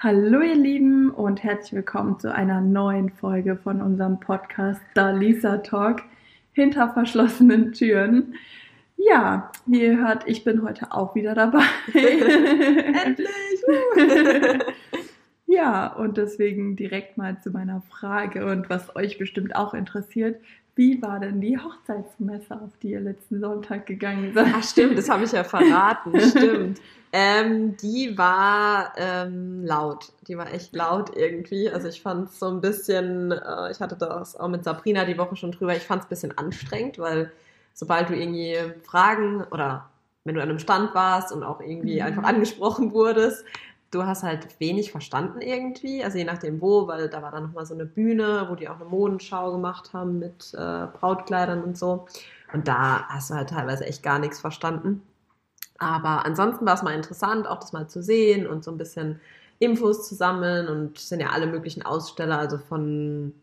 Hallo 0.00 0.42
ihr 0.42 0.54
Lieben 0.54 1.10
und 1.10 1.42
herzlich 1.42 1.72
willkommen 1.72 2.20
zu 2.20 2.32
einer 2.32 2.60
neuen 2.60 3.10
Folge 3.10 3.56
von 3.56 3.82
unserem 3.82 4.20
Podcast 4.20 4.80
Da 4.94 5.10
Lisa 5.10 5.56
Talk 5.56 6.04
hinter 6.52 6.92
verschlossenen 6.92 7.72
Türen. 7.72 8.36
Ja, 8.96 9.50
wie 9.66 9.82
ihr 9.82 9.98
hört, 9.98 10.22
ich 10.28 10.44
bin 10.44 10.62
heute 10.62 10.92
auch 10.92 11.16
wieder 11.16 11.34
dabei. 11.34 11.64
Endlich! 11.94 13.28
ja, 15.48 15.88
und 15.88 16.16
deswegen 16.16 16.76
direkt 16.76 17.18
mal 17.18 17.40
zu 17.40 17.50
meiner 17.50 17.82
Frage 17.90 18.46
und 18.46 18.70
was 18.70 18.94
euch 18.94 19.18
bestimmt 19.18 19.56
auch 19.56 19.74
interessiert. 19.74 20.40
Wie 20.78 21.02
war 21.02 21.18
denn 21.18 21.40
die 21.40 21.58
Hochzeitsmesse, 21.58 22.54
auf 22.54 22.70
die 22.80 22.90
ihr 22.92 23.00
letzten 23.00 23.40
Sonntag 23.40 23.84
gegangen 23.86 24.32
seid? 24.32 24.46
Ach 24.54 24.62
stimmt, 24.62 24.96
das 24.96 25.08
habe 25.08 25.24
ich 25.24 25.32
ja 25.32 25.42
verraten, 25.42 26.20
stimmt. 26.30 26.80
Ähm, 27.12 27.76
die 27.78 28.16
war 28.16 28.92
ähm, 28.96 29.64
laut. 29.64 30.12
Die 30.28 30.38
war 30.38 30.52
echt 30.54 30.76
laut 30.76 31.16
irgendwie. 31.16 31.68
Also 31.68 31.88
ich 31.88 32.00
fand 32.00 32.28
es 32.28 32.38
so 32.38 32.46
ein 32.46 32.60
bisschen, 32.60 33.32
äh, 33.32 33.72
ich 33.72 33.80
hatte 33.80 33.96
das 33.96 34.36
auch 34.36 34.46
mit 34.46 34.62
Sabrina 34.62 35.04
die 35.04 35.18
Woche 35.18 35.34
schon 35.34 35.50
drüber, 35.50 35.74
ich 35.74 35.82
fand 35.82 36.02
es 36.02 36.06
ein 36.06 36.10
bisschen 36.10 36.38
anstrengend, 36.38 37.00
weil 37.00 37.32
sobald 37.74 38.10
du 38.10 38.14
irgendwie 38.14 38.54
Fragen 38.84 39.42
oder 39.50 39.90
wenn 40.22 40.36
du 40.36 40.42
an 40.42 40.48
einem 40.48 40.60
Stand 40.60 40.94
warst 40.94 41.32
und 41.32 41.42
auch 41.42 41.60
irgendwie 41.60 41.96
Mhm. 41.96 42.06
einfach 42.06 42.22
angesprochen 42.22 42.92
wurdest, 42.92 43.44
du 43.90 44.04
hast 44.04 44.22
halt 44.22 44.60
wenig 44.60 44.90
verstanden 44.90 45.40
irgendwie, 45.40 46.04
also 46.04 46.18
je 46.18 46.24
nachdem 46.24 46.60
wo, 46.60 46.86
weil 46.86 47.08
da 47.08 47.22
war 47.22 47.30
dann 47.30 47.44
nochmal 47.44 47.66
so 47.66 47.74
eine 47.74 47.86
Bühne, 47.86 48.46
wo 48.48 48.54
die 48.54 48.68
auch 48.68 48.76
eine 48.76 48.84
Modenschau 48.84 49.52
gemacht 49.52 49.92
haben 49.92 50.18
mit 50.18 50.54
äh, 50.54 50.86
Brautkleidern 50.98 51.62
und 51.62 51.78
so. 51.78 52.06
Und 52.52 52.68
da 52.68 53.06
hast 53.08 53.30
du 53.30 53.34
halt 53.34 53.50
teilweise 53.50 53.86
echt 53.86 54.02
gar 54.02 54.18
nichts 54.18 54.40
verstanden. 54.40 55.02
Aber 55.78 56.24
ansonsten 56.26 56.66
war 56.66 56.74
es 56.74 56.82
mal 56.82 56.94
interessant, 56.94 57.46
auch 57.46 57.60
das 57.60 57.72
mal 57.72 57.88
zu 57.88 58.02
sehen 58.02 58.46
und 58.46 58.64
so 58.64 58.70
ein 58.72 58.78
bisschen 58.78 59.20
Infos 59.60 60.08
zu 60.08 60.14
sammeln 60.14 60.68
und 60.68 60.98
es 60.98 61.08
sind 61.08 61.20
ja 61.20 61.30
alle 61.30 61.46
möglichen 61.46 61.82
Aussteller, 61.82 62.38
also 62.38 62.58
von 62.58 63.34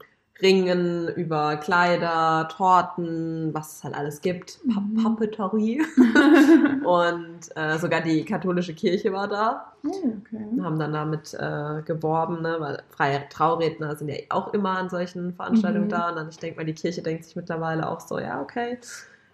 Ringen 0.42 1.08
über 1.10 1.56
Kleider, 1.58 2.48
Torten, 2.50 3.54
was 3.54 3.78
es 3.78 3.84
halt 3.86 3.96
alles 3.96 4.22
gibt, 4.22 4.60
pa 4.74 4.82
Mhm. 4.82 5.04
Papeterie 5.04 5.82
und 6.84 7.40
äh, 7.56 7.78
sogar 7.80 8.02
die 8.02 8.26
katholische 8.26 8.74
Kirche 8.74 9.14
war 9.14 9.28
da 9.28 9.72
Oh, 9.88 10.16
okay. 10.20 10.62
haben 10.64 10.80
dann 10.80 10.94
damit 10.94 11.34
äh, 11.36 11.82
geworben, 11.84 12.42
ne? 12.42 12.56
weil 12.60 12.82
freie 12.90 13.30
Trauredner 13.30 13.96
sind 13.96 14.10
ja 14.10 14.16
auch 14.30 14.54
immer 14.54 14.72
an 14.72 14.90
solchen 14.90 15.34
Veranstaltungen 15.36 15.86
Mhm. 15.86 15.90
da. 15.90 16.10
Und 16.10 16.16
dann, 16.16 16.30
ich 16.30 16.40
denke 16.40 16.58
mal, 16.60 16.66
die 16.66 16.74
Kirche 16.74 17.02
denkt 17.04 17.24
sich 17.26 17.36
mittlerweile 17.36 17.88
auch 17.88 18.00
so, 18.00 18.18
ja, 18.20 18.42
okay, 18.42 18.80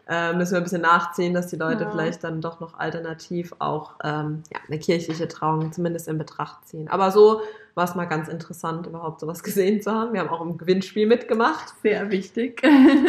äh, 0.08 0.34
müssen 0.34 0.52
wir 0.54 0.58
ein 0.58 0.64
bisschen 0.64 0.82
nachziehen, 0.82 1.34
dass 1.34 1.48
die 1.48 1.56
Leute 1.56 1.86
Ja. 1.86 1.90
vielleicht 1.90 2.24
dann 2.24 2.42
doch 2.42 2.60
noch 2.60 2.78
alternativ 2.78 3.54
auch 3.60 3.94
ähm, 4.04 4.44
ja, 4.52 4.60
eine 4.68 4.80
kirchliche 4.80 5.28
Trauung 5.28 5.72
zumindest 5.72 6.08
in 6.08 6.18
Betracht 6.18 6.68
ziehen. 6.68 6.88
Aber 6.90 7.12
so 7.12 7.42
war 7.76 7.86
es 7.86 7.96
mal 7.96 8.06
ganz 8.06 8.28
interessant, 8.28 8.88
überhaupt 8.88 9.20
sowas 9.20 9.44
gesehen 9.44 9.82
zu 9.82 9.92
haben. 9.92 10.14
Wir 10.14 10.22
haben 10.22 10.30
auch 10.30 10.42
im 10.42 10.58
Gewinnspiel 10.58 11.08
mitgemacht. 11.08 11.74
Sehr 11.84 12.10
wichtig. 12.12 12.62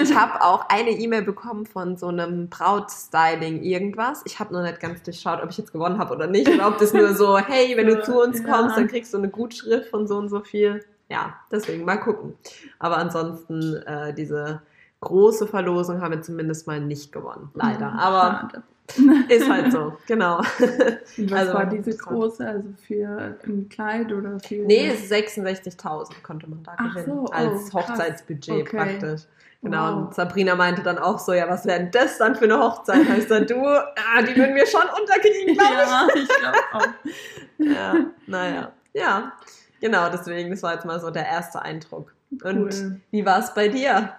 Ich 0.02 0.14
habe 0.14 0.42
auch 0.42 0.68
eine 0.68 0.90
E-Mail 0.90 1.22
bekommen 1.22 1.66
von 1.66 1.96
so 1.96 2.08
einem 2.08 2.48
Brautstyling 2.48 3.62
irgendwas. 3.62 4.22
Ich 4.24 4.38
habe 4.38 4.52
noch 4.52 4.62
nicht 4.62 4.80
ganz 4.80 5.02
durchschaut, 5.02 5.42
ob 5.42 5.50
ich 5.50 5.58
jetzt 5.58 5.72
gewonnen 5.72 5.98
habe 5.98 6.14
oder 6.14 6.26
nicht. 6.26 6.48
Oder 6.48 6.68
ob 6.68 6.78
das 6.78 6.92
nur 6.92 7.14
so, 7.14 7.38
hey, 7.38 7.76
wenn 7.76 7.86
du 7.86 8.02
zu 8.04 8.20
uns 8.20 8.44
kommst, 8.44 8.76
dann 8.76 8.88
kriegst 8.88 9.12
du 9.14 9.18
eine 9.18 9.28
Gutschrift 9.28 9.90
von 9.90 10.06
so 10.06 10.16
und 10.16 10.28
so 10.28 10.40
viel. 10.40 10.84
Ja, 11.08 11.34
deswegen 11.50 11.84
mal 11.84 11.98
gucken. 11.98 12.34
Aber 12.78 12.96
ansonsten, 12.96 13.76
äh, 13.76 14.14
diese 14.14 14.62
große 15.00 15.46
Verlosung 15.46 16.00
haben 16.00 16.12
wir 16.12 16.22
zumindest 16.22 16.66
mal 16.66 16.80
nicht 16.80 17.12
gewonnen. 17.12 17.50
Leider. 17.54 17.90
Mhm, 17.90 17.98
Aber 17.98 18.48
Schade. 18.50 18.62
ist 19.28 19.48
halt 19.50 19.72
so, 19.72 19.96
genau. 20.06 20.38
Und 20.38 21.30
was 21.30 21.38
Also, 21.40 21.54
war 21.54 21.66
diese 21.66 21.96
große? 21.96 22.46
Also 22.46 22.68
für 22.86 23.36
ein 23.44 23.68
Kleid 23.68 24.12
oder 24.12 24.38
für. 24.40 24.56
Nee, 24.64 24.88
es 24.88 25.04
ist 25.04 25.12
66.000 25.12 26.10
konnte 26.22 26.48
man 26.48 26.62
da 26.62 26.72
Ach 26.76 26.94
gewinnen. 26.94 27.06
so, 27.26 27.32
als 27.32 27.48
oh, 27.52 27.78
krass. 27.78 27.88
Hochzeitsbudget 27.90 28.62
Okay. 28.62 28.76
praktisch. 28.76 29.22
Genau, 29.62 29.84
Wow. 29.92 29.96
und 30.06 30.14
Sabrina 30.14 30.56
meinte 30.56 30.82
dann 30.82 30.98
auch 30.98 31.20
so, 31.20 31.32
ja, 31.32 31.48
was 31.48 31.64
wäre 31.66 31.78
denn 31.78 31.90
das 31.92 32.18
dann 32.18 32.34
für 32.34 32.44
eine 32.46 32.58
Hochzeit? 32.58 33.06
Da 33.08 33.14
ich 33.14 33.28
gesagt, 33.28 33.48
du, 33.50 33.64
ah, 33.64 34.20
die 34.22 34.34
würden 34.36 34.56
wir 34.56 34.66
schon 34.66 34.82
unterkriegen, 34.82 35.54
glaube 35.54 35.74
Ja, 35.74 36.08
ich 36.14 36.28
glaube 36.28 36.58
auch. 36.72 36.86
ich. 37.04 37.66
Ja, 37.72 37.94
naja, 38.26 38.72
ja, 38.92 39.32
genau, 39.80 40.08
deswegen, 40.10 40.50
das 40.50 40.64
war 40.64 40.74
jetzt 40.74 40.84
mal 40.84 40.98
so 40.98 41.10
der 41.10 41.26
erste 41.26 41.62
Eindruck. 41.62 42.12
Und 42.42 42.56
Cool. 42.72 43.00
wie 43.12 43.24
war 43.24 43.38
es 43.38 43.54
bei 43.54 43.68
dir, 43.68 44.14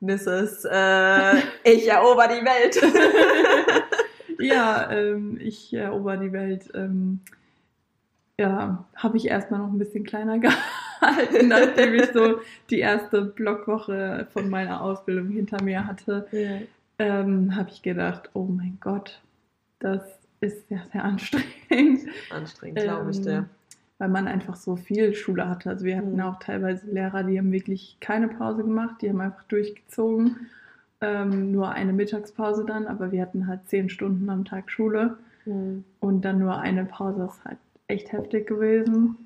Mrs. 0.00 0.64
Äh, 0.64 1.36
ich 1.64 1.86
erober 1.86 2.26
die 2.28 2.42
Welt? 2.42 2.80
Ja, 4.38 4.90
ähm, 4.92 5.38
ich 5.40 5.72
erober 5.74 6.16
die 6.16 6.32
Welt. 6.32 6.70
Ähm, 6.74 7.20
ja, 8.40 8.84
habe 8.96 9.16
ich 9.16 9.26
erstmal 9.26 9.60
noch 9.60 9.72
ein 9.72 9.78
bisschen 9.78 10.04
kleiner 10.04 10.38
gehalten, 11.00 11.48
nachdem 11.48 11.94
ich 11.94 12.06
so 12.12 12.40
die 12.70 12.78
erste 12.78 13.22
Blockwoche 13.22 14.28
von 14.32 14.48
meiner 14.48 14.80
Ausbildung 14.80 15.28
hinter 15.28 15.62
mir 15.62 15.86
hatte. 15.86 16.26
Ähm, 17.00 17.54
habe 17.56 17.70
ich 17.70 17.82
gedacht, 17.82 18.30
oh 18.34 18.44
mein 18.44 18.78
Gott, 18.80 19.20
das 19.80 20.02
ist 20.40 20.68
sehr, 20.68 20.82
sehr 20.92 21.04
anstrengend. 21.04 22.08
Anstrengend, 22.30 22.78
glaube 22.80 23.10
ich 23.10 23.18
Ähm, 23.18 23.22
dir. 23.24 23.48
Weil 23.98 24.08
man 24.08 24.28
einfach 24.28 24.54
so 24.54 24.76
viel 24.76 25.12
Schule 25.14 25.48
hatte. 25.48 25.70
Also 25.70 25.84
wir 25.84 25.96
hatten 25.96 26.14
Mhm. 26.14 26.20
auch 26.20 26.38
teilweise 26.38 26.86
Lehrer, 26.88 27.24
die 27.24 27.38
haben 27.38 27.50
wirklich 27.50 27.96
keine 28.00 28.28
Pause 28.28 28.62
gemacht, 28.62 29.02
die 29.02 29.08
haben 29.08 29.20
einfach 29.20 29.42
durchgezogen. 29.44 30.46
Ähm, 31.00 31.52
nur 31.52 31.70
eine 31.70 31.92
Mittagspause 31.92 32.64
dann, 32.66 32.86
aber 32.86 33.12
wir 33.12 33.22
hatten 33.22 33.46
halt 33.46 33.60
zehn 33.68 33.88
Stunden 33.88 34.28
am 34.30 34.44
Tag 34.44 34.70
Schule 34.70 35.16
Mhm. 35.46 35.84
und 36.00 36.24
dann 36.24 36.38
nur 36.40 36.58
eine 36.58 36.84
Pause. 36.84 37.20
Das 37.20 37.36
ist 37.36 37.44
halt 37.44 37.58
echt 37.86 38.12
heftig 38.12 38.46
gewesen. 38.48 39.16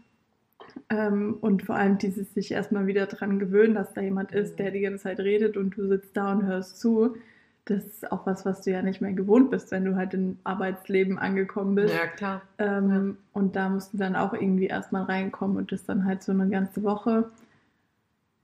Ähm, 0.90 1.36
und 1.40 1.62
vor 1.64 1.74
allem 1.76 1.98
dieses 1.98 2.32
sich 2.34 2.52
erstmal 2.52 2.86
wieder 2.86 3.06
dran 3.06 3.38
gewöhnen, 3.38 3.74
dass 3.74 3.92
da 3.94 4.00
jemand 4.02 4.32
ist, 4.32 4.58
der 4.58 4.70
die 4.70 4.80
ganze 4.80 5.04
Zeit 5.04 5.18
redet 5.18 5.56
und 5.56 5.76
du 5.76 5.88
sitzt 5.88 6.16
da 6.16 6.32
und 6.32 6.44
hörst 6.44 6.78
zu. 6.78 7.16
Das 7.64 7.84
ist 7.84 8.10
auch 8.12 8.26
was, 8.26 8.44
was 8.44 8.62
du 8.62 8.70
ja 8.70 8.82
nicht 8.82 9.00
mehr 9.00 9.12
gewohnt 9.12 9.50
bist, 9.50 9.70
wenn 9.70 9.84
du 9.84 9.96
halt 9.96 10.14
im 10.14 10.36
Arbeitsleben 10.44 11.18
angekommen 11.18 11.74
bist. 11.76 11.94
Ja, 11.94 12.06
klar. 12.06 12.42
Ähm, 12.58 13.16
Und 13.32 13.56
da 13.56 13.68
mussten 13.68 13.98
dann 13.98 14.16
auch 14.16 14.34
irgendwie 14.34 14.66
erstmal 14.66 15.04
reinkommen 15.04 15.56
und 15.56 15.72
das 15.72 15.84
dann 15.84 16.04
halt 16.04 16.22
so 16.22 16.32
eine 16.32 16.48
ganze 16.48 16.82
Woche. 16.82 17.30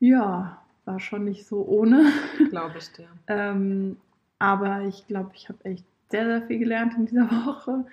Ja, 0.01 0.59
war 0.89 0.99
schon 0.99 1.25
nicht 1.25 1.47
so 1.47 1.65
ohne. 1.65 2.11
Glaube 2.51 2.79
ich 2.79 2.91
dir. 2.93 3.07
Ähm, 3.31 3.99
aber 4.39 4.85
ich 4.85 5.07
glaube, 5.07 5.33
ich 5.35 5.51
habe 5.51 5.63
echt 5.65 5.85
sehr, 6.09 6.25
sehr 6.25 6.43
viel 6.47 6.59
gelernt 6.59 6.95
in 6.97 7.05
dieser 7.07 7.31
Woche. 7.47 7.85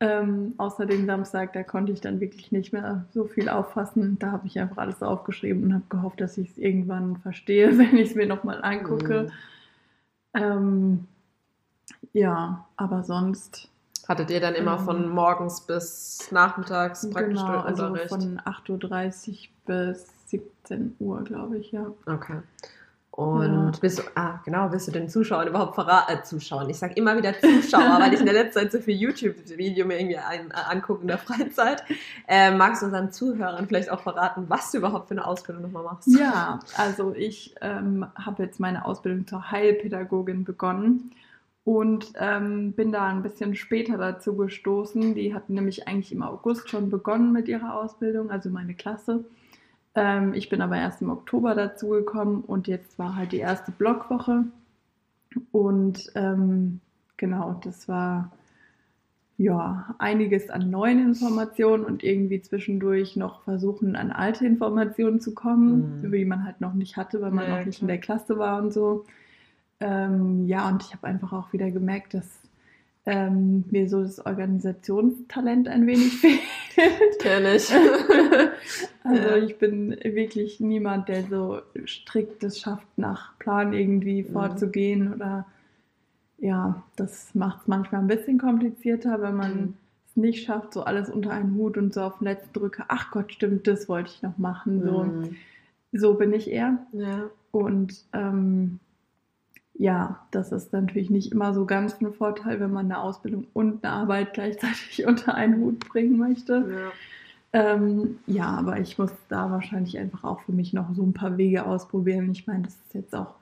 Ähm, 0.00 0.54
außer 0.56 0.84
dem 0.86 1.06
Samstag, 1.06 1.52
da 1.52 1.62
konnte 1.62 1.92
ich 1.92 2.00
dann 2.00 2.18
wirklich 2.18 2.50
nicht 2.50 2.72
mehr 2.72 3.06
so 3.12 3.24
viel 3.24 3.48
auffassen. 3.48 4.18
Da 4.18 4.32
habe 4.32 4.48
ich 4.48 4.58
einfach 4.58 4.78
alles 4.78 5.00
aufgeschrieben 5.04 5.62
und 5.62 5.74
habe 5.74 5.84
gehofft, 5.88 6.20
dass 6.20 6.36
ich 6.36 6.50
es 6.50 6.58
irgendwann 6.58 7.16
verstehe, 7.18 7.68
wenn 7.78 7.96
ich 7.96 8.10
es 8.10 8.16
mir 8.16 8.26
nochmal 8.26 8.62
angucke. 8.64 9.30
Mhm. 10.34 10.42
Ähm, 10.42 11.08
ja, 12.12 12.66
aber 12.76 13.04
sonst 13.04 13.68
Hattet 14.08 14.30
ihr 14.32 14.40
dann 14.40 14.54
immer 14.54 14.78
Ähm, 14.78 14.84
von 14.84 15.08
morgens 15.08 15.60
bis 15.60 16.28
nachmittags 16.32 17.08
praktisch 17.08 17.38
genau, 17.38 17.60
also 17.60 17.86
Unterricht? 17.86 18.08
von 18.08 18.40
8.30 18.40 19.30
Uhr 19.30 19.48
bis 19.66 20.21
17 20.32 20.96
Uhr, 20.98 21.22
glaube 21.22 21.58
ich, 21.58 21.70
ja. 21.72 21.86
Okay. 22.06 22.38
Und 23.10 23.72
Ja. 23.74 23.78
bist 23.82 23.98
du, 23.98 24.02
ah, 24.14 24.40
genau, 24.42 24.70
bist 24.70 24.88
du 24.88 24.90
den 24.92 25.06
Zuschauern 25.06 25.46
überhaupt 25.46 25.74
verraten? 25.74 26.12
Äh, 26.16 26.22
Zuschauern, 26.22 26.70
ich 26.70 26.78
sag 26.78 26.96
immer 26.96 27.14
wieder 27.14 27.34
Zuschauer, 27.38 27.98
weil 28.00 28.14
ich 28.14 28.20
in 28.20 28.24
der 28.24 28.34
letzten 28.34 28.60
Zeit 28.60 28.72
so 28.72 28.78
viel 28.80 28.96
YouTube-Video 28.96 29.86
mir 29.86 30.00
irgendwie 30.00 30.16
ein, 30.16 30.50
äh, 30.50 30.54
angucke 30.70 31.02
in 31.02 31.08
der 31.08 31.18
Freizeit. 31.18 31.84
Äh, 32.26 32.52
magst 32.56 32.80
du 32.80 32.86
unseren 32.86 33.12
Zuhörern 33.12 33.66
vielleicht 33.66 33.90
auch 33.90 34.00
verraten, 34.00 34.46
was 34.48 34.70
du 34.72 34.78
überhaupt 34.78 35.08
für 35.08 35.14
eine 35.14 35.26
Ausbildung 35.26 35.62
nochmal 35.64 35.84
machst? 35.84 36.08
Ja, 36.18 36.60
also 36.78 37.14
ich 37.14 37.54
ähm, 37.60 38.06
habe 38.14 38.44
jetzt 38.44 38.58
meine 38.60 38.86
Ausbildung 38.86 39.26
zur 39.26 39.50
Heilpädagogin 39.50 40.44
begonnen 40.44 41.10
und 41.64 42.14
ähm, 42.18 42.72
bin 42.72 42.92
da 42.92 43.08
ein 43.08 43.22
bisschen 43.22 43.54
später 43.54 43.98
dazu 43.98 44.34
gestoßen. 44.36 45.14
Die 45.14 45.34
hatten 45.34 45.52
nämlich 45.52 45.86
eigentlich 45.86 46.12
im 46.12 46.22
August 46.22 46.70
schon 46.70 46.88
begonnen 46.88 47.30
mit 47.32 47.46
ihrer 47.46 47.74
Ausbildung, 47.74 48.30
also 48.30 48.48
meine 48.48 48.72
Klasse. 48.72 49.22
Ähm, 49.94 50.34
ich 50.34 50.48
bin 50.48 50.60
aber 50.62 50.76
erst 50.76 51.02
im 51.02 51.10
Oktober 51.10 51.54
dazu 51.54 51.88
gekommen 51.90 52.42
und 52.46 52.66
jetzt 52.68 52.98
war 52.98 53.16
halt 53.16 53.32
die 53.32 53.38
erste 53.38 53.72
Blockwoche. 53.72 54.44
Und 55.52 56.10
ähm, 56.14 56.80
genau, 57.16 57.60
das 57.64 57.88
war 57.88 58.30
ja 59.38 59.94
einiges 59.98 60.50
an 60.50 60.70
neuen 60.70 60.98
Informationen 61.00 61.84
und 61.84 62.04
irgendwie 62.04 62.40
zwischendurch 62.42 63.16
noch 63.16 63.42
versuchen, 63.42 63.96
an 63.96 64.12
alte 64.12 64.46
Informationen 64.46 65.20
zu 65.20 65.34
kommen, 65.34 66.00
Mhm. 66.02 66.12
die 66.12 66.24
man 66.24 66.44
halt 66.44 66.60
noch 66.60 66.74
nicht 66.74 66.96
hatte, 66.96 67.20
weil 67.20 67.30
man 67.32 67.48
Ja, 67.48 67.58
noch 67.58 67.64
nicht 67.64 67.78
klar. 67.78 67.82
in 67.82 67.88
der 67.88 67.98
Klasse 67.98 68.38
war 68.38 68.62
und 68.62 68.72
so. 68.72 69.04
Ähm, 69.80 70.46
ja, 70.48 70.68
und 70.68 70.82
ich 70.82 70.92
habe 70.94 71.06
einfach 71.08 71.32
auch 71.32 71.52
wieder 71.52 71.70
gemerkt, 71.70 72.14
dass 72.14 72.26
ähm, 73.06 73.64
mir 73.70 73.88
so 73.88 74.02
das 74.02 74.24
Organisationstalent 74.24 75.68
ein 75.68 75.86
wenig 75.86 76.12
fehlt. 76.20 77.18
Kenn 77.18 77.46
ich. 77.46 77.68
also 79.04 79.28
Ja. 79.28 79.36
ich 79.36 79.58
bin 79.58 79.90
wirklich 80.02 80.60
niemand, 80.60 81.08
der 81.08 81.24
so 81.24 81.60
strikt 81.86 82.42
es 82.44 82.60
schafft, 82.60 82.86
nach 82.96 83.36
Plan 83.38 83.72
irgendwie 83.72 84.22
Mhm. 84.22 84.32
vorzugehen 84.32 85.12
oder 85.14 85.46
ja, 86.38 86.82
das 86.96 87.34
macht 87.34 87.62
es 87.62 87.68
manchmal 87.68 88.00
ein 88.00 88.08
bisschen 88.08 88.38
komplizierter, 88.38 89.20
wenn 89.22 89.36
man 89.36 89.60
Mhm. 89.60 89.74
nicht 90.14 90.44
schafft, 90.44 90.72
so 90.74 90.82
alles 90.82 91.08
unter 91.08 91.30
einen 91.30 91.54
Hut 91.54 91.76
und 91.78 91.94
so 91.94 92.02
auf 92.02 92.18
den 92.18 92.24
letzten 92.24 92.52
Drücker, 92.52 92.84
ach 92.88 93.10
Gott, 93.10 93.32
stimmt, 93.32 93.66
das 93.66 93.88
wollte 93.88 94.10
ich 94.14 94.22
noch 94.22 94.38
machen. 94.38 94.82
So, 94.84 95.04
Mhm. 95.04 95.36
so 95.92 96.14
bin 96.14 96.32
ich 96.32 96.50
eher. 96.50 96.78
Ja. 96.92 97.30
Und 97.52 98.04
ähm, 98.12 98.78
ja, 99.74 100.26
das 100.30 100.52
ist 100.52 100.72
natürlich 100.72 101.10
nicht 101.10 101.32
immer 101.32 101.54
so 101.54 101.64
ganz 101.64 102.00
ein 102.00 102.12
Vorteil, 102.12 102.60
wenn 102.60 102.72
man 102.72 102.86
eine 102.86 103.00
Ausbildung 103.00 103.46
und 103.52 103.84
eine 103.84 103.92
Arbeit 103.92 104.34
gleichzeitig 104.34 105.04
unter 105.06 105.34
einen 105.34 105.60
Hut 105.60 105.88
bringen 105.88 106.18
möchte. 106.18 106.64
Ja. 106.70 106.92
Ähm, 107.54 108.18
ja, 108.26 108.46
aber 108.46 108.80
ich 108.80 108.98
muss 108.98 109.12
da 109.28 109.50
wahrscheinlich 109.50 109.98
einfach 109.98 110.24
auch 110.24 110.40
für 110.40 110.52
mich 110.52 110.72
noch 110.72 110.94
so 110.94 111.02
ein 111.02 111.12
paar 111.12 111.36
Wege 111.36 111.66
ausprobieren. 111.66 112.30
Ich 112.30 112.46
meine, 112.46 112.62
das 112.62 112.74
ist 112.74 112.94
jetzt 112.94 113.14
auch, 113.14 113.34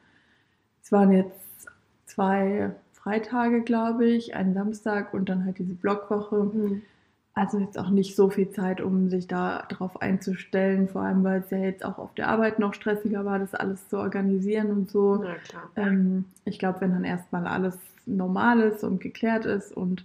es 0.83 0.91
waren 0.91 1.13
jetzt 1.13 1.69
zwei 2.07 2.75
Freitage, 2.93 3.63
glaube 3.63 4.07
ich, 4.07 4.35
ein 4.35 4.53
Samstag 4.53 5.15
und 5.15 5.29
dann 5.29 5.45
halt 5.45 5.59
diese 5.59 5.75
Blockwoche. 5.75 6.51
Mhm. 6.53 6.83
Also 7.41 7.59
jetzt 7.59 7.79
auch 7.79 7.89
nicht 7.89 8.17
so 8.17 8.29
viel 8.29 8.51
Zeit, 8.51 8.83
um 8.83 9.09
sich 9.09 9.27
da 9.27 9.65
drauf 9.71 10.03
einzustellen, 10.03 10.89
vor 10.89 11.01
allem 11.01 11.25
weil 11.25 11.41
es 11.41 11.49
ja 11.49 11.57
jetzt 11.57 11.87
auch 11.87 11.97
auf 11.97 12.13
der 12.13 12.29
Arbeit 12.29 12.59
noch 12.59 12.75
stressiger 12.75 13.25
war, 13.25 13.39
das 13.39 13.55
alles 13.55 13.89
zu 13.89 13.97
organisieren 13.97 14.71
und 14.71 14.91
so. 14.91 15.25
Ja, 15.25 15.37
klar. 15.37 15.71
Ähm, 15.75 16.27
ich 16.45 16.59
glaube, 16.59 16.83
wenn 16.83 16.93
dann 16.93 17.05
erstmal 17.05 17.47
alles 17.47 17.79
normal 18.05 18.61
ist 18.61 18.85
und 18.85 19.01
geklärt 19.01 19.47
ist 19.47 19.75
und 19.75 20.05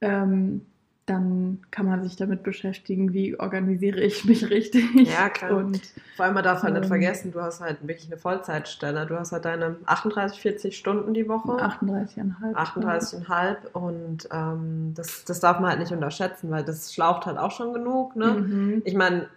ähm, 0.00 0.60
dann 1.06 1.60
kann 1.70 1.86
man 1.86 2.02
sich 2.02 2.16
damit 2.16 2.42
beschäftigen, 2.42 3.12
wie 3.12 3.38
organisiere 3.38 4.00
ich 4.00 4.24
mich 4.24 4.50
richtig. 4.50 4.84
Ja, 5.08 5.28
klar. 5.28 5.52
Und 5.52 5.80
Vor 6.16 6.24
allem, 6.24 6.34
man 6.34 6.42
darf 6.42 6.62
halt 6.64 6.74
nicht 6.74 6.82
Ähm. 6.82 6.88
vergessen, 6.88 7.30
du 7.32 7.40
hast 7.40 7.60
halt 7.60 7.78
wirklich 7.86 8.08
eine 8.08 8.18
Vollzeitstelle. 8.18 9.06
Du 9.06 9.16
hast 9.16 9.30
halt 9.30 9.44
deine 9.44 9.76
38, 9.86 10.40
40 10.40 10.76
Stunden 10.76 11.14
die 11.14 11.28
Woche. 11.28 11.52
38,5. 11.52 12.54
38,5 12.54 13.56
und 13.72 14.28
ähm, 14.32 14.94
das, 14.94 15.24
das 15.24 15.38
darf 15.38 15.60
man 15.60 15.70
halt 15.70 15.78
nicht 15.78 15.92
unterschätzen, 15.92 16.50
weil 16.50 16.64
das 16.64 16.92
schlaucht 16.92 17.26
halt 17.26 17.38
auch 17.38 17.52
schon 17.52 17.72
genug. 17.72 18.16
Ne? 18.16 18.26
Mhm. 18.32 18.82
Ich 18.84 18.94
meine, 18.94 19.28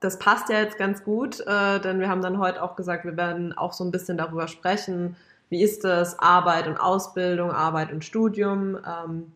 das 0.00 0.18
passt 0.18 0.50
ja 0.50 0.58
jetzt 0.60 0.76
ganz 0.76 1.02
gut, 1.02 1.40
äh, 1.40 1.80
denn 1.80 1.98
wir 1.98 2.10
haben 2.10 2.20
dann 2.20 2.38
heute 2.38 2.62
auch 2.62 2.76
gesagt, 2.76 3.06
wir 3.06 3.16
werden 3.16 3.56
auch 3.56 3.72
so 3.72 3.84
ein 3.84 3.90
bisschen 3.90 4.18
darüber 4.18 4.48
sprechen, 4.48 5.16
wie 5.48 5.62
ist 5.62 5.82
das, 5.84 6.18
Arbeit 6.18 6.66
und 6.66 6.76
Ausbildung, 6.76 7.50
Arbeit 7.52 7.90
und 7.90 8.04
Studium. 8.04 8.76
Ähm, 8.76 9.32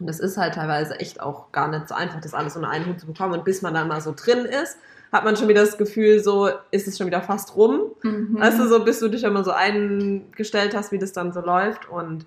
und 0.00 0.06
das 0.08 0.18
ist 0.20 0.36
halt 0.36 0.54
teilweise 0.54 0.98
echt 0.98 1.20
auch 1.20 1.52
gar 1.52 1.68
nicht 1.68 1.88
so 1.88 1.94
einfach, 1.94 2.20
das 2.20 2.34
alles 2.34 2.56
unter 2.56 2.68
einen 2.68 2.86
Hut 2.86 3.00
zu 3.00 3.06
bekommen. 3.06 3.32
Und 3.34 3.44
bis 3.44 3.62
man 3.62 3.74
dann 3.74 3.88
mal 3.88 4.00
so 4.00 4.12
drin 4.16 4.44
ist, 4.44 4.76
hat 5.12 5.24
man 5.24 5.36
schon 5.36 5.46
wieder 5.48 5.60
das 5.60 5.78
Gefühl, 5.78 6.18
so 6.20 6.48
ist 6.72 6.88
es 6.88 6.98
schon 6.98 7.06
wieder 7.06 7.22
fast 7.22 7.54
rum. 7.56 7.92
Mhm. 8.02 8.40
Weißt 8.40 8.58
du, 8.58 8.66
so 8.68 8.84
bis 8.84 8.98
du 8.98 9.08
dich 9.08 9.22
immer 9.22 9.44
so 9.44 9.52
eingestellt 9.52 10.74
hast, 10.76 10.92
wie 10.92 10.98
das 10.98 11.12
dann 11.12 11.32
so 11.32 11.40
läuft. 11.40 11.88
Und 11.88 12.26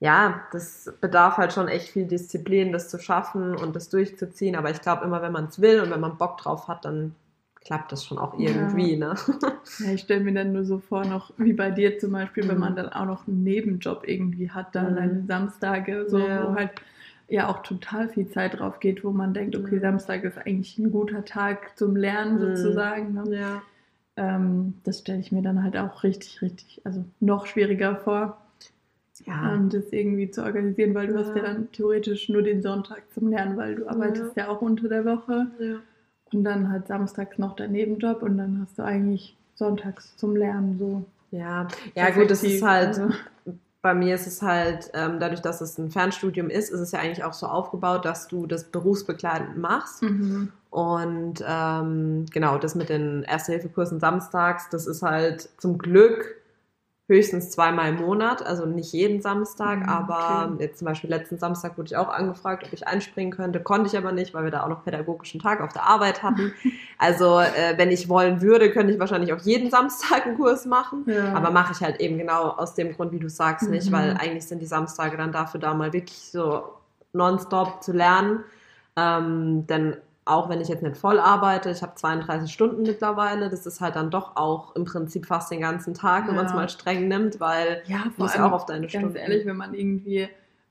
ja, 0.00 0.42
das 0.52 0.92
bedarf 1.00 1.36
halt 1.38 1.52
schon 1.52 1.66
echt 1.66 1.88
viel 1.88 2.06
Disziplin, 2.06 2.72
das 2.72 2.88
zu 2.88 2.98
schaffen 3.00 3.56
und 3.56 3.74
das 3.74 3.88
durchzuziehen. 3.88 4.54
Aber 4.54 4.70
ich 4.70 4.80
glaube, 4.80 5.04
immer 5.04 5.20
wenn 5.22 5.32
man 5.32 5.46
es 5.46 5.60
will 5.60 5.80
und 5.80 5.90
wenn 5.90 6.00
man 6.00 6.16
Bock 6.16 6.38
drauf 6.38 6.68
hat, 6.68 6.84
dann 6.84 7.16
klappt 7.64 7.90
das 7.90 8.04
schon 8.04 8.18
auch 8.18 8.38
Ja. 8.38 8.50
irgendwie. 8.50 8.96
Ne? 8.96 9.14
Ja, 9.80 9.92
ich 9.92 10.00
stelle 10.00 10.20
mir 10.24 10.32
dann 10.32 10.52
nur 10.52 10.64
so 10.64 10.78
vor, 10.78 11.04
noch 11.04 11.32
wie 11.36 11.52
bei 11.52 11.70
dir 11.70 11.98
zum 11.98 12.12
Beispiel, 12.12 12.48
wenn 12.48 12.54
Mhm. 12.54 12.60
man 12.60 12.76
dann 12.76 12.88
auch 12.88 13.04
noch 13.04 13.28
einen 13.28 13.42
Nebenjob 13.44 14.02
irgendwie 14.08 14.50
hat, 14.50 14.74
da 14.74 14.82
Mhm. 14.82 15.26
Samstage, 15.28 16.06
so, 16.08 16.18
Ja. 16.18 16.48
wo 16.50 16.54
halt 16.54 16.70
ja 17.28 17.48
auch 17.48 17.62
total 17.62 18.08
viel 18.08 18.28
Zeit 18.28 18.58
drauf 18.58 18.80
geht, 18.80 19.04
wo 19.04 19.10
man 19.10 19.34
denkt, 19.34 19.54
okay, 19.56 19.76
Mhm. 19.76 19.80
Samstag 19.80 20.24
ist 20.24 20.38
eigentlich 20.38 20.78
ein 20.78 20.90
guter 20.90 21.24
Tag 21.24 21.76
zum 21.78 21.94
Lernen 21.96 22.34
Mhm. 22.36 22.56
sozusagen. 22.56 23.14
Ne? 23.14 23.36
Ja. 23.36 23.62
Ähm, 24.16 24.74
das 24.84 25.00
stelle 25.00 25.20
ich 25.20 25.30
mir 25.30 25.42
dann 25.42 25.62
halt 25.62 25.76
auch 25.76 26.02
richtig, 26.02 26.42
richtig, 26.42 26.80
also 26.84 27.04
noch 27.20 27.46
schwieriger 27.46 27.96
vor, 27.96 28.38
Ja. 29.26 29.54
ähm, 29.54 29.68
das 29.68 29.92
irgendwie 29.92 30.30
zu 30.30 30.42
organisieren, 30.42 30.94
weil 30.94 31.08
du 31.08 31.18
hast 31.18 31.28
ja 31.30 31.36
Ja. 31.36 31.42
dann 31.42 31.70
theoretisch 31.72 32.28
nur 32.28 32.42
den 32.42 32.62
Sonntag 32.62 33.02
zum 33.12 33.28
Lernen, 33.28 33.56
weil 33.56 33.74
du 33.76 33.88
arbeitest 33.88 34.36
ja, 34.36 34.48
auch 34.48 34.62
unter 34.62 34.88
der 34.88 35.04
Woche 35.04 35.46
ja. 35.60 35.76
und 36.32 36.44
dann 36.44 36.70
halt 36.70 36.86
samstags 36.88 37.38
noch 37.38 37.54
dein 37.56 37.72
Nebenjob 37.72 38.22
und 38.22 38.38
dann 38.38 38.60
hast 38.62 38.78
du 38.78 38.82
eigentlich 38.84 39.36
sonntags 39.54 40.16
zum 40.16 40.34
Lernen 40.36 40.78
so. 40.78 41.04
Ja, 41.30 41.68
ja 41.94 42.10
gut, 42.10 42.30
das 42.30 42.42
ist 42.42 42.62
halt, 42.62 42.88
Also, 42.88 43.10
bei 43.80 43.94
mir 43.94 44.14
ist 44.14 44.26
es 44.26 44.42
halt, 44.42 44.90
ähm, 44.94 45.20
dadurch, 45.20 45.40
dass 45.40 45.60
es 45.60 45.78
ein 45.78 45.90
Fernstudium 45.90 46.50
ist, 46.50 46.70
ist 46.70 46.80
es 46.80 46.92
ja 46.92 46.98
eigentlich 46.98 47.24
auch 47.24 47.32
so 47.32 47.46
aufgebaut, 47.46 48.04
dass 48.04 48.26
du 48.28 48.46
das 48.46 48.64
berufsbegleitend 48.64 49.56
machst. 49.56 50.02
mhm. 50.02 50.52
Und 50.70 51.42
ähm, 51.48 52.26
genau, 52.30 52.58
das 52.58 52.74
mit 52.74 52.90
den 52.90 53.22
Erste-Hilfe-Kursen 53.22 54.00
samstags, 54.00 54.68
das 54.68 54.86
ist 54.86 55.02
halt 55.02 55.48
zum 55.56 55.78
Glück 55.78 56.37
höchstens 57.08 57.50
zweimal 57.50 57.88
im 57.88 57.96
Monat, 57.96 58.44
also 58.46 58.66
nicht 58.66 58.92
jeden 58.92 59.22
Samstag, 59.22 59.78
Mhm, 59.80 59.88
aber 59.88 60.50
okay. 60.52 60.62
jetzt 60.64 60.78
zum 60.78 60.86
Beispiel 60.86 61.08
letzten 61.08 61.38
Samstag 61.38 61.78
wurde 61.78 61.86
ich 61.86 61.96
auch 61.96 62.08
angefragt, 62.10 62.64
ob 62.66 62.72
ich 62.74 62.86
einspringen 62.86 63.32
könnte, 63.32 63.60
konnte 63.60 63.86
ich 63.88 63.96
aber 63.96 64.12
nicht, 64.12 64.34
weil 64.34 64.44
wir 64.44 64.50
da 64.50 64.62
auch 64.62 64.68
noch 64.68 64.84
pädagogischen 64.84 65.40
Tag 65.40 65.62
auf 65.62 65.72
der 65.72 65.84
Arbeit 65.84 66.22
hatten. 66.22 66.52
Also 67.00 67.38
äh, 67.38 67.74
wenn 67.76 67.92
ich 67.92 68.08
wollen 68.08 68.40
würde, 68.42 68.72
könnte 68.72 68.92
ich 68.92 68.98
wahrscheinlich 68.98 69.32
auch 69.32 69.38
jeden 69.42 69.70
Samstag 69.70 70.26
einen 70.26 70.36
Kurs 70.36 70.66
machen. 70.66 71.04
ja. 71.06 71.32
Aber 71.32 71.50
mache 71.52 71.72
ich 71.72 71.80
halt 71.80 72.00
eben 72.00 72.18
genau 72.18 72.48
aus 72.48 72.74
dem 72.74 72.92
Grund, 72.92 73.12
wie 73.12 73.20
du 73.20 73.28
sagst, 73.30 73.70
nicht, 73.70 73.88
Mhm. 73.88 73.94
weil 73.94 74.10
eigentlich 74.18 74.46
sind 74.48 74.60
die 74.60 74.66
Samstage 74.66 75.16
dann 75.16 75.30
dafür 75.30 75.60
da, 75.60 75.74
mal 75.74 75.92
wirklich 75.92 76.18
so 76.32 76.64
nonstop 77.12 77.84
zu 77.84 77.92
lernen. 77.92 78.40
Ähm, 78.96 79.64
denn 79.68 79.96
auch 80.28 80.48
wenn 80.48 80.60
ich 80.60 80.68
jetzt 80.68 80.82
nicht 80.82 80.96
voll 80.96 81.18
arbeite, 81.18 81.70
ich 81.70 81.82
habe 81.82 81.94
32 81.94 82.52
Stunden 82.52 82.82
mittlerweile, 82.82 83.48
das 83.50 83.66
ist 83.66 83.80
halt 83.80 83.96
dann 83.96 84.10
doch 84.10 84.36
auch 84.36 84.74
im 84.76 84.84
Prinzip 84.84 85.26
fast 85.26 85.50
den 85.50 85.60
ganzen 85.60 85.94
Tag, 85.94 86.28
wenn 86.28 86.34
man 86.36 86.46
es 86.46 86.52
Ja. 86.52 86.56
mal 86.56 86.68
streng 86.68 87.08
nimmt, 87.08 87.40
weil 87.40 87.82
ja, 87.86 88.04
du 88.04 88.10
vor 88.10 88.26
allem, 88.30 88.40
ja 88.40 88.46
auch 88.48 88.52
auf 88.52 88.66
deine 88.66 88.82
ganz 88.82 88.92
Stunden. 88.92 89.16
ehrlich, 89.16 89.46
wenn 89.46 89.56
man 89.56 89.74
irgendwie, 89.74 90.28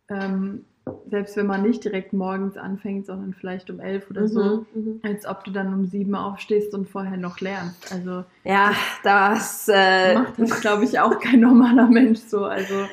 ähm, 0.10 0.66
selbst 1.10 1.36
wenn 1.36 1.48
man 1.48 1.64
nicht 1.64 1.84
direkt 1.84 2.14
morgens 2.14 2.56
anfängt, 2.58 3.06
sondern 3.08 3.34
vielleicht 3.34 3.70
um 3.70 3.80
elf 3.82 4.10
oder 4.10 4.28
so, 4.28 4.42
Mhm, 4.42 4.66
mhm. 4.74 5.00
als 5.04 5.26
ob 5.26 5.44
du 5.44 5.52
dann 5.52 5.74
um 5.74 5.86
sieben 5.86 6.16
aufstehst 6.16 6.74
und 6.74 6.88
vorher 6.88 7.18
noch 7.18 7.40
lernst. 7.42 7.92
Also 7.92 8.24
Ja, 8.46 8.72
das 9.04 9.68
äh, 9.74 10.14
macht 10.16 10.40
das, 10.40 10.62
glaube 10.62 10.86
ich, 10.86 11.00
auch 11.00 11.20
kein 11.20 11.40
normaler 11.42 11.88
Mensch 11.88 12.20
so. 12.20 12.46
Also 12.46 12.86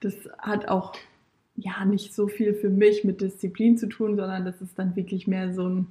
das 0.00 0.14
hat 0.38 0.68
auch 0.68 0.94
ja 1.56 1.84
nicht 1.84 2.14
so 2.14 2.28
viel 2.28 2.54
für 2.54 2.70
mich 2.70 3.04
mit 3.04 3.20
Disziplin 3.20 3.76
zu 3.76 3.88
tun, 3.88 4.16
sondern 4.16 4.44
das 4.44 4.60
ist 4.62 4.78
dann 4.78 4.96
wirklich 4.96 5.26
mehr 5.26 5.52
so 5.52 5.68
ein 5.68 5.86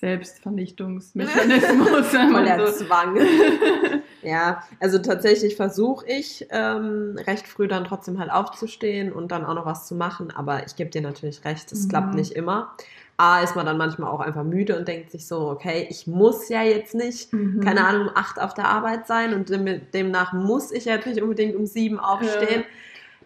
Selbstvernichtungsmechanismus. 0.00 2.08
voller 2.10 2.66
so, 2.66 2.84
Zwang. 2.84 3.16
Ja, 4.22 4.62
also 4.80 4.98
tatsächlich 4.98 5.56
versuche 5.56 6.04
ich 6.06 6.46
ähm, 6.50 7.16
recht 7.26 7.48
früh 7.48 7.66
dann 7.68 7.84
trotzdem 7.84 8.18
halt 8.18 8.30
aufzustehen 8.30 9.14
und 9.14 9.32
dann 9.32 9.46
auch 9.46 9.54
noch 9.54 9.64
was 9.64 9.86
zu 9.86 9.94
machen, 9.94 10.30
aber 10.30 10.66
ich 10.66 10.76
gebe 10.76 10.90
dir 10.90 11.00
natürlich 11.00 11.42
recht, 11.46 11.72
es 11.72 11.84
Mhm. 11.84 11.88
klappt 11.88 12.14
nicht 12.14 12.32
immer. 12.32 12.74
A 13.16 13.40
ist 13.40 13.56
man 13.56 13.64
dann 13.64 13.78
manchmal 13.78 14.10
auch 14.10 14.20
einfach 14.20 14.44
müde 14.44 14.76
und 14.78 14.86
denkt 14.88 15.10
sich 15.10 15.26
so, 15.26 15.48
okay, 15.48 15.86
ich 15.88 16.06
muss 16.06 16.50
ja 16.50 16.62
jetzt 16.62 16.94
nicht, 16.94 17.32
Mhm. 17.32 17.60
keine 17.60 17.86
Ahnung, 17.86 18.08
um 18.08 18.10
acht 18.14 18.38
auf 18.38 18.52
der 18.52 18.66
Arbeit 18.68 19.06
sein 19.06 19.32
und 19.32 19.48
dem, 19.48 19.80
demnach 19.94 20.34
muss 20.34 20.70
ich 20.70 20.84
jetzt 20.84 21.06
nicht 21.06 21.22
unbedingt 21.22 21.56
um 21.56 21.64
sieben 21.64 21.98
aufstehen. 21.98 22.60
Ja. 22.60 22.66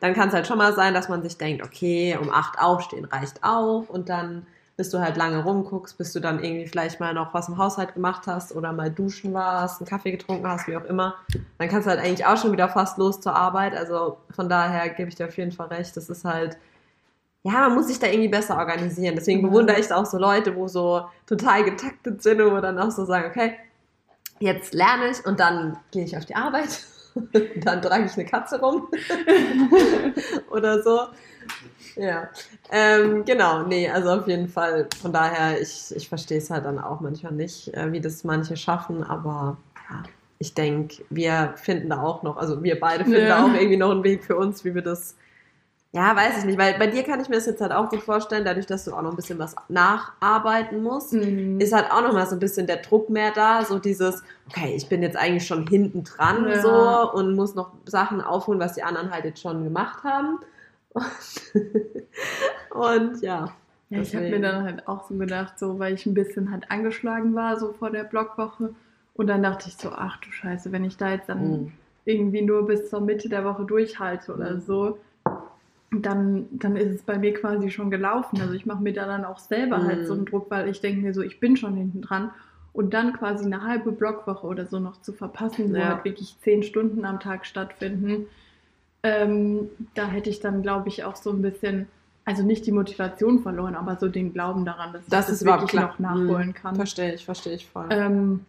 Dann 0.00 0.14
kann 0.14 0.28
es 0.28 0.34
halt 0.34 0.46
schon 0.46 0.58
mal 0.58 0.75
sein, 0.75 0.94
dass 0.94 1.08
man 1.08 1.22
sich 1.25 1.37
denkt, 1.38 1.64
okay, 1.64 2.16
um 2.20 2.30
acht 2.30 2.60
aufstehen 2.60 3.04
reicht 3.04 3.42
auch 3.42 3.88
und 3.88 4.08
dann 4.08 4.46
bis 4.76 4.90
du 4.90 4.98
halt 5.00 5.16
lange 5.16 5.44
rumguckst, 5.44 5.96
bis 5.96 6.12
du 6.12 6.20
dann 6.20 6.42
irgendwie 6.42 6.66
vielleicht 6.66 6.98
mal 6.98 7.14
noch 7.14 7.32
was 7.32 7.48
im 7.48 7.58
Haushalt 7.58 7.94
gemacht 7.94 8.26
hast 8.26 8.54
oder 8.54 8.72
mal 8.72 8.90
duschen 8.90 9.32
warst, 9.32 9.80
einen 9.80 9.88
Kaffee 9.88 10.10
getrunken 10.10 10.46
hast, 10.48 10.66
wie 10.66 10.76
auch 10.76 10.84
immer, 10.84 11.14
dann 11.58 11.68
kannst 11.68 11.86
du 11.86 11.90
halt 11.90 12.00
eigentlich 12.00 12.26
auch 12.26 12.36
schon 12.36 12.52
wieder 12.52 12.68
fast 12.68 12.98
los 12.98 13.20
zur 13.20 13.36
Arbeit. 13.36 13.76
Also 13.76 14.18
von 14.30 14.48
daher 14.48 14.88
gebe 14.88 15.08
ich 15.08 15.14
dir 15.14 15.26
auf 15.26 15.36
jeden 15.36 15.52
Fall 15.52 15.68
recht. 15.68 15.96
Das 15.96 16.08
ist 16.08 16.24
halt, 16.24 16.58
ja, 17.44 17.52
man 17.52 17.74
muss 17.74 17.86
sich 17.86 18.00
da 18.00 18.08
irgendwie 18.08 18.28
besser 18.28 18.56
organisieren. 18.56 19.14
Deswegen 19.14 19.42
bewundere 19.42 19.78
ich 19.78 19.92
auch 19.92 20.06
so 20.06 20.18
Leute, 20.18 20.56
wo 20.56 20.66
so 20.66 21.04
total 21.26 21.62
getaktet 21.62 22.22
sind, 22.22 22.40
wo 22.40 22.60
dann 22.60 22.78
auch 22.78 22.90
so 22.90 23.04
sagen, 23.04 23.28
okay, 23.30 23.54
jetzt 24.40 24.74
lerne 24.74 25.10
ich 25.10 25.24
und 25.24 25.38
dann 25.38 25.78
gehe 25.92 26.04
ich 26.04 26.16
auf 26.16 26.24
die 26.24 26.34
Arbeit. 26.34 26.80
dann 27.64 27.80
trage 27.80 28.06
ich 28.06 28.14
eine 28.14 28.24
Katze 28.24 28.60
rum 28.60 28.88
oder 30.50 30.82
so. 30.82 31.00
Ja, 31.96 32.28
ähm, 32.70 33.24
genau, 33.24 33.62
nee, 33.62 33.88
also 33.88 34.10
auf 34.10 34.26
jeden 34.26 34.48
Fall. 34.48 34.88
Von 35.00 35.12
daher, 35.12 35.60
ich, 35.60 35.94
ich 35.94 36.08
verstehe 36.08 36.38
es 36.38 36.50
halt 36.50 36.64
dann 36.64 36.78
auch 36.78 37.00
manchmal 37.00 37.32
nicht, 37.32 37.72
äh, 37.74 37.92
wie 37.92 38.00
das 38.00 38.24
manche 38.24 38.56
schaffen, 38.56 39.04
aber 39.04 39.56
ja, 39.90 40.02
ich 40.38 40.54
denke, 40.54 41.04
wir 41.10 41.54
finden 41.56 41.90
da 41.90 42.02
auch 42.02 42.22
noch, 42.22 42.36
also 42.36 42.62
wir 42.62 42.80
beide 42.80 43.04
finden 43.04 43.28
Ja. 43.28 43.36
da 43.38 43.44
auch 43.44 43.54
irgendwie 43.54 43.76
noch 43.76 43.90
einen 43.92 44.02
Weg 44.04 44.24
für 44.24 44.36
uns, 44.36 44.64
wie 44.64 44.74
wir 44.74 44.82
das, 44.82 45.14
ja, 45.92 46.16
weiß 46.16 46.38
ich 46.38 46.44
nicht, 46.44 46.58
weil 46.58 46.76
bei 46.76 46.88
dir 46.88 47.04
kann 47.04 47.20
ich 47.20 47.28
mir 47.28 47.36
das 47.36 47.46
jetzt 47.46 47.60
halt 47.60 47.70
auch 47.70 47.88
gut 47.88 48.02
vorstellen, 48.02 48.44
dadurch, 48.44 48.66
dass 48.66 48.84
du 48.84 48.92
auch 48.92 49.02
noch 49.02 49.10
ein 49.10 49.16
bisschen 49.16 49.38
was 49.38 49.54
nacharbeiten 49.68 50.82
musst 50.82 51.12
Mhm. 51.12 51.60
ist 51.60 51.72
halt 51.72 51.90
auch 51.92 52.02
nochmal 52.02 52.26
so 52.26 52.34
ein 52.34 52.40
bisschen 52.40 52.66
der 52.66 52.78
Druck 52.78 53.08
mehr 53.08 53.30
da, 53.32 53.64
so 53.64 53.78
dieses, 53.78 54.24
okay, 54.48 54.74
ich 54.74 54.88
bin 54.88 55.02
jetzt 55.02 55.16
eigentlich 55.16 55.46
schon 55.46 55.66
hinten 55.68 56.02
dran 56.02 56.48
Ja. 56.48 56.60
so 56.60 57.12
und 57.12 57.36
muss 57.36 57.54
noch 57.54 57.70
Sachen 57.86 58.20
aufholen, 58.20 58.58
was 58.58 58.74
die 58.74 58.82
anderen 58.82 59.12
halt 59.12 59.24
jetzt 59.24 59.40
schon 59.40 59.62
gemacht 59.62 60.02
haben. 60.02 60.40
Und 62.70 63.20
ja. 63.22 63.52
Ja, 63.90 64.00
ich 64.00 64.14
habe 64.16 64.30
mir 64.30 64.40
dann 64.40 64.64
halt 64.64 64.88
auch 64.88 65.06
so 65.08 65.14
gedacht, 65.14 65.58
so 65.58 65.78
weil 65.78 65.94
ich 65.94 66.06
ein 66.06 66.14
bisschen 66.14 66.50
halt 66.50 66.70
angeschlagen 66.70 67.34
war, 67.34 67.58
so 67.58 67.72
vor 67.74 67.90
der 67.90 68.04
Blockwoche. 68.04 68.74
Und 69.14 69.26
dann 69.28 69.42
dachte 69.42 69.68
ich 69.68 69.76
so, 69.76 69.90
ach 69.90 70.16
du 70.18 70.30
Scheiße, 70.32 70.72
wenn 70.72 70.84
ich 70.84 70.96
da 70.96 71.10
jetzt 71.12 71.28
dann 71.28 71.52
Mhm. 71.52 71.72
irgendwie 72.04 72.42
nur 72.42 72.66
bis 72.66 72.90
zur 72.90 73.00
Mitte 73.00 73.28
der 73.28 73.44
Woche 73.44 73.64
durchhalte 73.64 74.34
oder 74.34 74.54
Mhm. 74.54 74.60
so, 74.60 74.98
dann, 75.92 76.46
dann 76.50 76.76
ist 76.76 76.92
es 76.92 77.02
bei 77.02 77.18
mir 77.18 77.34
quasi 77.34 77.70
schon 77.70 77.90
gelaufen. 77.90 78.40
Also 78.40 78.54
ich 78.54 78.66
mache 78.66 78.82
mir 78.82 78.92
da 78.92 79.06
dann 79.06 79.24
auch 79.24 79.38
selber 79.38 79.84
halt 79.84 80.02
Mhm. 80.02 80.06
so 80.06 80.12
einen 80.14 80.26
Druck, 80.26 80.50
weil 80.50 80.68
ich 80.68 80.80
denke 80.80 81.02
mir 81.02 81.14
so, 81.14 81.22
ich 81.22 81.38
bin 81.40 81.56
schon 81.56 81.74
hinten 81.76 82.02
dran. 82.02 82.30
Und 82.72 82.92
dann 82.92 83.12
quasi 83.12 83.44
eine 83.44 83.62
halbe 83.62 83.92
Blockwoche 83.92 84.46
oder 84.46 84.66
so 84.66 84.80
noch 84.80 85.00
zu 85.00 85.12
verpassen, 85.12 85.72
wo 85.72 85.76
Ja. 85.76 85.88
halt 85.94 86.04
wirklich 86.04 86.36
zehn 86.40 86.64
Stunden 86.64 87.04
am 87.04 87.20
Tag 87.20 87.46
stattfinden, 87.46 88.26
ähm, 89.04 89.68
da 89.94 90.06
hätte 90.08 90.30
ich 90.30 90.40
dann, 90.40 90.62
glaube 90.62 90.88
ich, 90.88 91.04
auch 91.04 91.14
so 91.14 91.30
ein 91.30 91.42
bisschen, 91.42 91.87
also 92.25 92.42
nicht 92.42 92.66
die 92.66 92.73
Motivation 92.73 93.40
verloren, 93.42 93.76
aber 93.76 93.96
so 93.96 94.08
den 94.08 94.32
Glauben 94.32 94.64
daran, 94.64 94.92
dass 94.94 95.04
Das 95.06 95.26
ich 95.28 95.34
das 95.38 95.44
wirklich 95.44 95.70
klar. 95.70 95.88
noch 95.88 95.99
nachholen 96.00 96.49
Mhm. 96.49 96.54
kann. 96.54 96.75
Verstehe 96.75 97.14
ich, 97.14 97.25
verstehe 97.25 97.54
ich 97.54 97.66
voll. 97.66 97.87
Ähm, 97.90 98.46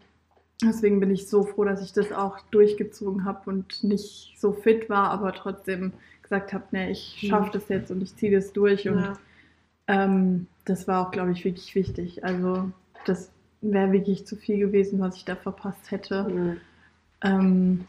deswegen 0.64 1.00
bin 1.02 1.12
ich 1.12 1.28
so 1.28 1.44
froh, 1.44 1.66
dass 1.66 1.84
ich 1.84 1.92
das 1.94 2.12
auch 2.14 2.40
durchgezogen 2.52 3.26
habe 3.26 3.50
und 3.50 3.84
nicht 3.84 4.36
so 4.40 4.54
fit 4.54 4.90
war, 4.90 5.10
aber 5.12 5.34
trotzdem 5.34 5.92
gesagt 6.24 6.54
habe, 6.54 6.64
ne, 6.72 6.90
ich 6.90 7.20
Mhm. 7.22 7.28
schaffe 7.28 7.50
das 7.54 7.68
jetzt 7.68 7.92
und 7.92 8.02
ich 8.02 8.16
ziehe 8.16 8.34
das 8.36 8.54
durch. 8.54 8.88
Und 8.88 9.02
ja. 9.02 9.14
ähm, 9.88 10.48
das 10.64 10.88
war 10.88 11.06
auch, 11.06 11.12
glaube 11.12 11.32
ich, 11.34 11.44
wirklich 11.44 11.76
wichtig. 11.76 12.24
Also 12.24 12.72
das 13.06 13.30
wäre 13.62 13.92
wirklich 13.92 14.26
zu 14.26 14.36
viel 14.38 14.58
gewesen, 14.58 15.00
was 15.02 15.18
ich 15.18 15.26
da 15.26 15.36
verpasst 15.36 15.92
hätte. 15.92 16.24
Mhm. 16.24 16.58
Ähm, 17.24 17.88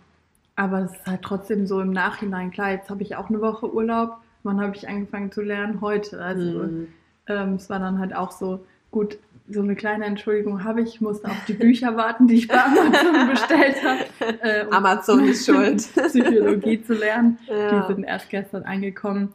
aber 0.56 0.80
es 0.84 0.92
ist 0.92 1.06
halt 1.06 1.22
trotzdem 1.22 1.66
so 1.66 1.80
im 1.80 1.90
Nachhinein, 1.92 2.50
klar, 2.50 2.72
jetzt 2.72 2.90
habe 2.90 3.02
ich 3.02 3.14
auch 3.16 3.28
eine 3.28 3.40
Woche 3.40 3.72
Urlaub. 3.72 4.16
Wann 4.42 4.60
habe 4.60 4.75
ich 4.76 4.88
angefangen 4.88 5.30
zu 5.32 5.42
lernen? 5.42 5.80
Heute. 5.80 6.20
Also 6.22 6.42
Mhm. 6.64 6.88
ähm, 7.28 7.54
es 7.54 7.68
war 7.68 7.78
dann 7.78 7.98
halt 7.98 8.14
auch 8.14 8.30
so, 8.30 8.64
gut, 8.90 9.18
so 9.48 9.60
eine 9.60 9.76
kleine 9.76 10.06
Entschuldigung 10.06 10.64
habe 10.64 10.80
ich, 10.80 10.94
ich 10.94 11.00
musste 11.00 11.28
auf 11.28 11.44
die 11.46 11.52
Bücher 11.52 11.96
warten, 11.96 12.26
die 12.26 12.34
ich 12.34 12.48
bei 12.48 12.58
Amazon 12.64 13.28
bestellt 13.30 13.76
habe, 13.84 14.40
äh, 14.42 14.66
um 14.66 14.72
Amazon 14.72 15.25
ist 15.28 15.46
schuld. 15.46 15.78
Psychologie 15.94 16.82
zu 16.82 16.94
lernen. 16.94 17.38
ja. 17.46 17.86
Die 17.86 17.94
sind 17.94 18.04
erst 18.04 18.30
gestern 18.30 18.64
angekommen. 18.64 19.32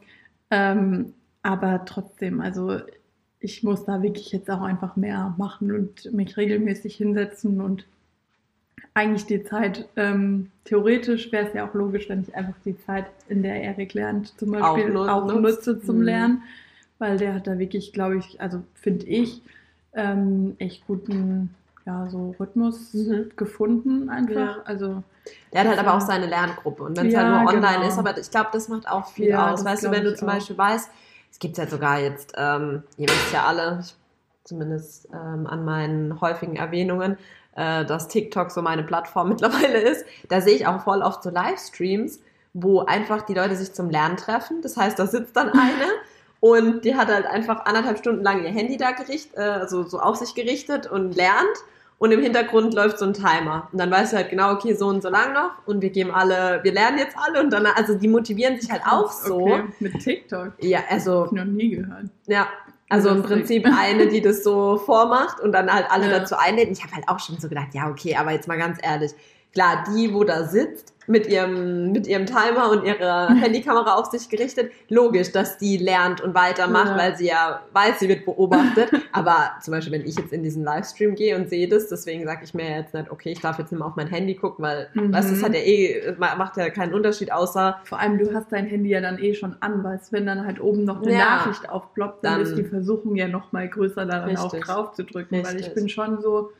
Ähm, 0.50 1.14
aber 1.42 1.84
trotzdem, 1.86 2.40
also 2.40 2.78
ich 3.40 3.62
muss 3.62 3.84
da 3.84 4.02
wirklich 4.02 4.30
jetzt 4.32 4.50
auch 4.50 4.62
einfach 4.62 4.96
mehr 4.96 5.34
machen 5.38 5.72
und 5.72 6.12
mich 6.12 6.36
regelmäßig 6.36 6.94
hinsetzen 6.96 7.60
und 7.60 7.84
eigentlich 8.94 9.26
die 9.26 9.42
Zeit, 9.42 9.88
ähm, 9.96 10.50
theoretisch 10.64 11.32
wäre 11.32 11.46
es 11.48 11.54
ja 11.54 11.66
auch 11.68 11.74
logisch, 11.74 12.08
wenn 12.08 12.22
ich 12.22 12.34
einfach 12.34 12.54
die 12.64 12.78
Zeit, 12.84 13.06
in 13.28 13.42
der 13.42 13.62
Erik 13.62 13.94
lernt, 13.94 14.38
zum 14.38 14.54
Auch 14.54 14.74
Beispiel 14.74 14.96
auch, 14.96 15.24
nutzt. 15.26 15.66
nutze 15.66 15.80
zum 15.80 15.98
Mhm. 15.98 16.02
Lernen, 16.02 16.42
weil 16.98 17.16
der 17.16 17.34
hat 17.34 17.46
da 17.46 17.58
wirklich, 17.58 17.92
glaube 17.92 18.18
ich, 18.18 18.40
also 18.40 18.62
finde 18.74 19.06
ich, 19.06 19.40
ähm, 19.94 20.56
echt 20.58 20.86
guten 20.86 21.54
ja, 21.84 22.08
so 22.10 22.34
Rhythmus 22.38 22.94
Mhm. 22.94 23.30
gefunden 23.36 24.08
einfach. 24.08 24.58
Ja. 24.58 24.62
Also 24.64 25.02
Der 25.52 25.62
hat 25.62 25.68
halt 25.68 25.78
aber 25.78 25.94
auch 25.94 26.00
seine 26.00 26.26
Lerngruppe. 26.26 26.82
Und 26.84 26.96
wenn 26.96 27.06
es 27.08 27.12
Ja, 27.12 27.20
halt 27.20 27.28
nur 27.30 27.54
online 27.54 27.76
genau. 27.78 27.88
ist, 27.88 27.98
aber 27.98 28.16
ich 28.18 28.30
glaube, 28.30 28.50
das 28.52 28.68
macht 28.68 28.88
auch 28.88 29.06
viel 29.08 29.28
Ja, 29.30 29.52
aus. 29.52 29.64
Weißt 29.64 29.84
du, 29.84 29.90
wenn 29.90 30.04
du 30.04 30.14
zum 30.14 30.28
auch. 30.28 30.32
Beispiel 30.34 30.58
weißt, 30.58 30.90
es 31.30 31.38
gibt 31.38 31.58
ja 31.58 31.66
sogar 31.66 31.98
jetzt, 31.98 32.34
ähm, 32.36 32.82
ihr 32.96 33.08
wisst 33.08 33.32
ja 33.32 33.44
alle, 33.46 33.80
ich, 33.82 33.94
zumindest 34.44 35.08
ähm, 35.12 35.46
an 35.46 35.64
meinen 35.64 36.20
häufigen 36.20 36.56
Erwähnungen, 36.56 37.16
äh, 37.56 37.84
dass 37.84 38.08
TikTok 38.08 38.50
so 38.50 38.62
meine 38.62 38.82
Plattform 38.82 39.28
mittlerweile 39.30 39.78
ist, 39.78 40.04
da 40.28 40.40
sehe 40.40 40.54
ich 40.54 40.66
auch 40.66 40.82
voll 40.82 41.02
oft 41.02 41.22
so 41.22 41.30
Livestreams, 41.30 42.20
wo 42.54 42.80
einfach 42.80 43.22
die 43.22 43.34
Leute 43.34 43.56
sich 43.56 43.72
zum 43.72 43.90
Lernen 43.90 44.16
treffen. 44.16 44.60
Das 44.62 44.76
heißt, 44.76 44.98
da 44.98 45.06
sitzt 45.06 45.36
dann 45.36 45.48
eine 45.52 45.86
und 46.40 46.84
die 46.84 46.96
hat 46.96 47.08
halt 47.08 47.26
einfach 47.26 47.66
anderthalb 47.66 47.98
Stunden 47.98 48.22
lang 48.24 48.42
ihr 48.42 48.50
Handy 48.50 48.76
da 48.76 48.90
gerichtet, 48.92 49.36
äh, 49.36 49.42
also 49.42 49.84
so 49.84 50.00
auf 50.00 50.16
sich 50.16 50.34
gerichtet 50.34 50.86
und 50.86 51.14
lernt. 51.14 51.56
Und 51.98 52.10
im 52.10 52.20
Hintergrund 52.20 52.74
läuft 52.74 52.98
so 52.98 53.04
ein 53.04 53.14
Timer. 53.14 53.68
Und 53.70 53.78
dann 53.78 53.88
weißt 53.88 54.12
du 54.12 54.16
halt 54.16 54.30
genau, 54.30 54.50
okay, 54.54 54.74
so 54.74 54.88
und 54.88 55.04
so 55.04 55.08
lang 55.08 55.34
noch. 55.34 55.52
Und 55.66 55.82
wir 55.82 55.90
geben 55.90 56.10
alle, 56.10 56.58
wir 56.64 56.72
lernen 56.72 56.98
jetzt 56.98 57.16
alle. 57.16 57.38
Und 57.38 57.52
dann, 57.52 57.64
also 57.64 57.94
die 57.94 58.08
motivieren 58.08 58.60
sich 58.60 58.72
halt 58.72 58.82
auch 58.84 59.12
so. 59.12 59.42
Okay, 59.42 59.62
mit 59.78 60.00
TikTok. 60.00 60.50
Ja, 60.58 60.80
also, 60.90 61.20
Hab 61.20 61.26
ich 61.26 61.32
noch 61.32 61.44
nie 61.44 61.68
gehört. 61.76 62.06
ja. 62.26 62.48
Also 62.92 63.08
im. 63.10 63.22
Prinzip 63.22 63.66
eine, 63.66 64.08
die 64.08 64.20
das 64.20 64.44
so 64.44 64.76
vormacht 64.78 65.40
und 65.40 65.52
dann 65.52 65.72
halt 65.72 65.86
alle 65.90 66.10
Ja. 66.10 66.18
dazu 66.20 66.36
einlädt. 66.36 66.70
Ich 66.70 66.82
habe 66.82 66.94
halt 66.94 67.08
auch 67.08 67.18
schon 67.18 67.38
so 67.38 67.48
gedacht, 67.48 67.68
ja, 67.72 67.88
okay, 67.88 68.16
aber 68.16 68.32
jetzt 68.32 68.48
mal 68.48 68.58
ganz 68.58 68.78
ehrlich. 68.82 69.12
Klar, 69.52 69.84
die, 69.88 70.12
wo 70.14 70.24
da 70.24 70.44
sitzt, 70.48 70.91
mit 71.06 71.26
ihrem, 71.26 71.92
mit 71.92 72.06
ihrem 72.06 72.26
Timer 72.26 72.70
und 72.70 72.84
ihrer 72.84 73.28
Handykamera 73.34 73.94
auf 73.94 74.06
sich 74.06 74.28
gerichtet, 74.28 74.70
logisch, 74.88 75.32
dass 75.32 75.58
die 75.58 75.76
lernt 75.76 76.20
und 76.20 76.34
weitermacht, 76.34 76.88
Ja. 76.90 76.98
weil 76.98 77.16
sie 77.16 77.26
ja 77.26 77.62
weiß, 77.72 77.98
sie 78.00 78.08
wird 78.08 78.24
beobachtet. 78.24 78.90
Aber 79.12 79.50
zum 79.62 79.72
Beispiel, 79.72 79.92
wenn 79.92 80.06
ich 80.06 80.16
jetzt 80.16 80.32
in 80.32 80.42
diesen 80.42 80.64
Livestream 80.64 81.14
gehe 81.14 81.36
und 81.36 81.48
sehe 81.50 81.68
das, 81.68 81.88
deswegen 81.88 82.24
sage 82.24 82.40
ich 82.44 82.54
mir 82.54 82.70
jetzt 82.76 82.94
nicht, 82.94 83.10
okay, 83.10 83.30
ich 83.32 83.40
darf 83.40 83.58
jetzt 83.58 83.72
nicht 83.72 83.78
mehr 83.80 83.88
auf 83.88 83.96
mein 83.96 84.06
Handy 84.06 84.34
gucken, 84.34 84.64
weil, 84.64 84.88
Mhm. 84.94 85.12
weißt 85.12 85.30
das 85.32 85.42
hat 85.42 85.54
ja 85.54 85.60
eh, 85.60 86.14
macht 86.18 86.56
ja 86.56 86.70
keinen 86.70 86.94
Unterschied, 86.94 87.32
außer, 87.32 87.78
Vor 87.84 87.98
allem, 87.98 88.18
du 88.18 88.32
hast 88.34 88.52
dein 88.52 88.66
Handy 88.66 88.90
ja 88.90 89.00
dann 89.00 89.18
eh 89.18 89.34
schon 89.34 89.56
an, 89.60 89.82
weißt 89.82 90.12
wenn 90.12 90.26
dann 90.26 90.46
halt 90.46 90.60
oben 90.60 90.84
noch 90.84 91.02
eine 91.02 91.12
Ja. 91.12 91.18
Nachricht 91.36 91.68
aufploppt, 91.68 92.24
dann, 92.24 92.34
Dann- 92.34 92.42
ist 92.42 92.56
die 92.56 92.64
Versuchung 92.64 93.16
ja 93.16 93.28
noch 93.28 93.52
mal 93.52 93.68
größer, 93.68 94.06
da 94.06 94.20
dann 94.26 94.36
auch 94.36 94.52
Richtig. 94.52 94.64
drauf 94.64 94.92
zu 94.92 95.04
drücken. 95.04 95.36
Weil 95.44 95.56
ich 95.56 95.66
Richtig. 95.66 95.74
bin 95.74 95.88
schon 95.88 96.20
so, 96.22 96.50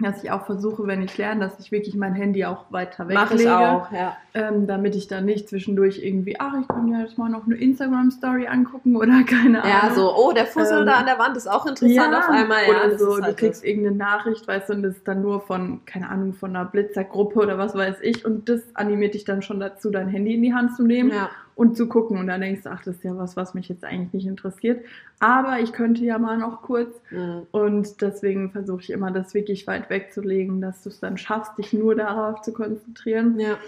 dass 0.00 0.22
ich 0.22 0.30
auch 0.30 0.46
versuche, 0.46 0.86
wenn 0.86 1.02
ich 1.02 1.18
lerne, 1.18 1.40
dass 1.40 1.58
ich 1.58 1.72
wirklich 1.72 1.96
mein 1.96 2.14
Handy 2.14 2.44
auch 2.44 2.70
weiter 2.70 3.04
mache 3.04 3.30
weglege. 3.30 3.42
ich 3.42 3.50
auch, 3.50 3.90
ja. 3.90 4.16
Ähm, 4.32 4.68
damit 4.68 4.94
ich 4.94 5.08
dann 5.08 5.24
nicht 5.24 5.48
zwischendurch 5.48 6.04
irgendwie, 6.04 6.38
ach, 6.38 6.54
ich 6.60 6.68
kann 6.68 6.86
ja 6.92 7.00
jetzt 7.00 7.18
mal 7.18 7.28
noch 7.28 7.46
eine 7.46 7.56
Instagram-Story 7.56 8.46
angucken 8.46 8.94
oder 8.94 9.22
keine 9.26 9.62
Ahnung. 9.62 9.76
Ja, 9.82 9.92
so, 9.92 10.14
oh, 10.14 10.32
der 10.32 10.46
Fussel 10.46 10.80
Ähm, 10.80 10.86
da 10.86 10.92
an 10.94 11.06
der 11.06 11.18
Wand 11.18 11.36
ist 11.36 11.48
auch 11.48 11.66
interessant 11.66 12.14
auf 12.14 12.28
einmal. 12.28 12.62
Ja, 12.62 12.84
oder 12.86 12.98
so, 12.98 13.10
ist 13.10 13.18
du 13.18 13.24
halt 13.24 13.36
kriegst 13.38 13.62
das. 13.62 13.68
irgendeine 13.68 13.96
Nachricht, 13.96 14.46
weißt 14.46 14.68
du, 14.68 14.74
und 14.74 14.82
das 14.84 14.96
ist 14.96 15.08
dann 15.08 15.20
nur 15.20 15.40
von, 15.40 15.84
keine 15.84 16.08
Ahnung, 16.08 16.32
von 16.32 16.54
einer 16.54 16.64
Blitzergruppe 16.64 17.40
oder 17.40 17.58
was 17.58 17.74
weiß 17.74 17.96
ich. 18.02 18.24
Und 18.24 18.48
das 18.48 18.60
animiert 18.74 19.14
dich 19.14 19.24
dann 19.24 19.42
schon 19.42 19.58
dazu, 19.58 19.90
dein 19.90 20.08
Handy 20.08 20.34
in 20.34 20.42
die 20.42 20.54
Hand 20.54 20.76
zu 20.76 20.84
nehmen 20.84 21.10
Ja. 21.10 21.28
Und 21.58 21.76
zu 21.76 21.88
gucken. 21.88 22.18
Und 22.18 22.28
dann 22.28 22.40
denkst 22.40 22.62
du, 22.62 22.70
ach, 22.70 22.84
das 22.84 22.96
ist 22.96 23.04
ja 23.04 23.18
was, 23.18 23.36
was 23.36 23.52
mich 23.52 23.68
jetzt 23.68 23.84
eigentlich 23.84 24.12
nicht 24.12 24.26
interessiert. 24.28 24.84
Aber 25.18 25.58
ich 25.58 25.72
könnte 25.72 26.04
ja 26.04 26.16
mal 26.16 26.38
noch 26.38 26.62
kurz. 26.62 26.94
Mhm. 27.10 27.48
Und 27.50 28.00
deswegen 28.00 28.52
versuche 28.52 28.82
ich 28.82 28.90
immer, 28.90 29.10
das 29.10 29.34
wirklich 29.34 29.66
weit 29.66 29.90
wegzulegen, 29.90 30.60
dass 30.60 30.84
du 30.84 30.88
es 30.88 31.00
dann 31.00 31.18
schaffst, 31.18 31.58
dich 31.58 31.72
nur 31.72 31.96
darauf 31.96 32.42
zu 32.42 32.52
konzentrieren. 32.52 33.40
Ja. 33.40 33.58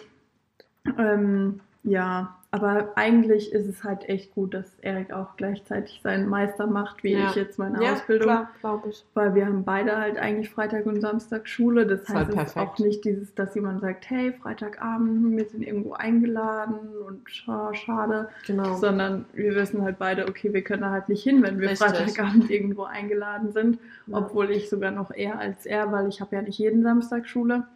Ähm, 0.99 1.59
ja, 1.83 2.37
aber 2.53 2.93
eigentlich 2.97 3.53
ist 3.53 3.69
es 3.69 3.85
halt 3.85 4.09
echt 4.09 4.35
gut, 4.35 4.55
dass 4.55 4.75
Erik 4.81 5.13
auch 5.13 5.37
gleichzeitig 5.37 6.01
seinen 6.03 6.29
Meister 6.29 6.67
macht, 6.67 7.05
wie 7.05 7.13
Ja. 7.13 7.29
ich 7.31 7.37
jetzt 7.37 7.59
meine 7.61 7.81
ja, 7.83 7.93
Ausbildung. 7.93 8.27
klar, 8.27 8.51
glaube 8.61 8.89
ich. 8.89 9.05
Weil 9.15 9.37
wir 9.37 9.47
haben 9.47 9.63
beide 9.63 9.97
halt 9.97 10.19
eigentlich 10.19 10.51
Freitag 10.51 10.85
und 10.87 11.01
Samstag 11.01 11.47
Schule. 11.47 11.87
Das 11.87 12.01
Ist 12.03 12.09
heißt, 12.09 12.31
es 12.35 12.43
ist 12.49 12.57
auch 12.57 12.77
nicht 12.79 13.05
dieses, 13.05 13.33
dass 13.37 13.55
jemand 13.55 13.81
sagt, 13.83 14.11
hey, 14.11 14.33
Freitagabend, 14.33 15.37
wir 15.37 15.45
sind 15.45 15.63
irgendwo 15.63 15.93
eingeladen 15.93 16.79
und 17.07 17.29
scha- 17.29 17.73
schade, 17.75 18.29
Genau. 18.49 18.75
sondern 18.77 19.27
wir 19.33 19.55
wissen 19.55 19.83
halt 19.83 19.99
beide, 20.01 20.27
okay, 20.27 20.53
wir 20.53 20.63
können 20.63 20.83
da 20.83 20.91
halt 20.91 21.09
nicht 21.09 21.23
hin, 21.23 21.45
wenn 21.45 21.61
wir 21.61 21.71
Richtig. 21.71 21.89
Freitagabend 21.89 22.51
irgendwo 22.51 22.83
eingeladen 22.83 23.53
sind. 23.53 23.79
Ja. 24.09 24.17
Obwohl 24.19 24.51
ich 24.51 24.69
sogar 24.69 24.91
noch 24.91 25.13
eher 25.13 25.39
als 25.39 25.67
er, 25.67 25.93
weil 25.93 26.09
ich 26.09 26.21
habe 26.21 26.35
ja 26.35 26.43
nicht 26.43 26.59
jeden 26.59 26.83
Samstag 26.83 27.29
Schule. 27.29 27.69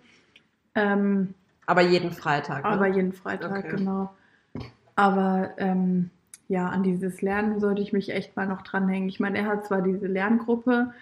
Ähm, 0.74 1.34
Aber 1.66 1.82
jeden 1.82 2.10
Freitag. 2.10 2.64
Ne? 2.64 2.70
aber 2.70 2.88
jeden 2.88 3.12
Freitag, 3.12 3.58
Okay. 3.64 3.76
genau. 3.76 4.12
Aber 4.96 5.50
ähm, 5.58 6.10
ja, 6.48 6.68
an 6.68 6.82
dieses 6.82 7.22
Lernen 7.22 7.58
sollte 7.60 7.82
ich 7.82 7.92
mich 7.92 8.10
echt 8.12 8.36
mal 8.36 8.46
noch 8.46 8.62
dranhängen. 8.62 9.08
Ich 9.08 9.20
meine, 9.20 9.38
er 9.38 9.46
hat 9.46 9.66
zwar 9.66 9.82
diese 9.82 10.06
Lerngruppe, 10.06 10.92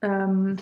ähm, 0.00 0.56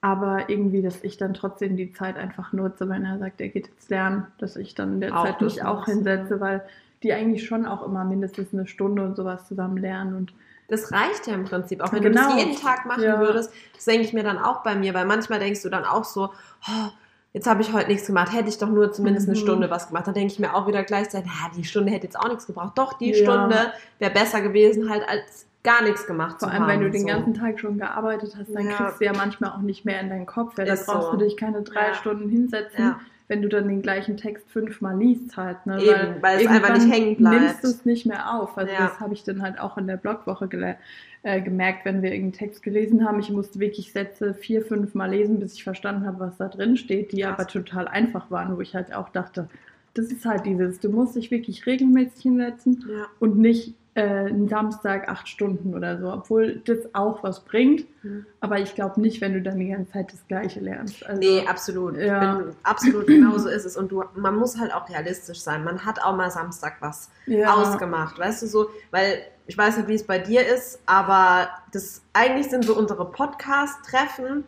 aber 0.00 0.48
irgendwie, 0.48 0.80
dass 0.80 1.04
ich 1.04 1.18
dann 1.18 1.34
trotzdem 1.34 1.76
die 1.76 1.92
Zeit 1.92 2.16
einfach 2.16 2.52
nutze, 2.52 2.88
wenn 2.88 3.04
er 3.04 3.18
sagt, 3.18 3.40
er 3.40 3.48
geht 3.48 3.66
jetzt 3.68 3.90
lernen, 3.90 4.26
dass 4.38 4.56
ich 4.56 4.74
dann 4.74 4.94
in 4.94 5.00
der 5.02 5.14
Auch 5.16 5.24
Zeit 5.24 5.40
mich 5.42 5.62
auch 5.62 5.84
hinsetze, 5.84 6.40
weil 6.40 6.62
die 7.02 7.12
eigentlich 7.12 7.46
schon 7.46 7.66
auch 7.66 7.84
immer 7.84 8.04
mindestens 8.04 8.52
eine 8.54 8.66
Stunde 8.66 9.04
und 9.04 9.16
sowas 9.16 9.46
zusammen 9.46 9.76
lernen. 9.76 10.14
Und 10.14 10.32
Das 10.68 10.92
reicht 10.92 11.26
ja 11.26 11.34
im 11.34 11.44
Prinzip, 11.44 11.80
auch 11.82 11.92
wenn 11.92 12.02
du 12.02 12.10
Genau. 12.10 12.28
das 12.28 12.36
jeden 12.44 12.56
Tag 12.56 12.86
machen 12.86 13.02
Ja. 13.02 13.18
würdest. 13.20 13.52
Das 13.74 13.84
denke 13.86 14.02
ich 14.06 14.12
mir 14.12 14.22
dann 14.22 14.38
auch 14.38 14.62
bei 14.62 14.74
mir, 14.76 14.94
weil 14.94 15.04
manchmal 15.04 15.40
denkst 15.40 15.62
du 15.62 15.68
dann 15.68 15.84
auch 15.84 16.04
so, 16.04 16.30
oh, 16.68 16.88
jetzt 17.32 17.46
habe 17.48 17.62
ich 17.62 17.72
heute 17.72 17.88
nichts 17.88 18.06
gemacht, 18.06 18.32
hätte 18.32 18.48
ich 18.48 18.58
doch 18.58 18.68
nur 18.68 18.92
zumindest 18.92 19.28
eine 19.28 19.36
Mhm. 19.38 19.42
Stunde 19.42 19.70
was 19.70 19.88
gemacht. 19.88 20.06
Dann 20.06 20.14
denke 20.14 20.32
ich 20.32 20.38
mir 20.38 20.54
auch 20.54 20.66
wieder 20.66 20.82
gleichzeitig, 20.84 21.30
ja, 21.30 21.50
die 21.56 21.64
Stunde 21.64 21.92
hätte 21.92 22.04
jetzt 22.06 22.18
auch 22.18 22.28
nichts 22.28 22.46
gebraucht. 22.46 22.72
Doch, 22.76 22.94
die 22.94 23.10
Ja. 23.12 23.16
Stunde 23.24 23.72
wäre 23.98 24.10
besser 24.12 24.40
gewesen, 24.40 24.90
halt 24.90 25.08
als 25.08 25.46
gar 25.62 25.82
nichts 25.82 26.06
gemacht 26.06 26.38
vor 26.38 26.48
zu 26.48 26.54
allem, 26.54 26.62
haben. 26.62 26.68
wenn 26.70 26.80
du 26.80 26.90
den 26.90 27.02
so. 27.02 27.06
ganzen 27.06 27.34
Tag 27.34 27.60
schon 27.60 27.76
gearbeitet 27.78 28.34
hast, 28.38 28.54
dann 28.54 28.66
Ja. 28.66 28.76
kriegst 28.76 29.00
du 29.00 29.04
ja 29.04 29.12
manchmal 29.14 29.50
auch 29.50 29.58
nicht 29.58 29.84
mehr 29.84 30.00
in 30.00 30.08
deinen 30.08 30.26
Kopf. 30.26 30.56
Ja, 30.58 30.64
da 30.64 30.74
brauchst 30.74 30.86
so. 31.10 31.12
du 31.12 31.18
dich 31.18 31.36
keine 31.36 31.62
drei 31.62 31.88
Ja. 31.88 31.94
Stunden 31.94 32.28
hinsetzen. 32.30 32.96
Wenn 33.30 33.42
du 33.42 33.48
dann 33.48 33.68
den 33.68 33.80
gleichen 33.80 34.16
Text 34.16 34.50
fünfmal 34.50 34.98
liest 34.98 35.36
halt. 35.36 35.64
Ne? 35.64 35.80
Eben, 35.80 36.20
weil 36.20 36.40
es 36.40 36.46
einfach 36.48 36.74
nicht 36.76 36.92
hängen 36.92 37.14
bleibt. 37.16 37.40
nimmst 37.40 37.62
du 37.62 37.68
es 37.68 37.84
nicht 37.84 38.04
mehr 38.04 38.34
auf. 38.34 38.58
Also 38.58 38.72
Ja. 38.72 38.88
das 38.88 38.98
habe 38.98 39.14
ich 39.14 39.22
dann 39.22 39.40
halt 39.40 39.60
auch 39.60 39.78
in 39.78 39.86
der 39.86 39.96
Blogwoche 39.96 40.46
gele- 40.46 40.74
äh, 41.22 41.40
gemerkt, 41.40 41.84
wenn 41.84 42.02
wir 42.02 42.10
irgendeinen 42.10 42.32
Text 42.32 42.62
gelesen 42.64 43.06
haben. 43.06 43.20
Ich 43.20 43.30
musste 43.30 43.60
wirklich 43.60 43.92
Sätze 43.92 44.34
vier, 44.34 44.62
fünf 44.62 44.94
Mal 44.94 45.10
lesen, 45.10 45.38
bis 45.38 45.54
ich 45.54 45.62
verstanden 45.62 46.06
habe, 46.06 46.18
was 46.18 46.38
da 46.38 46.48
drin 46.48 46.76
steht, 46.76 47.12
die 47.12 47.20
Krass. 47.20 47.34
aber 47.34 47.46
total 47.46 47.86
einfach 47.86 48.30
waren, 48.32 48.56
wo 48.56 48.60
ich 48.60 48.74
halt 48.74 48.92
auch 48.92 49.10
dachte, 49.10 49.48
das 49.94 50.06
ist 50.06 50.24
halt 50.24 50.44
dieses, 50.44 50.80
du 50.80 50.88
musst 50.88 51.14
dich 51.14 51.30
wirklich 51.30 51.66
regelmäßig 51.66 52.22
hinsetzen 52.22 52.84
Ja. 52.90 53.06
und 53.20 53.38
nicht 53.38 53.74
äh, 53.94 54.02
einen 54.02 54.48
Samstag 54.48 55.08
acht 55.08 55.28
Stunden 55.28 55.74
oder 55.74 55.98
so, 55.98 56.12
obwohl 56.12 56.62
das 56.64 56.94
auch 56.94 57.22
was 57.22 57.40
bringt. 57.40 57.86
Mhm. 58.04 58.24
Aber 58.40 58.58
ich 58.60 58.74
glaube 58.74 59.00
nicht, 59.00 59.20
wenn 59.20 59.32
du 59.32 59.42
dann 59.42 59.58
die 59.58 59.68
ganze 59.68 59.92
Zeit 59.92 60.12
das 60.12 60.26
Gleiche 60.28 60.60
lernst. 60.60 61.04
Also, 61.04 61.20
Nee, 61.20 61.46
absolut. 61.46 61.96
Ja. 61.96 62.36
Bin, 62.36 62.54
absolut 62.62 63.06
genau 63.08 63.36
so 63.38 63.48
ist 63.48 63.64
es. 63.64 63.76
Und 63.76 63.90
du, 63.90 64.04
man 64.14 64.36
muss 64.36 64.58
halt 64.58 64.72
auch 64.72 64.88
realistisch 64.88 65.40
sein. 65.40 65.64
Man 65.64 65.84
hat 65.84 66.02
auch 66.02 66.14
mal 66.14 66.30
Samstag 66.30 66.76
was 66.80 67.10
ja. 67.26 67.52
ausgemacht, 67.54 68.18
weißt 68.18 68.42
du 68.42 68.46
so, 68.46 68.68
weil 68.92 69.22
ich 69.46 69.58
weiß 69.58 69.78
nicht, 69.78 69.88
wie 69.88 69.94
es 69.94 70.06
bei 70.06 70.18
dir 70.20 70.46
ist, 70.46 70.78
aber 70.86 71.48
das 71.72 72.02
eigentlich 72.12 72.48
sind 72.48 72.64
so 72.64 72.76
unsere 72.76 73.04
Podcast-Treffen 73.10 74.44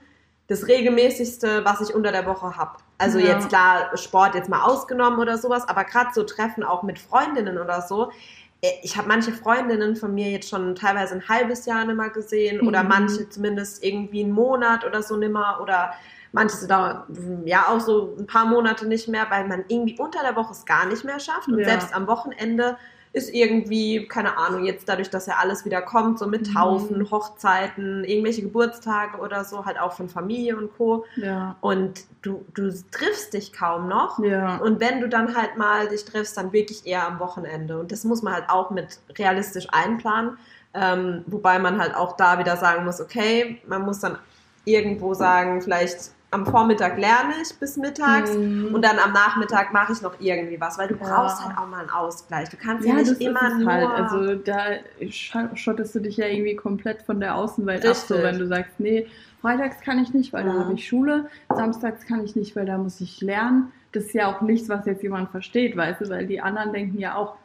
das 0.46 0.68
regelmäßigste, 0.68 1.64
was 1.64 1.80
ich 1.80 1.94
unter 1.94 2.12
der 2.12 2.26
Woche 2.26 2.56
habe. 2.56 2.78
Also 2.98 3.18
Ja. 3.18 3.34
jetzt 3.34 3.48
klar, 3.48 3.96
Sport 3.96 4.36
jetzt 4.36 4.48
mal 4.48 4.62
ausgenommen 4.62 5.18
oder 5.18 5.38
sowas, 5.38 5.68
aber 5.68 5.82
gerade 5.84 6.10
so 6.14 6.22
Treffen 6.22 6.62
auch 6.62 6.84
mit 6.84 7.00
Freundinnen 7.00 7.58
oder 7.58 7.82
so. 7.82 8.12
Äh, 8.62 8.70
Ich 8.82 8.96
habe 8.96 9.08
manche 9.08 9.32
Freundinnen 9.32 9.96
von 9.96 10.14
mir 10.14 10.30
jetzt 10.30 10.48
schon 10.48 10.74
teilweise 10.74 11.14
ein 11.16 11.28
halbes 11.28 11.66
Jahr 11.66 11.84
nicht 11.84 11.96
mehr 11.96 12.10
gesehen 12.10 12.60
oder 12.66 12.82
Mhm. 12.82 12.88
manche 12.88 13.28
zumindest 13.28 13.84
irgendwie 13.84 14.22
einen 14.24 14.32
Monat 14.32 14.84
oder 14.86 15.02
so 15.02 15.16
nimmer 15.16 15.58
oder 15.62 15.92
manche 16.32 16.56
sind 16.56 16.70
da 16.70 17.06
ja 17.44 17.66
auch 17.68 17.80
so 17.80 18.16
ein 18.18 18.26
paar 18.26 18.46
Monate 18.46 18.86
nicht 18.86 19.06
mehr, 19.08 19.26
weil 19.28 19.46
man 19.46 19.64
irgendwie 19.68 19.98
unter 19.98 20.22
der 20.22 20.34
Woche 20.36 20.52
es 20.52 20.64
gar 20.64 20.86
nicht 20.86 21.04
mehr 21.04 21.20
schafft 21.20 21.48
und 21.48 21.58
Ja. 21.58 21.64
selbst 21.68 21.94
am 21.94 22.06
Wochenende 22.06 22.78
ist 23.14 23.32
irgendwie, 23.34 24.06
keine 24.08 24.38
Ahnung, 24.38 24.64
jetzt 24.64 24.88
dadurch, 24.88 25.10
dass 25.10 25.26
ja 25.26 25.34
alles 25.38 25.64
wieder 25.66 25.82
kommt, 25.82 26.18
so 26.18 26.26
mit 26.26 26.48
Mhm. 26.48 26.54
Taufen, 26.54 27.10
Hochzeiten, 27.10 28.04
irgendwelche 28.04 28.42
Geburtstage 28.42 29.18
oder 29.18 29.44
so, 29.44 29.66
halt 29.66 29.78
auch 29.78 29.92
von 29.92 30.08
Familie 30.08 30.56
und 30.56 30.74
Co. 30.76 31.04
Ja. 31.16 31.56
Und 31.60 32.04
du, 32.22 32.44
du 32.54 32.72
triffst 32.90 33.34
dich 33.34 33.52
kaum 33.52 33.86
noch. 33.88 34.18
Ja. 34.22 34.56
Und 34.56 34.80
wenn 34.80 35.00
du 35.00 35.08
dann 35.08 35.36
halt 35.36 35.58
mal 35.58 35.88
dich 35.88 36.04
triffst, 36.06 36.36
dann 36.38 36.52
wirklich 36.52 36.86
eher 36.86 37.06
am 37.06 37.18
Wochenende. 37.18 37.78
Und 37.78 37.92
das 37.92 38.04
muss 38.04 38.22
man 38.22 38.32
halt 38.32 38.48
auch 38.48 38.70
mit 38.70 38.98
realistisch 39.18 39.66
einplanen. 39.70 40.38
Ähm, 40.74 41.22
wobei 41.26 41.58
man 41.58 41.78
halt 41.78 41.94
auch 41.94 42.16
da 42.16 42.38
wieder 42.38 42.56
sagen 42.56 42.86
muss, 42.86 42.98
okay, 42.98 43.60
man 43.66 43.82
muss 43.82 44.00
dann 44.00 44.16
irgendwo 44.64 45.12
sagen, 45.12 45.60
vielleicht 45.60 46.12
am 46.32 46.46
Vormittag 46.46 46.98
lerne 46.98 47.34
ich 47.42 47.54
bis 47.58 47.76
mittags 47.76 48.34
Mhm. 48.34 48.74
und 48.74 48.82
dann 48.84 48.98
am 48.98 49.12
Nachmittag 49.12 49.72
mache 49.72 49.92
ich 49.92 50.02
noch 50.02 50.14
irgendwie 50.18 50.60
was, 50.60 50.78
weil 50.78 50.88
du 50.88 50.94
Ja. 50.96 51.00
brauchst 51.04 51.44
halt 51.44 51.56
auch 51.56 51.68
mal 51.68 51.80
einen 51.80 51.90
Ausgleich. 51.90 52.48
Du 52.48 52.56
kannst 52.56 52.84
ja, 52.86 52.94
Ja, 52.94 53.00
nicht 53.00 53.20
immer 53.20 53.40
es 53.48 53.58
nur... 53.58 53.72
halt. 53.72 53.88
Also 53.88 54.34
da 54.36 54.56
sch- 55.02 55.56
schottest 55.56 55.94
du 55.94 56.00
dich 56.00 56.16
ja 56.16 56.26
irgendwie 56.26 56.56
komplett 56.56 57.02
von 57.02 57.20
der 57.20 57.36
Außenwelt 57.36 57.86
ab, 57.86 57.94
so 57.94 58.14
Richtig. 58.14 58.30
wenn 58.32 58.38
du 58.40 58.46
sagst, 58.48 58.72
nee, 58.80 59.06
freitags 59.40 59.80
kann 59.80 59.98
ich 60.02 60.14
nicht, 60.14 60.32
weil 60.32 60.44
da 60.44 60.54
Ja. 60.54 60.58
habe 60.60 60.72
ich 60.74 60.88
Schule, 60.88 61.26
samstags 61.54 62.06
kann 62.06 62.24
ich 62.24 62.34
nicht, 62.34 62.56
weil 62.56 62.66
da 62.66 62.78
muss 62.78 63.00
ich 63.00 63.20
lernen. 63.20 63.70
Das 63.92 64.04
ist 64.04 64.14
ja 64.14 64.26
auch 64.34 64.40
nichts, 64.40 64.68
was 64.70 64.86
jetzt 64.86 65.02
jemand 65.02 65.30
versteht, 65.30 65.76
weißt 65.76 66.00
du, 66.00 66.08
weil 66.08 66.26
die 66.26 66.40
anderen 66.40 66.72
denken 66.72 66.98
ja 66.98 67.14
auch, 67.14 67.36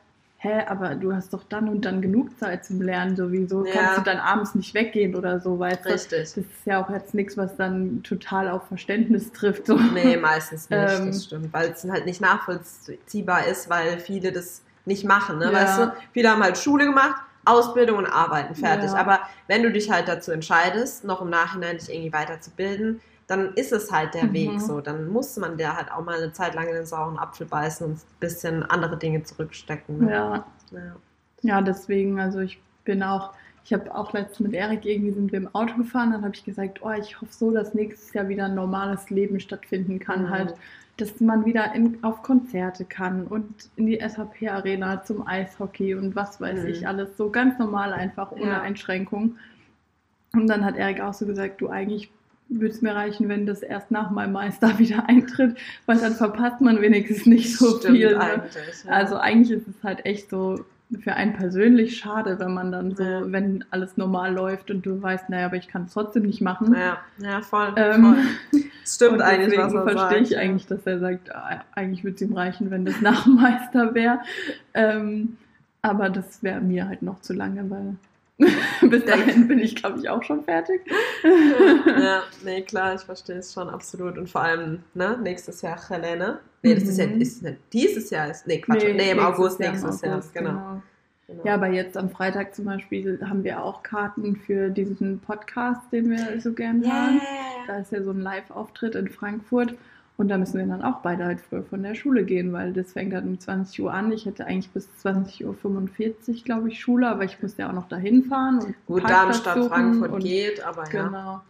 hä, 0.48 0.64
aber 0.68 0.96
du 0.96 1.14
hast 1.14 1.34
doch 1.34 1.44
dann 1.44 1.68
und 1.70 1.86
dann 1.86 2.02
genug 2.02 2.38
Zeit 2.40 2.66
zum 2.66 2.82
Lernen 2.82 3.16
sowieso, 3.16 3.66
Ja. 3.66 3.74
kannst 3.74 3.98
du 4.00 4.02
dann 4.04 4.18
abends 4.18 4.56
nicht 4.56 4.74
weggehen 4.74 5.16
oder 5.16 5.40
so, 5.40 5.60
weißt 5.60 5.86
du. 5.86 5.90
Richtig. 5.90 6.20
Das 6.22 6.38
ist 6.38 6.48
ja 6.66 6.84
auch 6.84 6.90
jetzt 6.90 7.14
nichts, 7.14 7.38
was 7.38 7.56
dann 7.56 8.02
total 8.04 8.50
auf 8.50 8.68
Verständnis 8.68 9.32
trifft. 9.32 9.68
So. 9.68 9.76
Nee, 9.94 10.18
meistens 10.18 10.70
nicht, 10.70 10.80
Ähm. 11.00 11.08
das 11.08 11.26
stimmt. 11.26 11.54
Weil 11.54 11.72
es 11.72 11.84
halt 11.90 12.06
nicht 12.06 12.22
nachvollziehbar 12.22 13.46
ist, 13.48 13.70
weil 13.70 14.00
viele 14.00 14.32
das 14.32 14.62
nicht 14.86 15.04
machen. 15.04 15.40
Ne? 15.40 15.46
Ja. 15.46 15.54
Weißt 15.54 15.80
du, 15.80 15.92
viele 16.14 16.30
haben 16.30 16.44
halt 16.44 16.58
Schule 16.58 16.86
gemacht, 16.86 17.16
Ausbildung 17.46 17.98
und 17.98 18.06
Arbeiten 18.08 18.56
fertig. 18.56 18.92
Ja. 18.92 18.98
Aber 18.98 19.20
wenn 19.48 19.64
du 19.64 19.72
dich 19.72 19.92
halt 19.92 20.08
dazu 20.08 20.32
entscheidest, 20.32 21.04
noch 21.04 21.22
im 21.22 21.30
Nachhinein 21.30 21.78
dich 21.78 21.90
irgendwie 21.94 22.14
weiterzubilden, 22.14 23.02
dann 23.28 23.54
ist 23.56 23.72
es 23.74 23.92
halt 23.92 24.14
der 24.14 24.26
Mhm. 24.26 24.34
Weg 24.34 24.62
so. 24.62 24.80
Dann 24.82 25.08
muss 25.10 25.36
man 25.38 25.58
der 25.58 25.76
halt 25.76 25.92
auch 25.92 26.04
mal 26.04 26.18
eine 26.18 26.32
Zeit 26.32 26.56
lang 26.56 26.68
in 26.68 26.76
den 26.76 26.86
sauren 26.86 27.18
Apfel 27.20 27.46
beißen 27.46 27.86
und 27.86 27.94
ein 27.98 28.02
bisschen 28.20 28.64
andere 28.64 28.98
Dinge 28.98 29.24
zurückstecken. 29.24 30.06
Ne? 30.06 30.12
Ja. 30.12 30.46
Ja. 30.72 30.96
Ja, 31.42 31.62
deswegen, 31.62 32.20
also 32.20 32.40
ich 32.40 32.60
bin 32.84 33.04
auch, 33.04 33.32
ich 33.64 33.74
habe 33.74 33.94
auch 33.94 34.12
letztens 34.14 34.40
mit 34.40 34.54
Erik 34.54 34.86
irgendwie 34.86 35.12
sind 35.12 35.32
wir 35.32 35.40
im 35.40 35.54
Auto 35.54 35.76
gefahren, 35.76 36.12
dann 36.14 36.24
habe 36.24 36.34
ich 36.34 36.44
gesagt, 36.46 36.80
oh, 36.82 36.92
ich 36.92 37.20
hoffe 37.22 37.32
so, 37.34 37.52
dass 37.52 37.74
nächstes 37.74 38.14
Jahr 38.14 38.28
wieder 38.30 38.46
ein 38.46 38.56
normales 38.56 39.10
Leben 39.10 39.40
stattfinden 39.40 40.00
kann, 40.00 40.24
Mhm. 40.24 40.30
halt, 40.30 40.56
dass 40.96 41.20
man 41.20 41.46
wieder 41.46 41.76
in, 41.76 42.04
auf 42.04 42.24
Konzerte 42.24 42.86
kann 42.86 43.28
und 43.28 43.70
in 43.76 43.86
die 43.86 44.00
SAP-Arena 44.00 45.04
zum 45.04 45.28
Eishockey 45.28 45.94
und 45.96 46.16
was 46.16 46.42
weiß 46.42 46.64
Mhm. 46.64 46.68
ich, 46.70 46.88
alles 46.88 47.16
so 47.18 47.30
ganz 47.30 47.60
normal 47.60 47.94
einfach, 47.94 48.32
ohne 48.32 48.48
Ja. 48.48 48.62
Einschränkung. 48.62 49.36
Und 50.34 50.48
dann 50.48 50.66
hat 50.66 50.76
Erik 50.76 51.02
auch 51.02 51.14
so 51.14 51.26
gesagt, 51.28 51.62
du 51.62 51.70
eigentlich 51.70 52.10
würde 52.50 52.74
es 52.74 52.82
mir 52.82 52.96
reichen, 52.96 53.30
wenn 53.30 53.46
das 53.46 53.62
erst 53.62 53.92
nach 53.92 54.10
meinem 54.12 54.34
Meister 54.34 54.78
wieder 54.80 55.08
eintritt, 55.08 55.58
weil 55.86 55.98
dann 56.00 56.14
verpasst 56.14 56.62
man 56.62 56.82
wenigstens 56.82 57.26
nicht 57.26 57.58
so 57.58 57.78
Stimmt 57.80 57.98
viel. 57.98 58.12
Ne? 58.12 58.20
eigentlich. 58.22 58.56
Ja. 58.86 58.92
Also 58.92 59.18
eigentlich 59.18 59.58
ist 59.58 59.68
es 59.68 59.84
halt 59.84 60.06
echt 60.06 60.30
so 60.30 60.64
für 61.02 61.14
einen 61.14 61.34
persönlich 61.34 61.98
schade, 61.98 62.40
wenn 62.40 62.54
man 62.54 62.72
dann 62.72 62.96
so, 62.96 63.04
Ja. 63.04 63.22
wenn 63.32 63.66
alles 63.72 63.98
normal 63.98 64.34
läuft 64.34 64.72
und 64.72 64.86
du 64.86 65.02
weißt, 65.02 65.30
naja, 65.30 65.48
aber 65.48 65.58
ich 65.58 65.68
kann 65.68 65.84
es 65.84 65.94
trotzdem 65.94 66.24
nicht 66.24 66.40
machen. 66.40 66.74
ja, 66.74 67.00
ja, 67.20 67.42
voll. 67.42 67.74
Ähm, 67.76 68.16
voll. 68.52 68.62
Stimmt 68.86 69.22
eigentlich, 69.22 69.58
was 69.60 69.74
deswegen 69.74 69.88
er 69.90 69.98
verstehe 69.98 70.22
ich 70.22 70.38
eigentlich, 70.38 70.66
dass 70.68 70.88
er 70.88 71.00
sagt, 71.00 71.36
ah, 71.36 71.62
eigentlich 71.76 72.06
würde 72.06 72.16
es 72.16 72.22
ihm 72.22 72.34
reichen, 72.34 72.72
wenn 72.72 72.86
das 72.86 73.02
nach 73.02 73.26
dem 73.26 73.36
Meister 73.36 73.94
wäre. 73.94 74.20
Ähm, 74.74 75.36
aber 75.82 76.10
das 76.10 76.42
wäre 76.42 76.62
mir 76.62 76.88
halt 76.88 77.02
noch 77.02 77.20
zu 77.20 77.34
lange, 77.34 77.70
weil 77.70 77.96
bis 78.82 79.04
dahin 79.06 79.48
bin 79.48 79.60
ich, 79.60 79.76
glaube 79.76 80.00
ich, 80.00 80.10
auch 80.10 80.22
schon 80.24 80.44
fertig. 80.44 80.82
ja, 81.24 82.24
nee, 82.44 82.62
klar, 82.62 82.94
ich 82.96 83.02
verstehe 83.02 83.38
es 83.38 83.52
schon 83.54 83.70
absolut. 83.70 84.18
Und 84.18 84.30
vor 84.30 84.42
allem, 84.42 84.84
ne, 84.94 85.18
nächstes 85.22 85.62
Jahr 85.62 85.80
Helene. 85.90 86.40
Nee, 86.62 86.76
das 86.76 86.84
ist 86.84 86.98
ja, 87.00 87.08
Mhm. 87.08 87.22
ist 87.22 87.44
dieses 87.74 88.10
Jahr, 88.10 88.30
ist, 88.30 88.46
nee, 88.48 88.60
Quatsch, 88.60 88.84
nee, 88.84 88.90
im 88.92 88.98
nächstes 88.98 89.24
August, 89.26 89.60
Jahr 89.60 89.70
im 89.70 89.76
nächstes 89.82 90.02
Jahr, 90.02 90.14
August, 90.14 90.34
genau. 90.34 90.82
genau. 91.28 91.44
Ja, 91.44 91.56
aber 91.56 91.68
jetzt 91.68 91.98
am 91.98 92.10
Freitag 92.10 92.56
zum 92.56 92.66
Beispiel 92.66 93.20
haben 93.28 93.44
wir 93.44 93.62
auch 93.64 93.84
Karten 93.84 94.36
für 94.38 94.70
diesen 94.70 95.20
Podcast, 95.20 95.82
den 95.92 96.10
wir 96.10 96.40
so 96.40 96.54
gern 96.54 96.82
hören. 96.86 97.22
Da 97.66 97.74
Yeah. 97.74 97.82
ist 97.82 97.92
ja 97.92 98.02
so 98.02 98.12
ein 98.12 98.22
Live-Auftritt 98.22 98.96
in 98.96 99.10
Frankfurt. 99.10 99.74
Und 100.18 100.30
da 100.30 100.38
müssen 100.40 100.58
wir 100.58 100.66
dann 100.66 100.82
auch 100.82 101.02
beide 101.02 101.26
halt 101.26 101.40
früh 101.40 101.62
von 101.62 101.84
der 101.84 101.94
Schule 101.94 102.24
gehen, 102.26 102.52
weil 102.52 102.74
das 102.74 102.94
fängt 102.94 103.14
dann 103.14 103.28
um 103.28 103.40
20 103.40 103.82
Uhr 103.82 103.94
an. 103.94 104.12
Ich 104.12 104.26
hätte 104.26 104.46
eigentlich 104.46 104.72
bis 104.72 104.90
20.45 105.04 105.46
Uhr, 105.46 106.44
glaube 106.44 106.70
ich, 106.70 106.80
Schule, 106.80 107.08
aber 107.08 107.24
ich 107.24 107.42
musste 107.42 107.62
ja 107.62 107.70
auch 107.70 107.74
noch 107.74 107.88
dahin 107.88 108.24
fahren. 108.24 108.60
Und 108.60 108.76
Gut, 108.88 109.08
Darmstadt, 109.08 109.64
Frankfurt 109.66 110.12
und, 110.12 110.24
geht, 110.24 110.66
aber 110.66 110.92
ja. 110.92 111.06
Genau. 111.06 111.42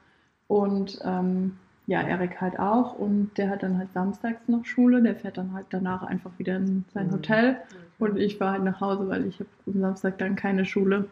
Und 0.47 0.99
ähm, 1.05 1.53
ja, 1.87 2.01
Erik 2.01 2.41
halt 2.41 2.59
auch. 2.59 2.93
Und 2.99 3.31
der 3.37 3.49
hat 3.49 3.63
dann 3.63 3.77
halt 3.77 3.93
samstags 3.93 4.41
noch 4.47 4.65
Schule. 4.65 5.01
Der 5.01 5.15
fährt 5.15 5.37
dann 5.37 5.53
halt 5.53 5.67
danach 5.69 6.03
einfach 6.03 6.31
wieder 6.37 6.57
in 6.57 6.83
sein 6.93 7.07
Mhm. 7.07 7.11
Hotel. 7.13 7.49
Okay. 7.51 7.77
Und 7.99 8.17
ich 8.17 8.39
war 8.41 8.51
halt 8.51 8.63
nach 8.63 8.81
Hause, 8.81 9.07
weil 9.07 9.25
ich 9.25 9.39
habe 9.39 9.49
am 9.65 9.79
Samstag 9.79 10.17
dann 10.17 10.35
keine 10.35 10.65
Schule. 10.65 11.07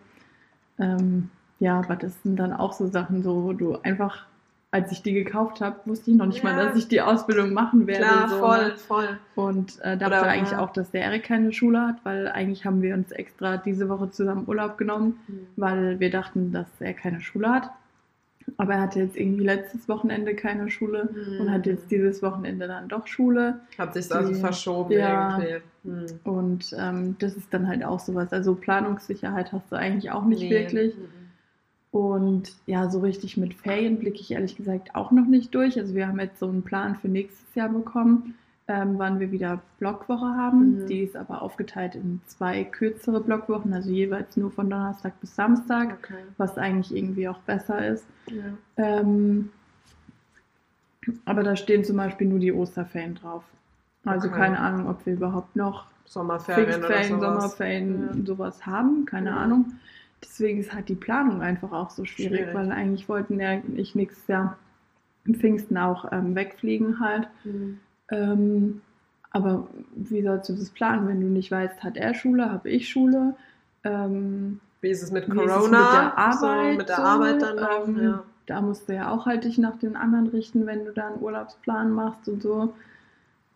Ähm, 0.77 1.29
ja, 1.59 1.79
aber 1.79 1.95
das 1.95 2.21
sind 2.23 2.35
dann 2.35 2.51
auch 2.51 2.73
so 2.73 2.87
Sachen, 2.87 3.23
so 3.23 3.43
wo 3.43 3.53
du 3.53 3.77
einfach, 3.77 4.25
als 4.75 4.91
ich 4.91 5.01
die 5.01 5.13
gekauft 5.13 5.61
habe, 5.61 5.77
wusste 5.85 6.11
ich 6.11 6.17
noch 6.17 6.25
nicht 6.25 6.43
mal, 6.43 6.57
Ja. 6.57 6.65
dass 6.65 6.75
ich 6.77 6.87
die 6.89 6.99
Ausbildung 7.01 7.53
machen 7.53 7.87
werde. 7.87 8.03
Klar, 8.03 8.27
so, 8.29 8.39
voll, 8.39 8.65
ne? 8.67 8.73
voll. 8.87 9.19
Und 9.35 9.79
äh, 9.81 9.95
dachte 9.97 10.19
Oder, 10.19 10.27
eigentlich 10.27 10.51
ja. 10.51 10.59
auch, 10.59 10.71
dass 10.73 10.91
der 10.91 11.01
Erik 11.03 11.23
keine 11.23 11.53
Schule 11.53 11.79
hat, 11.81 11.95
weil 12.03 12.27
eigentlich 12.27 12.65
haben 12.65 12.81
wir 12.81 12.93
uns 12.93 13.11
extra 13.11 13.55
diese 13.57 13.87
Woche 13.87 14.11
zusammen 14.11 14.43
Urlaub 14.47 14.77
genommen, 14.77 15.17
weil 15.55 15.99
wir 16.01 16.09
dachten, 16.11 16.51
dass 16.51 16.67
er 16.81 16.93
keine 16.93 17.21
Schule 17.21 17.49
hat. 17.49 17.69
Aber 18.57 18.73
er 18.73 18.81
hatte 18.81 18.99
jetzt 18.99 19.15
irgendwie 19.17 19.43
letztes 19.43 19.87
Wochenende 19.89 20.35
keine 20.35 20.69
Schule 20.69 21.09
Mhm. 21.11 21.39
und 21.41 21.51
hat 21.51 21.65
jetzt 21.65 21.89
dieses 21.89 22.21
Wochenende 22.21 22.67
dann 22.67 22.87
doch 22.89 23.07
Schule. 23.07 23.61
Hat 23.77 23.93
sich 23.93 24.13
also 24.13 24.33
die- 24.33 24.39
verschoben 24.39 24.91
ja. 24.91 25.39
irgendwie. 25.39 25.63
Hm. 25.85 26.05
Und 26.25 26.75
ähm, 26.77 27.15
das 27.19 27.35
ist 27.35 27.51
dann 27.53 27.67
halt 27.67 27.83
auch 27.85 27.99
sowas. 27.99 28.31
Also 28.33 28.53
Planungssicherheit 28.55 29.51
hast 29.53 29.71
du 29.71 29.75
eigentlich 29.77 30.11
auch 30.11 30.25
nicht 30.25 30.41
Nee. 30.41 30.49
wirklich. 30.51 30.95
Mhm. 30.95 31.01
Und 31.95 32.51
ja, 32.65 32.89
so 32.89 32.99
richtig 32.99 33.37
mit 33.37 33.53
Ferien 33.53 33.97
blicke 33.99 34.19
ich 34.19 34.31
ehrlich 34.31 34.57
gesagt 34.57 34.93
auch 34.95 35.11
noch 35.11 35.27
nicht 35.27 35.55
durch. 35.55 35.79
Also 35.79 35.95
wir 35.95 36.09
haben 36.09 36.19
jetzt 36.19 36.39
so 36.39 36.49
einen 36.49 36.61
Plan 36.61 36.97
für 36.97 37.07
nächstes 37.07 37.55
Jahr 37.55 37.69
bekommen, 37.69 38.35
ähm, 38.67 38.95
wann 38.97 39.21
wir 39.21 39.31
wieder 39.31 39.61
Blockwoche 39.79 40.25
haben. 40.25 40.81
Mhm. 40.83 40.87
Die 40.87 41.03
ist 41.03 41.15
aber 41.15 41.41
aufgeteilt 41.41 41.95
in 41.95 42.19
zwei 42.25 42.65
kürzere 42.65 43.21
Blockwochen, 43.21 43.73
also 43.73 43.89
jeweils 43.91 44.35
nur 44.35 44.51
von 44.51 44.69
Donnerstag 44.69 45.17
bis 45.21 45.37
Samstag, 45.37 45.97
Okay. 46.03 46.17
was 46.37 46.57
eigentlich 46.57 46.93
irgendwie 46.93 47.29
auch 47.29 47.37
besser 47.39 47.87
ist. 47.87 48.03
Ja. 48.29 48.43
Ähm, 48.75 49.51
aber 51.23 51.43
da 51.43 51.55
stehen 51.55 51.85
zum 51.85 51.95
Beispiel 51.95 52.27
nur 52.27 52.39
die 52.39 52.51
Osterferien 52.51 53.15
drauf. 53.15 53.45
Also 54.03 54.27
Okay. 54.27 54.37
keine 54.37 54.59
Ahnung, 54.59 54.89
ob 54.89 55.05
wir 55.05 55.13
überhaupt 55.13 55.55
noch 55.55 55.85
Sommerferien 56.03 56.83
oder 56.83 57.03
sowas. 57.05 57.07
Sommerferien, 57.07 58.09
Ja. 58.17 58.25
sowas 58.25 58.65
haben, 58.65 59.05
keine 59.05 59.29
Ja. 59.29 59.37
Ahnung. 59.37 59.75
Deswegen 60.25 60.59
ist 60.59 60.73
halt 60.73 60.89
die 60.89 60.95
Planung 60.95 61.41
einfach 61.41 61.71
auch 61.71 61.89
so 61.89 62.05
schwierig, 62.05 62.39
Schwierig. 62.39 62.55
weil 62.55 62.71
eigentlich 62.71 63.07
wollten 63.09 63.39
ja 63.39 63.61
ich 63.75 63.95
nächstes 63.95 64.27
Jahr 64.27 64.57
im 65.25 65.35
Pfingsten 65.35 65.77
auch 65.77 66.11
ähm, 66.11 66.35
wegfliegen 66.35 66.99
halt. 66.99 67.27
Mhm. 67.43 67.79
Ähm, 68.11 68.81
aber 69.31 69.67
wie 69.95 70.21
sollst 70.21 70.49
du 70.49 70.53
das 70.53 70.69
planen, 70.69 71.07
wenn 71.07 71.19
du 71.21 71.27
nicht 71.27 71.51
weißt, 71.51 71.83
hat 71.83 71.97
er 71.97 72.13
Schule, 72.13 72.51
habe 72.51 72.69
ich 72.69 72.87
Schule? 72.89 73.35
Ähm, 73.83 74.59
Wie 74.81 74.89
ist 74.89 75.03
es 75.03 75.11
mit 75.11 75.25
ist 75.25 75.29
es 75.29 75.35
Corona? 75.35 75.61
mit 75.79 75.93
der 75.93 76.17
Arbeit 76.17 76.71
So, 76.71 76.77
mit 76.77 76.89
der? 76.89 76.99
Arbeit 76.99 77.41
dann? 77.41 77.57
Ähm, 77.97 78.03
ja. 78.03 78.23
da 78.45 78.61
musst 78.61 78.87
du 78.87 78.93
ja 78.93 79.11
auch 79.11 79.25
halt 79.25 79.43
dich 79.43 79.57
nach 79.57 79.77
den 79.77 79.95
anderen 79.95 80.27
richten, 80.27 80.65
wenn 80.65 80.85
du 80.85 80.91
da 80.91 81.07
einen 81.07 81.21
Urlaubsplan 81.21 81.91
machst 81.91 82.27
und 82.29 82.41
so. 82.41 82.73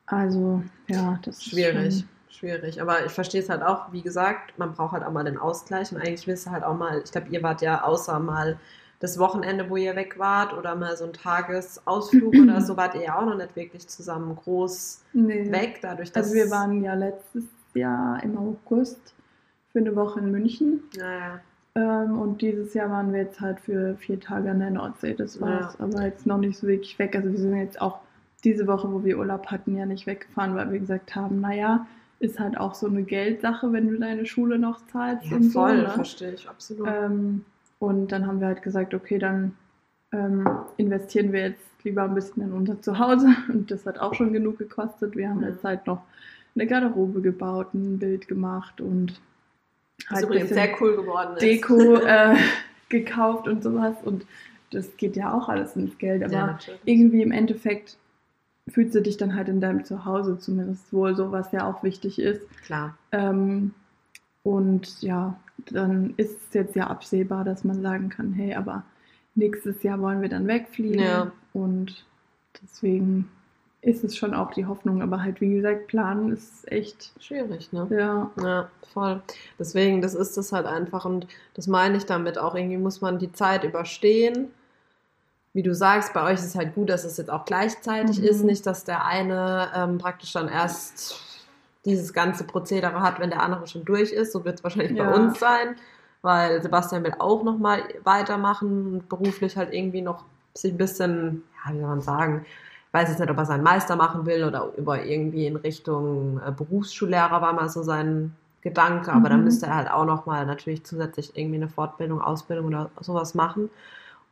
Also, 0.06 0.64
ja, 0.88 1.20
das 1.24 1.38
ist 1.38 1.46
Schwierig. 1.52 2.06
Schwierig. 2.30 2.82
Aber 2.82 3.06
ich 3.06 3.12
verstehe 3.12 3.42
es 3.42 3.50
halt 3.50 3.62
auch, 3.64 3.92
wie 3.92 4.02
gesagt, 4.02 4.58
man 4.58 4.74
braucht 4.74 4.94
halt 4.94 5.04
auch 5.04 5.12
mal 5.12 5.24
den 5.24 5.38
Ausgleich. 5.38 5.92
Und 5.92 5.98
eigentlich 5.98 6.28
willst 6.28 6.48
du 6.48 6.52
halt 6.52 6.64
auch 6.64 6.78
mal, 6.78 7.02
ich 7.04 7.12
glaube, 7.12 7.28
ihr 7.30 7.44
wart 7.44 7.62
ja 7.62 7.84
außer 7.84 8.20
mal 8.20 8.60
das 9.00 9.18
Wochenende, 9.18 9.70
wo 9.70 9.78
ihr 9.78 9.96
weg 9.96 10.20
wart 10.20 10.54
oder 10.54 10.76
mal 10.76 10.98
so 10.98 11.06
ein 11.06 11.14
Tagesausflug 11.14 12.36
oder 12.36 12.62
so, 12.62 12.76
wart 12.76 12.96
ihr 12.96 13.04
ja 13.04 13.18
auch 13.18 13.26
noch 13.26 13.38
nicht 13.38 13.56
wirklich 13.56 13.88
zusammen 13.88 14.36
groß 14.36 15.04
nee. 15.14 15.50
weg, 15.52 15.80
dadurch, 15.82 16.12
dass... 16.12 16.26
Also 16.26 16.36
wir 16.36 16.52
waren 16.52 16.84
ja 16.84 16.96
letztes 16.96 17.46
Jahr 17.74 18.22
im 18.24 18.38
August 18.38 19.14
für 19.72 19.80
eine 19.80 19.96
Woche 19.96 20.20
in 20.20 20.32
München. 20.32 20.84
Naja. 20.98 21.40
Ähm, 21.76 22.20
und 22.20 22.42
dieses 22.42 22.74
Jahr 22.74 22.90
waren 22.90 23.14
wir 23.14 23.22
jetzt 23.22 23.40
halt 23.40 23.60
für 23.62 23.96
vier 23.96 24.20
Tage 24.20 24.52
an 24.52 24.60
der 24.60 24.72
Nordsee, 24.72 25.14
das 25.14 25.40
war's. 25.40 25.76
Ja. 25.80 25.86
Aber 25.86 26.04
jetzt 26.04 26.26
noch 26.26 26.38
nicht 26.38 26.58
so 26.58 26.68
wirklich 26.68 26.98
weg. 27.00 27.16
Also 27.16 27.32
wir 27.32 27.40
sind 27.40 27.56
jetzt 27.56 27.80
auch 27.80 28.00
diese 28.44 28.68
Woche, 28.68 28.92
wo 28.92 29.04
wir 29.04 29.18
Urlaub 29.18 29.48
hatten, 29.48 29.78
ja 29.78 29.86
nicht 29.86 30.08
weggefahren, 30.08 30.56
weil 30.56 30.72
wir 30.72 30.80
gesagt 30.80 31.16
haben, 31.16 31.40
naja, 31.40 31.86
ist 32.20 32.40
halt 32.40 32.58
auch 32.58 32.76
so 32.76 32.88
eine 32.88 33.04
Geldsache, 33.04 33.72
wenn 33.72 33.90
du 33.90 33.98
deine 33.98 34.26
Schule 34.26 34.60
noch 34.60 34.86
zahlst. 34.88 35.26
Ja, 35.26 35.38
und 35.38 35.52
voll, 35.52 35.78
so, 35.78 35.84
ne? 35.84 35.90
verstehe 35.90 36.34
ich, 36.34 36.50
absolut. 36.50 36.88
Ähm, 36.88 37.46
und 37.80 38.12
dann 38.12 38.28
haben 38.28 38.42
wir 38.42 38.48
halt 38.48 38.62
gesagt, 38.62 38.94
okay, 38.94 39.20
dann 39.20 39.56
ähm, 40.12 40.48
investieren 40.78 41.32
wir 41.32 41.42
jetzt 41.42 41.64
lieber 41.84 42.04
ein 42.04 42.14
bisschen 42.14 42.44
in 42.44 42.52
unser 42.52 42.82
Zuhause. 42.82 43.28
Und 43.48 43.72
das 43.72 43.86
hat 43.86 44.00
auch 44.00 44.14
schon 44.14 44.34
genug 44.34 44.58
gekostet. 44.58 45.16
Wir 45.16 45.30
haben 45.30 45.42
ja. 45.42 45.50
jetzt 45.50 45.64
halt 45.64 45.88
noch 45.88 46.02
eine 46.56 46.68
Garderobe 46.68 47.22
gebaut, 47.22 47.74
ein 47.74 48.00
Bild 48.00 48.28
gemacht 48.28 48.82
und 48.82 49.22
halt 50.10 50.26
übrigens 50.26 50.50
sehr 50.50 50.70
cool 50.82 50.96
geworden 50.96 51.34
ist. 51.36 51.42
Deko 51.42 51.96
äh, 52.06 52.36
gekauft 52.90 53.48
und 53.48 53.64
sowas. 53.64 53.96
Und 54.04 54.26
das 54.72 54.98
geht 54.98 55.16
ja 55.16 55.32
auch 55.32 55.48
alles 55.48 55.76
ins 55.76 55.98
Geld. 56.00 56.24
Aber 56.24 56.34
ja, 56.34 56.60
irgendwie 56.86 57.22
im 57.22 57.32
Endeffekt 57.32 57.98
fühlst 58.70 58.96
du 58.96 59.02
dich 59.02 59.18
dann 59.18 59.36
halt 59.36 59.50
in 59.50 59.62
deinem 59.62 59.84
Zuhause 59.84 60.38
zumindest 60.38 60.92
wohl, 60.94 61.16
so 61.16 61.32
was 61.32 61.52
ja 61.52 61.70
auch 61.70 61.84
wichtig 61.84 62.20
ist. 62.20 62.50
Klar. 62.64 62.98
Ähm, 63.12 63.74
und 64.44 65.02
ja, 65.02 65.38
dann 65.72 66.14
ist 66.18 66.38
es 66.48 66.54
jetzt 66.54 66.76
ja 66.76 66.88
absehbar, 66.88 67.44
dass 67.44 67.64
man 67.64 67.82
sagen 67.82 68.10
kann, 68.10 68.34
hey, 68.34 68.56
aber 68.56 68.84
nächstes 69.36 69.84
Jahr 69.84 70.00
wollen 70.02 70.22
wir 70.22 70.30
dann 70.30 70.48
wegfliegen. 70.48 71.02
Ja. 71.02 71.32
Und 71.54 72.06
deswegen 72.62 73.30
ist 73.82 74.04
es 74.04 74.18
schon 74.18 74.34
auch 74.34 74.52
die 74.52 74.66
Hoffnung, 74.66 75.02
aber 75.02 75.24
halt 75.24 75.40
wie 75.40 75.56
gesagt, 75.56 75.88
planen 75.88 76.34
ist 76.34 76.70
echt 76.70 77.14
schwierig, 77.20 77.72
ne? 77.72 77.88
Ja. 77.90 78.32
Ja, 78.42 78.70
voll. 78.94 79.22
Deswegen, 79.58 80.02
das 80.02 80.16
ist 80.16 80.38
es 80.38 80.52
halt 80.52 80.66
einfach 80.66 81.06
und 81.06 81.28
das 81.54 81.68
meine 81.68 81.98
ich 81.98 82.06
damit 82.06 82.38
auch, 82.38 82.56
irgendwie 82.56 82.78
muss 82.78 83.00
man 83.00 83.20
die 83.20 83.32
Zeit 83.32 83.64
überstehen. 83.64 84.50
Wie 85.54 85.64
du 85.64 85.74
sagst, 85.74 86.14
bei 86.14 86.24
euch 86.24 86.36
ist 86.36 86.46
es 86.46 86.56
halt 86.56 86.76
gut, 86.76 86.90
dass 86.90 87.04
es 87.04 87.18
jetzt 87.18 87.30
auch 87.30 87.46
gleichzeitig 87.46 88.20
mhm. 88.20 88.26
ist, 88.26 88.44
nicht, 88.44 88.66
dass 88.66 88.84
der 88.84 89.06
eine 89.06 89.70
ähm, 89.76 89.98
praktisch 89.98 90.34
dann 90.34 90.48
erst 90.48 91.22
dieses 91.86 92.14
ganze 92.14 92.44
Prozedere 92.44 93.02
hat, 93.02 93.20
wenn 93.20 93.30
der 93.30 93.42
andere 93.42 93.66
schon 93.68 93.86
durch 93.86 94.12
ist. 94.12 94.32
So 94.32 94.46
wird 94.46 94.60
es 94.60 94.64
wahrscheinlich 94.64 94.98
ja. 94.98 95.10
bei 95.10 95.16
uns 95.16 95.40
sein, 95.40 95.76
weil 96.22 96.62
Sebastian 96.62 97.04
will 97.04 97.16
auch 97.18 97.44
nochmal 97.44 97.84
weitermachen 98.04 98.94
und 98.94 99.10
beruflich 99.10 99.58
halt 99.58 99.74
irgendwie 99.74 100.02
noch 100.02 100.26
sich 100.54 100.74
ein 100.74 100.78
bisschen, 100.78 101.44
ja, 101.66 101.74
wie 101.74 101.80
soll 101.80 101.88
man 101.88 102.02
sagen, 102.02 102.46
ich 102.46 102.94
weiß 102.94 103.10
jetzt 103.10 103.20
nicht, 103.20 103.30
ob 103.30 103.38
er 103.38 103.46
seinen 103.46 103.64
Meister 103.64 103.96
machen 103.96 104.26
will 104.26 104.44
oder 104.44 104.72
über 104.76 105.04
irgendwie 105.04 105.46
in 105.46 105.56
Richtung 105.56 106.42
äh, 106.46 106.52
Berufsschullehrer 106.52 107.42
war 107.42 107.54
mal 107.54 107.70
so 107.70 107.84
sein 107.84 108.36
Gedanke, 108.62 109.12
aber 109.12 109.22
mhm. 109.22 109.30
dann 109.30 109.44
müsste 109.44 109.68
er 109.68 109.76
halt 109.76 109.92
auch 109.92 110.06
nochmal 110.06 110.46
natürlich 110.46 110.84
zusätzlich 110.84 111.36
irgendwie 111.38 111.58
eine 111.58 111.70
Fortbildung, 111.70 112.22
Ausbildung 112.22 112.66
oder 112.68 112.90
sowas 113.00 113.36
machen. 113.36 113.70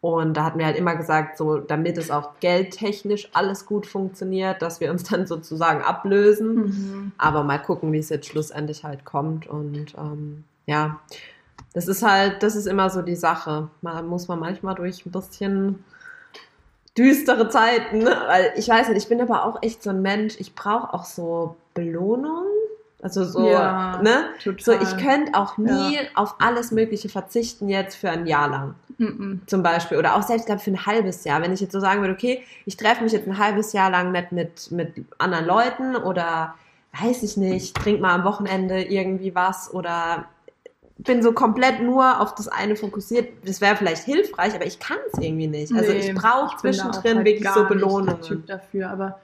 Und 0.08 0.36
da 0.36 0.46
hatten 0.46 0.58
wir 0.58 0.65
halt 0.65 0.78
immer 0.78 0.96
gesagt, 0.96 1.38
so 1.38 1.58
damit 1.58 1.98
es 1.98 2.12
auch 2.12 2.39
geldtechnisch 2.39 3.28
alles 3.34 3.65
gut 3.65 3.86
funktioniert, 3.86 4.62
dass 4.62 4.80
wir 4.80 4.89
uns 4.89 5.04
dann 5.04 5.28
sozusagen 5.28 5.82
ablösen. 5.82 6.56
Mhm. 6.56 7.12
Aber 7.17 7.43
mal 7.43 7.58
gucken, 7.58 7.91
wie 7.91 7.98
es 7.98 8.08
jetzt 8.08 8.28
schlussendlich 8.28 8.86
halt 8.86 9.04
kommt. 9.04 9.48
Und 9.48 9.96
ähm, 9.98 10.46
ja, 10.65 11.02
das 11.74 11.89
ist 11.89 12.04
halt, 12.04 12.41
das 12.41 12.56
ist 12.56 12.67
immer 12.67 12.89
so 12.89 13.02
die 13.02 13.17
Sache. 13.17 13.67
Man 13.82 14.08
muss 14.08 14.30
man 14.30 14.39
manchmal 14.39 14.76
durch 14.76 15.06
ein 15.06 15.12
bisschen 15.12 15.84
düstere 16.98 17.50
Zeiten, 17.50 17.98
ne? 17.98 18.15
weil 18.28 18.54
ich 18.56 18.70
weiß 18.70 18.88
nicht, 18.88 19.00
ich 19.00 19.10
bin 19.10 19.20
aber 19.20 19.43
auch 19.43 19.62
echt 19.62 19.84
so 19.84 19.89
ein 19.89 20.02
Mensch, 20.02 20.36
ich 20.39 20.56
brauche 20.56 20.93
auch 20.93 21.04
so 21.04 21.58
Belohnung. 21.74 22.46
Also 23.01 23.23
so, 23.23 23.47
ja, 23.47 24.01
ne? 24.01 24.29
Total. 24.43 24.60
So, 24.60 24.71
ich 24.71 24.97
könnte 24.97 25.33
auch 25.36 25.57
nie 25.57 25.95
ja. 25.95 26.01
auf 26.15 26.36
alles 26.39 26.71
Mögliche 26.71 27.10
verzichten 27.10 27.69
jetzt 27.69 27.95
für 27.95 28.10
ein 28.10 28.25
Jahr 28.25 28.49
lang. 28.49 28.75
Mm 28.97 29.05
-mm. 29.05 29.39
Zum 29.45 29.62
Beispiel. 29.62 29.97
Oder 29.97 30.15
auch 30.15 30.23
selbst 30.23 30.47
glaube 30.47 30.62
für 30.62 30.71
ein 30.71 30.86
halbes 30.86 31.23
Jahr. 31.23 31.41
Wenn 31.41 31.53
ich 31.53 31.62
jetzt 31.62 31.73
so 31.73 31.79
sagen 31.79 32.01
würde, 32.01 32.13
okay, 32.13 32.41
ich 32.65 32.75
treffe 32.75 33.03
mich 33.03 33.13
jetzt 33.13 33.27
ein 33.27 33.38
halbes 33.38 33.73
Jahr 33.73 33.91
lang 33.91 34.12
nicht 34.12 34.31
mit, 34.31 34.71
mit 34.71 35.05
anderen 35.19 35.45
Leuten 35.45 35.95
oder 35.95 36.55
weiß 36.99 37.21
ich 37.21 37.38
nicht, 37.38 37.75
trink 37.75 38.01
mal 38.01 38.15
am 38.15 38.23
Wochenende 38.23 38.81
irgendwie 38.81 39.36
was 39.36 39.71
oder 39.71 40.25
bin 40.97 41.21
so 41.21 41.31
komplett 41.31 41.81
nur 41.81 42.19
auf 42.19 42.33
das 42.33 42.47
eine 42.47 42.75
fokussiert. 42.75 43.29
Das 43.45 43.62
wäre 43.62 43.75
vielleicht 43.75 44.03
hilfreich, 44.03 44.55
aber 44.55 44.65
ich 44.65 44.79
kann 44.79 44.97
es 45.12 45.19
irgendwie 45.21 45.47
nicht. 45.47 45.73
Also 45.73 45.91
nee, 45.91 45.99
ich 45.99 46.15
brauche 46.15 46.57
zwischendrin 46.57 47.17
halt 47.17 47.25
wirklich 47.25 47.49
so 47.49 47.65
Belohnungen. 47.65 48.21
Typ 48.21 48.47
dafür, 48.47 48.89
aber 48.89 49.19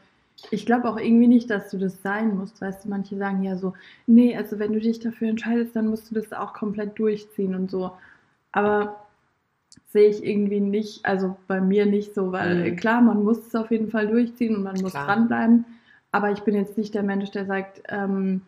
ich 0.52 0.66
glaube 0.66 0.90
auch 0.90 0.98
irgendwie 0.98 1.28
nicht, 1.28 1.50
dass 1.50 1.70
du 1.70 1.78
das 1.78 2.02
sein 2.02 2.38
musst. 2.38 2.62
Weißt 2.62 2.86
du, 2.86 2.90
manche 2.90 3.18
sagen 3.18 3.44
ja 3.44 3.56
so, 3.58 3.74
nee, 4.08 4.36
also 4.36 4.60
wenn 4.60 4.74
du 4.74 4.80
dich 4.80 5.00
dafür 5.00 5.30
entscheidest, 5.30 5.76
dann 5.76 5.88
musst 5.88 6.12
du 6.12 6.16
das 6.16 6.34
auch 6.34 6.54
komplett 6.54 6.98
durchziehen 7.00 7.56
und 7.56 7.72
so. 7.72 7.92
Aber 8.52 9.06
sehe 9.90 10.10
ich 10.10 10.24
irgendwie 10.24 10.60
nicht, 10.60 11.06
also 11.06 11.38
bei 11.48 11.62
mir 11.62 11.86
nicht 11.86 12.14
so, 12.14 12.32
weil 12.32 12.72
mhm. 12.72 12.76
klar, 12.76 13.02
man 13.02 13.24
muss 13.24 13.48
es 13.48 13.56
auf 13.56 13.72
jeden 13.72 13.90
Fall 13.90 14.08
durchziehen 14.08 14.56
und 14.56 14.64
man 14.64 14.80
muss 14.82 14.92
klar. 14.92 15.06
dranbleiben. 15.06 15.66
Aber 16.12 16.32
ich 16.32 16.42
bin 16.42 16.56
jetzt 16.56 16.78
nicht 16.78 16.94
der 16.94 17.04
Mensch, 17.04 17.32
der 17.32 17.46
sagt, 17.46 17.82
ähm, 17.90 18.42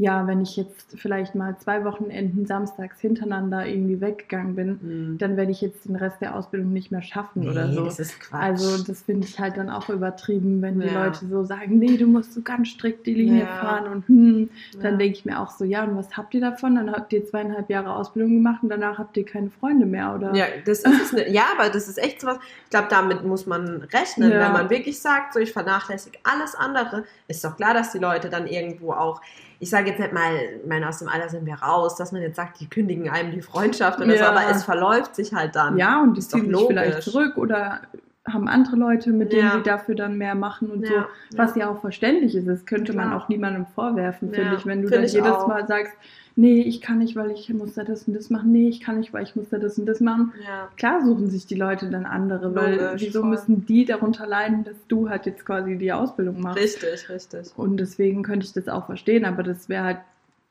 ja, 0.00 0.26
wenn 0.26 0.40
ich 0.40 0.56
jetzt 0.56 0.98
vielleicht 0.98 1.34
mal 1.34 1.58
zwei 1.58 1.84
Wochenenden 1.84 2.46
samstags 2.46 2.98
hintereinander 3.00 3.66
irgendwie 3.66 4.00
weggegangen 4.00 4.54
bin, 4.54 4.78
mhm. 4.80 5.18
dann 5.18 5.36
werde 5.36 5.52
ich 5.52 5.60
jetzt 5.60 5.84
den 5.84 5.94
Rest 5.94 6.22
der 6.22 6.34
Ausbildung 6.34 6.72
nicht 6.72 6.90
mehr 6.90 7.02
schaffen 7.02 7.42
nee, 7.42 7.50
oder 7.50 7.70
so. 7.70 7.84
Das 7.84 8.00
ist 8.00 8.18
Quatsch. 8.18 8.40
Also 8.40 8.82
das 8.82 9.02
finde 9.02 9.26
ich 9.26 9.38
halt 9.38 9.58
dann 9.58 9.68
auch 9.68 9.90
übertrieben, 9.90 10.62
wenn 10.62 10.80
ja. 10.80 10.88
die 10.88 10.94
Leute 10.94 11.26
so 11.28 11.44
sagen, 11.44 11.78
nee, 11.78 11.98
du 11.98 12.06
musst 12.06 12.32
so 12.32 12.40
ganz 12.40 12.68
strikt 12.68 13.06
die 13.06 13.12
Linie 13.12 13.40
ja. 13.40 13.46
fahren 13.46 13.92
und 13.92 14.08
hm, 14.08 14.50
dann 14.80 14.92
ja. 14.92 14.96
denke 14.96 15.18
ich 15.18 15.26
mir 15.26 15.38
auch 15.38 15.50
so, 15.50 15.66
ja, 15.66 15.84
und 15.84 15.94
was 15.94 16.16
habt 16.16 16.32
ihr 16.32 16.40
davon? 16.40 16.76
Dann 16.76 16.90
habt 16.90 17.12
ihr 17.12 17.26
zweieinhalb 17.26 17.68
Jahre 17.68 17.94
Ausbildung 17.94 18.36
gemacht 18.36 18.62
und 18.62 18.70
danach 18.70 18.96
habt 18.96 19.18
ihr 19.18 19.26
keine 19.26 19.50
Freunde 19.50 19.84
mehr, 19.84 20.14
oder? 20.14 20.34
Ja, 20.34 20.46
das 20.64 20.78
ist 20.78 21.12
eine, 21.12 21.30
ja, 21.30 21.44
aber 21.58 21.68
das 21.68 21.88
ist 21.88 21.98
echt 21.98 22.22
sowas. 22.22 22.38
Ich 22.64 22.70
glaube, 22.70 22.88
damit 22.88 23.22
muss 23.22 23.44
man 23.44 23.82
rechnen, 23.92 24.30
wenn 24.30 24.52
man 24.52 24.70
wirklich 24.70 24.98
sagt, 24.98 25.34
so 25.34 25.40
ich 25.40 25.52
vernachlässige 25.52 26.18
alles 26.24 26.54
andere, 26.54 27.04
ist 27.28 27.44
doch 27.44 27.56
klar, 27.56 27.74
dass 27.74 27.92
die 27.92 27.98
Leute 27.98 28.30
dann 28.30 28.46
irgendwo 28.46 28.92
auch 28.92 29.20
ich 29.60 29.68
sage 29.68 29.90
jetzt 29.90 30.00
nicht 30.00 30.12
mal, 30.12 30.34
ich 30.62 30.66
meine, 30.66 30.88
aus 30.88 30.98
dem 30.98 31.08
Alter 31.08 31.28
sind 31.28 31.44
wir 31.44 31.54
raus, 31.54 31.94
dass 31.94 32.12
man 32.12 32.22
jetzt 32.22 32.36
sagt, 32.36 32.60
die 32.60 32.68
kündigen 32.68 33.10
einem 33.10 33.30
die 33.30 33.42
Freundschaft 33.42 34.00
oder 34.00 34.14
ja. 34.16 34.24
so, 34.24 34.24
aber 34.24 34.50
es 34.50 34.64
verläuft 34.64 35.14
sich 35.14 35.34
halt 35.34 35.54
dann. 35.54 35.76
Ja, 35.76 36.02
und 36.02 36.16
die 36.16 36.22
ziehen 36.22 36.52
sich 36.52 36.66
vielleicht 36.66 37.02
zurück 37.02 37.36
oder 37.36 37.82
haben 38.26 38.48
andere 38.48 38.76
Leute, 38.76 39.10
mit 39.10 39.32
denen 39.32 39.48
ja. 39.48 39.56
sie 39.56 39.62
dafür 39.62 39.94
dann 39.94 40.18
mehr 40.18 40.34
machen 40.34 40.70
und 40.70 40.82
ja. 40.82 41.06
so, 41.30 41.38
was 41.38 41.56
ja. 41.56 41.70
auch 41.70 41.80
verständlich 41.80 42.34
ist. 42.34 42.46
Das 42.46 42.66
könnte 42.66 42.92
man 42.92 43.12
auch 43.12 43.28
niemandem 43.28 43.66
vorwerfen, 43.66 44.32
finde 44.32 44.56
ich, 44.56 44.66
wenn 44.66 44.82
du 44.82 44.88
find 44.88 45.02
dann 45.02 45.08
jedes 45.08 45.32
auch. 45.32 45.48
Mal 45.48 45.66
sagst, 45.66 45.94
nee, 46.36 46.60
ich 46.60 46.80
kann 46.80 46.98
nicht, 46.98 47.16
weil 47.16 47.30
ich 47.30 47.48
muss 47.52 47.74
da 47.74 47.84
das 47.84 48.04
und 48.04 48.14
das 48.14 48.30
machen, 48.30 48.52
nee, 48.52 48.68
ich 48.68 48.80
kann 48.80 48.98
nicht, 48.98 49.12
weil 49.12 49.22
ich 49.22 49.36
muss 49.36 49.48
da 49.48 49.58
das 49.58 49.78
und 49.78 49.86
das 49.86 50.00
machen. 50.00 50.32
Ja. 50.44 50.68
Klar 50.76 51.04
suchen 51.04 51.30
sich 51.30 51.46
die 51.46 51.54
Leute 51.54 51.88
dann 51.88 52.04
andere, 52.04 52.54
weil 52.54 52.76
Logisch, 52.76 53.02
wieso 53.02 53.20
voll. 53.20 53.30
müssen 53.30 53.66
die 53.66 53.84
darunter 53.84 54.26
leiden, 54.26 54.64
dass 54.64 54.76
du 54.88 55.08
halt 55.08 55.26
jetzt 55.26 55.44
quasi 55.44 55.76
die 55.76 55.92
Ausbildung 55.92 56.40
machst. 56.40 56.62
Richtig, 56.62 57.08
richtig. 57.08 57.52
Und 57.56 57.78
deswegen 57.78 58.22
könnte 58.22 58.46
ich 58.46 58.52
das 58.52 58.68
auch 58.68 58.86
verstehen, 58.86 59.24
aber 59.24 59.42
das 59.42 59.68
wäre 59.68 59.84
halt 59.84 59.98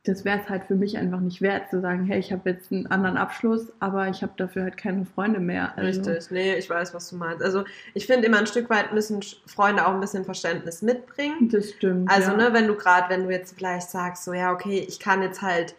das 0.03 0.23
wäre 0.23 0.39
es 0.39 0.49
halt 0.49 0.63
für 0.63 0.75
mich 0.75 0.97
einfach 0.97 1.19
nicht 1.19 1.41
wert, 1.41 1.69
zu 1.69 1.81
sagen, 1.81 2.05
hey, 2.05 2.19
ich 2.19 2.31
habe 2.31 2.49
jetzt 2.49 2.71
einen 2.71 2.87
anderen 2.87 3.17
Abschluss, 3.17 3.67
aber 3.79 4.07
ich 4.07 4.21
habe 4.21 4.31
dafür 4.37 4.63
halt 4.63 4.77
keine 4.77 5.05
Freunde 5.05 5.41
mehr. 5.41 5.77
Also 5.77 6.09
Richtig, 6.09 6.31
nee, 6.31 6.55
ich 6.55 6.69
weiß, 6.69 6.93
was 6.93 7.09
du 7.09 7.17
meinst. 7.17 7.43
Also 7.43 7.65
ich 7.93 8.07
finde 8.07 8.25
immer 8.25 8.37
ein 8.37 8.47
Stück 8.47 8.69
weit 8.69 8.93
müssen 8.93 9.21
Freunde 9.45 9.85
auch 9.85 9.93
ein 9.93 9.99
bisschen 9.99 10.23
Verständnis 10.23 10.81
mitbringen. 10.81 11.49
Das 11.51 11.71
stimmt. 11.71 12.09
Also, 12.09 12.31
ja. 12.31 12.37
ne, 12.37 12.53
wenn 12.53 12.67
du 12.67 12.75
gerade, 12.75 13.09
wenn 13.09 13.25
du 13.25 13.29
jetzt 13.29 13.57
vielleicht 13.57 13.89
sagst, 13.89 14.23
so 14.23 14.31
ja, 14.31 14.53
okay, 14.53 14.85
ich 14.87 14.99
kann 14.99 15.21
jetzt 15.21 15.41
halt 15.41 15.75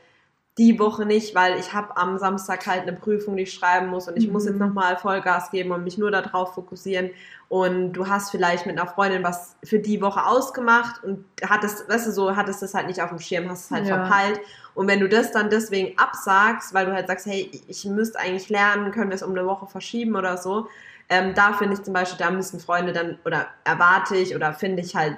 die 0.61 0.79
Woche 0.79 1.07
nicht, 1.07 1.35
weil 1.35 1.59
ich 1.59 1.73
habe 1.73 1.96
am 1.96 2.18
Samstag 2.18 2.66
halt 2.66 2.83
eine 2.83 2.92
Prüfung, 2.92 3.35
die 3.35 3.44
ich 3.44 3.55
schreiben 3.55 3.87
muss 3.87 4.09
und 4.09 4.18
ich 4.18 4.27
mhm. 4.27 4.35
muss 4.35 4.44
jetzt 4.44 4.61
mhm. 4.61 4.66
nochmal 4.66 4.99
Vollgas 4.99 5.51
geben 5.51 5.73
und 5.73 5.85
mich 5.85 5.96
nur 5.96 6.11
darauf 6.11 6.55
fokussieren. 6.55 7.11
Und 7.49 7.94
du 7.94 8.07
hast 8.09 8.31
vielleicht 8.31 8.66
mit 8.66 8.79
einer 8.79 8.87
Freundin 8.87 9.25
was 9.25 9.57
für 9.64 9.79
die 9.79 10.03
Woche 10.03 10.27
ausgemacht 10.27 11.03
und 11.03 11.25
hattest, 11.42 11.88
weißt 11.88 12.09
du, 12.09 12.12
so 12.12 12.37
hattest 12.37 12.61
das 12.61 12.75
halt 12.75 12.88
nicht 12.88 13.01
auf 13.01 13.09
dem 13.09 13.18
Schirm, 13.18 13.49
hast 13.49 13.64
es 13.64 13.70
halt 13.70 13.87
ja. 13.88 14.05
verpeilt. 14.05 14.38
Und 14.75 14.87
wenn 14.87 15.01
du 15.01 15.09
das 15.09 15.33
dann 15.33 15.49
deswegen 15.49 15.96
absagst, 15.99 16.75
weil 16.75 16.85
du 16.85 16.92
halt 16.92 17.09
sagst, 17.09 17.25
hey, 17.25 17.51
ich 17.66 17.87
müsste 17.87 18.20
eigentlich 18.20 18.51
lernen, 18.51 18.92
können 18.92 19.09
wir 19.09 19.16
es 19.16 19.23
um 19.23 19.31
eine 19.31 19.46
Woche 19.46 19.66
verschieben 19.66 20.14
oder 20.14 20.37
so, 20.37 20.68
ähm, 21.09 21.33
da 21.35 21.55
finde 21.55 21.75
ich 21.75 21.83
zum 21.83 21.94
Beispiel, 21.94 22.18
da 22.18 22.31
müssen 22.31 22.61
Freunde 22.61 22.92
dann, 22.92 23.18
oder 23.25 23.46
erwarte 23.64 24.14
ich 24.14 24.37
oder 24.37 24.53
finde 24.53 24.83
ich 24.83 24.94
halt 24.94 25.16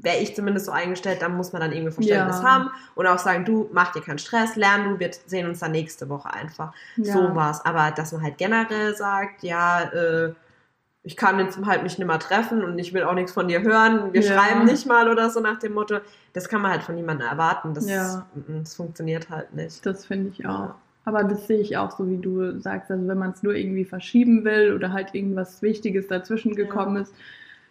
wäre 0.00 0.18
ich 0.18 0.34
zumindest 0.34 0.66
so 0.66 0.72
eingestellt, 0.72 1.22
dann 1.22 1.36
muss 1.36 1.52
man 1.52 1.60
dann 1.60 1.72
irgendwie 1.72 1.92
Verständnis 1.92 2.38
ja. 2.38 2.44
haben 2.44 2.70
und 2.94 3.06
auch 3.06 3.18
sagen, 3.18 3.44
du 3.44 3.68
mach 3.72 3.92
dir 3.92 4.02
keinen 4.02 4.18
Stress, 4.18 4.56
lern 4.56 4.84
du, 4.84 4.98
wir 4.98 5.10
sehen 5.26 5.48
uns 5.48 5.60
dann 5.60 5.72
nächste 5.72 6.08
Woche 6.08 6.32
einfach. 6.32 6.72
Ja. 6.96 7.12
So 7.12 7.34
war's. 7.34 7.64
Aber 7.64 7.90
dass 7.90 8.12
man 8.12 8.22
halt 8.22 8.38
generell 8.38 8.94
sagt, 8.94 9.42
ja, 9.42 9.82
äh, 9.82 10.32
ich 11.02 11.16
kann 11.16 11.38
jetzt 11.38 11.58
halt 11.64 11.82
mich 11.82 11.98
nicht 11.98 12.06
mehr 12.06 12.18
treffen 12.18 12.62
und 12.62 12.78
ich 12.78 12.92
will 12.92 13.04
auch 13.04 13.14
nichts 13.14 13.32
von 13.32 13.48
dir 13.48 13.62
hören, 13.62 14.12
wir 14.12 14.20
Ja. 14.20 14.34
schreiben 14.34 14.66
nicht 14.66 14.86
mal 14.86 15.08
oder 15.08 15.30
so 15.30 15.40
nach 15.40 15.58
dem 15.58 15.72
Motto. 15.72 15.98
Das 16.32 16.48
kann 16.48 16.60
man 16.60 16.70
halt 16.72 16.82
von 16.82 16.94
niemandem 16.94 17.26
erwarten. 17.26 17.72
Das, 17.74 17.88
Ja. 17.88 18.26
das 18.46 18.74
funktioniert 18.74 19.30
halt 19.30 19.54
nicht. 19.54 19.84
Das 19.86 20.06
finde 20.06 20.30
ich 20.30 20.46
auch. 20.46 20.74
Aber 21.04 21.24
das 21.24 21.46
sehe 21.46 21.60
ich 21.60 21.76
auch 21.78 21.96
so, 21.96 22.08
wie 22.08 22.18
du 22.18 22.60
sagst. 22.60 22.90
Also 22.90 23.08
wenn 23.08 23.16
man 23.16 23.30
es 23.30 23.42
nur 23.42 23.54
irgendwie 23.54 23.86
verschieben 23.86 24.44
will 24.44 24.74
oder 24.74 24.92
halt 24.92 25.14
irgendwas 25.14 25.62
Wichtiges 25.62 26.08
dazwischen 26.08 26.54
gekommen 26.54 26.96
ist, 26.98 27.14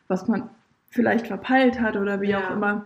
was 0.07 0.27
man 0.27 0.49
vielleicht 0.89 1.27
verpeilt 1.27 1.79
hat 1.79 1.95
oder 1.97 2.21
wie 2.21 2.29
Ja. 2.29 2.39
auch 2.39 2.51
immer, 2.51 2.85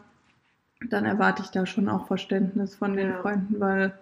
dann 0.89 1.05
erwarte 1.05 1.43
ich 1.43 1.49
da 1.49 1.65
schon 1.65 1.87
auch 1.89 2.07
Verständnis 2.07 2.75
von 2.75 2.95
den 2.95 3.09
Ja. 3.09 3.21
Freunden, 3.21 3.59
weil 3.59 3.93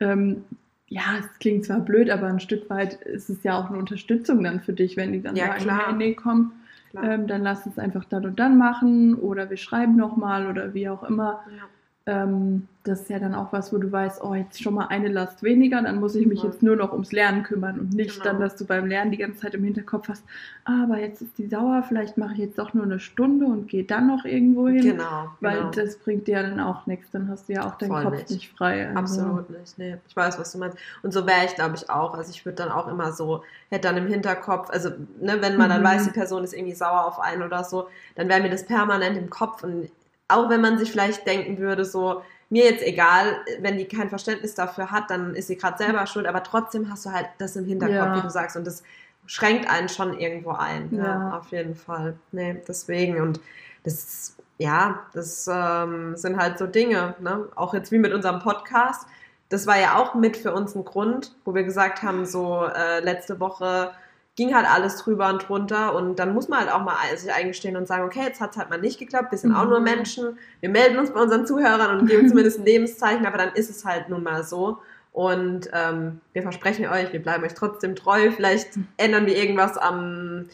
ähm, 0.00 0.44
ja, 0.88 1.02
es 1.18 1.38
klingt 1.38 1.64
zwar 1.64 1.80
blöd, 1.80 2.10
aber 2.10 2.26
ein 2.26 2.40
Stück 2.40 2.68
weit 2.68 2.94
ist 2.94 3.30
es 3.30 3.42
ja 3.44 3.56
auch 3.58 3.68
eine 3.70 3.78
Unterstützung 3.78 4.42
dann 4.42 4.60
für 4.60 4.72
dich, 4.72 4.96
wenn 4.96 5.12
die 5.12 5.22
dann 5.22 5.36
Ja, 5.36 5.48
sagen, 5.48 5.62
klar. 5.62 5.92
nee, 5.92 6.14
komm, 6.14 6.52
ähm, 7.00 7.26
dann 7.26 7.42
lass 7.42 7.64
es 7.66 7.78
einfach 7.78 8.04
dann 8.04 8.24
und 8.26 8.38
dann 8.40 8.58
machen 8.58 9.14
oder 9.14 9.48
wir 9.50 9.56
schreiben 9.56 9.96
nochmal 9.96 10.48
oder 10.48 10.74
wie 10.74 10.88
auch 10.88 11.02
immer. 11.04 11.44
ja. 11.56 11.64
Ähm, 12.06 12.66
das 12.82 13.02
ist 13.02 13.10
ja 13.10 13.18
dann 13.18 13.34
auch 13.34 13.52
was, 13.52 13.74
wo 13.74 13.78
du 13.78 13.92
weißt, 13.92 14.24
oh, 14.24 14.34
jetzt 14.34 14.62
schon 14.62 14.72
mal 14.72 14.86
eine 14.86 15.08
Last 15.08 15.42
weniger, 15.42 15.82
dann 15.82 16.00
muss 16.00 16.14
ich 16.14 16.26
mich 16.26 16.42
Ja. 16.42 16.48
jetzt 16.48 16.62
nur 16.62 16.74
noch 16.74 16.92
ums 16.92 17.12
Lernen 17.12 17.42
kümmern 17.42 17.78
und 17.78 17.92
nicht 17.92 18.14
Genau. 18.22 18.24
dann, 18.24 18.40
dass 18.40 18.56
du 18.56 18.64
beim 18.64 18.86
Lernen 18.86 19.10
die 19.10 19.18
ganze 19.18 19.40
Zeit 19.40 19.54
im 19.54 19.62
Hinterkopf 19.64 20.08
hast, 20.08 20.24
aber 20.64 20.98
jetzt 20.98 21.20
ist 21.20 21.36
die 21.36 21.46
sauer, 21.46 21.82
vielleicht 21.86 22.16
mache 22.16 22.32
ich 22.32 22.38
jetzt 22.38 22.58
doch 22.58 22.72
nur 22.72 22.84
eine 22.84 22.98
Stunde 22.98 23.44
und 23.44 23.68
gehe 23.68 23.84
dann 23.84 24.06
noch 24.06 24.24
irgendwo 24.24 24.66
hin. 24.68 24.80
Genau. 24.80 25.28
Weil 25.40 25.58
genau. 25.58 25.70
das 25.72 25.98
bringt 25.98 26.26
dir 26.26 26.40
ja 26.40 26.42
dann 26.42 26.58
auch 26.58 26.86
nichts, 26.86 27.10
dann 27.10 27.28
hast 27.28 27.50
du 27.50 27.52
ja 27.52 27.66
auch 27.66 27.76
deinen 27.76 27.90
Voll 27.90 28.02
Kopf 28.04 28.16
nicht. 28.16 28.30
nicht, 28.30 28.52
frei. 28.56 28.88
Also, 28.88 28.98
Absolut 29.20 29.50
nicht, 29.50 29.78
nee. 29.78 29.96
Ich 30.08 30.16
weiß, 30.16 30.38
was 30.38 30.50
du 30.52 30.58
meinst. 30.58 30.78
Und 31.02 31.12
so 31.12 31.26
wäre 31.26 31.44
ich, 31.44 31.54
glaube 31.54 31.74
ich, 31.76 31.90
auch. 31.90 32.14
Also 32.14 32.30
ich 32.30 32.46
würde 32.46 32.56
dann 32.56 32.70
auch 32.70 32.88
immer 32.88 33.12
so, 33.12 33.42
hätte 33.68 33.88
dann 33.88 33.98
im 33.98 34.06
Hinterkopf, 34.06 34.70
also 34.70 34.88
ne, 35.20 35.36
wenn 35.40 35.58
man 35.58 35.68
dann 35.68 35.82
Mhm. 35.82 35.86
weiß, 35.86 36.04
die 36.04 36.10
Person 36.18 36.44
ist 36.44 36.54
irgendwie 36.54 36.74
sauer 36.74 37.04
auf 37.04 37.20
einen 37.20 37.42
oder 37.42 37.62
so, 37.62 37.88
dann 38.14 38.28
wäre 38.30 38.40
mir 38.40 38.48
das 38.50 38.64
permanent 38.64 39.18
im 39.18 39.28
Kopf. 39.28 39.62
Und 39.62 39.90
auch 40.30 40.48
wenn 40.50 40.60
man 40.60 40.78
sich 40.78 40.90
vielleicht 40.90 41.26
denken 41.26 41.58
würde, 41.58 41.84
so, 41.84 42.22
mir 42.48 42.64
jetzt 42.64 42.82
egal, 42.82 43.36
wenn 43.60 43.78
die 43.78 43.86
kein 43.86 44.08
Verständnis 44.08 44.54
dafür 44.54 44.90
hat, 44.90 45.10
dann 45.10 45.34
ist 45.34 45.46
sie 45.46 45.56
gerade 45.56 45.78
selber 45.78 46.06
schuld, 46.06 46.26
aber 46.26 46.42
trotzdem 46.42 46.90
hast 46.90 47.06
du 47.06 47.12
halt 47.12 47.26
das 47.38 47.54
im 47.56 47.64
Hinterkopf, 47.64 47.96
Ja. 47.96 48.16
wie 48.16 48.22
du 48.22 48.30
sagst, 48.30 48.56
und 48.56 48.66
das 48.66 48.82
schränkt 49.26 49.70
einen 49.70 49.88
schon 49.88 50.18
irgendwo 50.18 50.50
ein. 50.50 50.88
Ja, 50.92 51.04
Ja. 51.04 51.38
auf 51.38 51.48
jeden 51.52 51.76
Fall. 51.76 52.14
Nee, 52.32 52.60
deswegen. 52.66 53.20
Und 53.20 53.40
das, 53.84 54.34
ja, 54.58 55.00
das 55.12 55.48
ähm, 55.52 56.16
sind 56.16 56.36
halt 56.38 56.58
so 56.58 56.66
Dinge, 56.66 57.14
ne? 57.20 57.46
Auch 57.54 57.72
jetzt 57.72 57.92
wie 57.92 57.98
mit 57.98 58.12
unserem 58.12 58.40
Podcast. 58.40 59.06
Das 59.48 59.66
war 59.66 59.78
ja 59.78 59.96
auch 59.96 60.14
mit 60.14 60.36
für 60.36 60.52
uns 60.52 60.74
ein 60.74 60.84
Grund, 60.84 61.34
wo 61.44 61.54
wir 61.54 61.62
gesagt 61.64 62.02
haben, 62.02 62.26
so 62.26 62.66
äh, 62.66 63.00
letzte 63.00 63.38
Woche 63.40 63.92
ging 64.40 64.54
halt 64.54 64.66
alles 64.66 64.96
drüber 64.96 65.28
und 65.28 65.46
drunter 65.46 65.94
und 65.94 66.18
dann 66.18 66.32
muss 66.32 66.48
man 66.48 66.60
halt 66.60 66.72
auch 66.72 66.82
mal 66.82 66.94
sich 67.14 67.30
eingestehen 67.30 67.76
und 67.76 67.86
sagen, 67.86 68.04
okay, 68.04 68.22
jetzt 68.24 68.40
hat 68.40 68.52
es 68.52 68.56
halt 68.56 68.70
mal 68.70 68.80
nicht 68.80 68.98
geklappt, 68.98 69.32
wir 69.32 69.38
sind 69.38 69.54
auch 69.54 69.64
Mhm. 69.64 69.70
nur 69.70 69.80
Menschen, 69.80 70.38
wir 70.60 70.70
melden 70.70 70.98
uns 70.98 71.10
bei 71.12 71.20
unseren 71.20 71.46
Zuhörern 71.46 71.98
und 72.00 72.06
geben 72.08 72.26
zumindest 72.28 72.58
ein 72.58 72.64
Lebenszeichen, 72.64 73.26
aber 73.26 73.36
dann 73.36 73.52
ist 73.52 73.68
es 73.68 73.84
halt 73.84 74.08
nun 74.08 74.22
mal 74.22 74.42
so 74.42 74.78
und 75.12 75.68
ähm, 75.74 76.20
wir 76.32 76.42
versprechen 76.42 76.86
euch, 76.86 77.12
wir 77.12 77.22
bleiben 77.22 77.44
euch 77.44 77.52
trotzdem 77.52 77.94
treu, 77.96 78.30
vielleicht 78.30 78.68
ändern 78.96 79.26
wir 79.26 79.36
irgendwas 79.36 79.76
am 79.76 80.46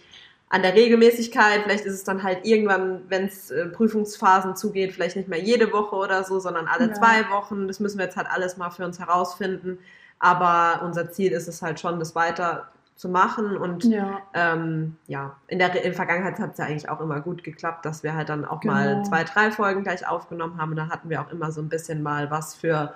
an 0.49 0.63
der 0.63 0.75
Regelmäßigkeit, 0.75 1.63
vielleicht 1.65 1.85
ist 1.87 1.95
es 1.95 2.05
dann 2.05 2.23
halt 2.23 2.45
irgendwann, 2.45 3.03
wenn 3.09 3.27
es 3.27 3.51
äh, 3.51 3.67
Prüfungsphasen 3.67 4.55
zugeht, 4.57 4.93
vielleicht 4.93 5.17
nicht 5.17 5.29
mehr 5.29 5.41
jede 5.41 5.73
Woche 5.73 5.97
oder 5.97 6.23
so, 6.25 6.39
sondern 6.41 6.67
alle 6.69 6.87
Ja. 6.89 6.93
zwei 6.95 7.29
Wochen. 7.31 7.67
Das 7.67 7.81
müssen 7.81 7.99
wir 7.99 8.05
jetzt 8.07 8.17
halt 8.17 8.29
alles 8.31 8.57
mal 8.57 8.71
für 8.71 8.85
uns 8.85 8.99
herausfinden. 9.01 9.79
Aber 10.21 10.83
unser 10.85 11.11
Ziel 11.11 11.33
ist 11.33 11.49
es 11.49 11.63
halt 11.63 11.81
schon, 11.81 11.99
das 11.99 12.15
weiter 12.15 12.69
zu 12.97 13.09
machen. 13.09 13.57
Und 13.57 13.85
Ja, 13.85 14.19
ähm, 14.35 14.97
ja, 15.07 15.37
in 15.49 15.59
der, 15.59 15.75
in 15.77 15.83
der 15.83 15.93
Vergangenheit 15.93 16.39
hat 16.39 16.53
es 16.53 16.59
ja 16.59 16.65
eigentlich 16.65 16.89
auch 16.89 17.01
immer 17.01 17.21
gut 17.21 17.45
geklappt, 17.45 17.85
dass 17.85 18.03
wir 18.03 18.15
halt 18.15 18.29
dann 18.29 18.45
auch 18.45 18.61
Genau. 18.61 18.75
mal 18.75 19.05
zwei, 19.05 19.23
drei 19.25 19.51
Folgen 19.51 19.83
gleich 19.85 20.07
aufgenommen 20.09 20.59
haben. 20.61 20.71
Und 20.71 20.77
da 20.77 20.89
hatten 20.89 21.09
wir 21.11 21.21
auch 21.21 21.31
immer 21.31 21.53
so 21.53 21.61
ein 21.61 21.69
bisschen 21.69 22.03
mal 22.03 22.31
was 22.31 22.55
für, 22.55 22.95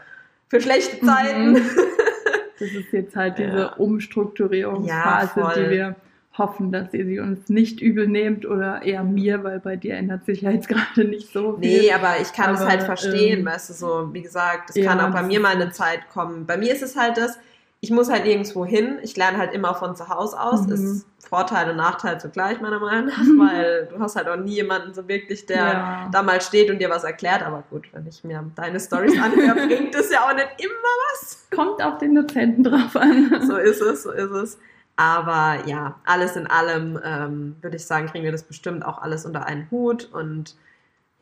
für 0.48 0.60
schlechte 0.60 1.04
Zeiten. 1.04 1.52
Mhm. 1.52 1.56
das 2.58 2.68
ist 2.70 2.92
jetzt 2.92 3.14
halt 3.14 3.38
diese 3.38 3.58
Ja. 3.58 3.72
Umstrukturierungsphase, 3.74 5.40
Ja, 5.40 5.52
die 5.54 5.70
wir 5.70 5.96
hoffen, 6.38 6.72
dass 6.72 6.94
ihr 6.94 7.04
sie 7.04 7.18
uns 7.18 7.48
nicht 7.48 7.80
übel 7.82 8.06
nehmt 8.06 8.46
oder 8.46 8.82
eher 8.82 9.02
mir, 9.04 9.44
weil 9.44 9.60
bei 9.60 9.76
dir 9.76 9.96
ändert 9.96 10.24
sich 10.24 10.42
ja 10.42 10.50
jetzt 10.50 10.68
gerade 10.94 11.04
nicht 11.04 11.32
so 11.32 11.58
viel. 11.58 11.82
Nee, 11.82 11.92
aber 11.92 12.20
ich 12.20 12.32
kann 12.32 12.54
es 12.54 12.60
Aber, 12.60 12.70
halt 12.70 12.82
verstehen, 12.84 13.40
ähm, 13.40 13.46
weißt 13.46 13.70
du, 13.70 13.74
so, 13.74 14.08
wie 14.14 14.22
gesagt, 14.22 14.70
es 14.70 14.76
ja, 14.76 14.86
kann 14.88 15.00
auch 15.00 15.12
bei 15.12 15.22
mir 15.22 15.40
mal 15.40 15.54
eine 15.54 15.70
Zeit 15.72 16.08
kommen. 16.08 16.46
Bei 16.46 16.56
mir 16.56 16.72
ist 16.72 16.82
es 16.82 16.96
halt 16.96 17.18
das, 17.18 17.38
ich 17.82 17.90
muss 17.90 18.10
halt 18.10 18.24
nirgendwo 18.24 18.64
hin, 18.66 18.98
ich 19.02 19.16
lerne 19.16 19.38
halt 19.38 19.54
immer 19.54 19.74
von 19.74 19.96
zu 19.96 20.08
Hause 20.08 20.38
aus, 20.40 20.66
Mhm. 20.66 20.72
ist 20.72 21.06
Vorteil 21.28 21.70
und 21.70 21.76
Nachteil 21.76 22.20
zugleich, 22.20 22.60
meiner 22.60 22.78
Meinung 22.78 23.06
nach, 23.06 23.16
weil 23.38 23.86
du 23.86 23.98
hast 24.00 24.16
halt 24.16 24.28
auch 24.28 24.36
nie 24.36 24.54
jemanden 24.56 24.92
so 24.92 25.08
wirklich, 25.08 25.46
der 25.46 25.56
Ja. 25.56 26.08
da 26.12 26.22
mal 26.22 26.40
steht 26.42 26.70
und 26.70 26.78
dir 26.78 26.90
was 26.90 27.04
erklärt, 27.04 27.42
aber 27.42 27.62
gut, 27.70 27.88
wenn 27.92 28.06
ich 28.06 28.22
mir 28.24 28.44
deine 28.54 28.78
Stories 28.80 29.18
anhöre, 29.20 29.54
bringt 29.66 29.94
es 29.94 30.10
ja 30.10 30.20
auch 30.28 30.34
nicht 30.34 30.48
immer 30.58 30.92
was. 31.12 31.46
Kommt 31.54 31.82
auf 31.82 31.98
den 31.98 32.14
Dozenten 32.14 32.64
drauf 32.64 32.94
an. 32.96 33.30
So 33.46 33.56
ist 33.56 33.80
es, 33.80 34.02
so 34.02 34.10
ist 34.10 34.30
es. 34.30 34.58
Aber 34.96 35.66
ja, 35.66 35.94
alles 36.04 36.36
in 36.36 36.46
allem 36.46 37.00
ähm, 37.02 37.56
würde 37.62 37.76
ich 37.76 37.86
sagen, 37.86 38.08
kriegen 38.08 38.24
wir 38.24 38.32
das 38.32 38.42
bestimmt 38.42 38.84
auch 38.84 39.00
alles 39.00 39.24
unter 39.24 39.46
einen 39.46 39.70
Hut 39.70 40.10
und 40.12 40.56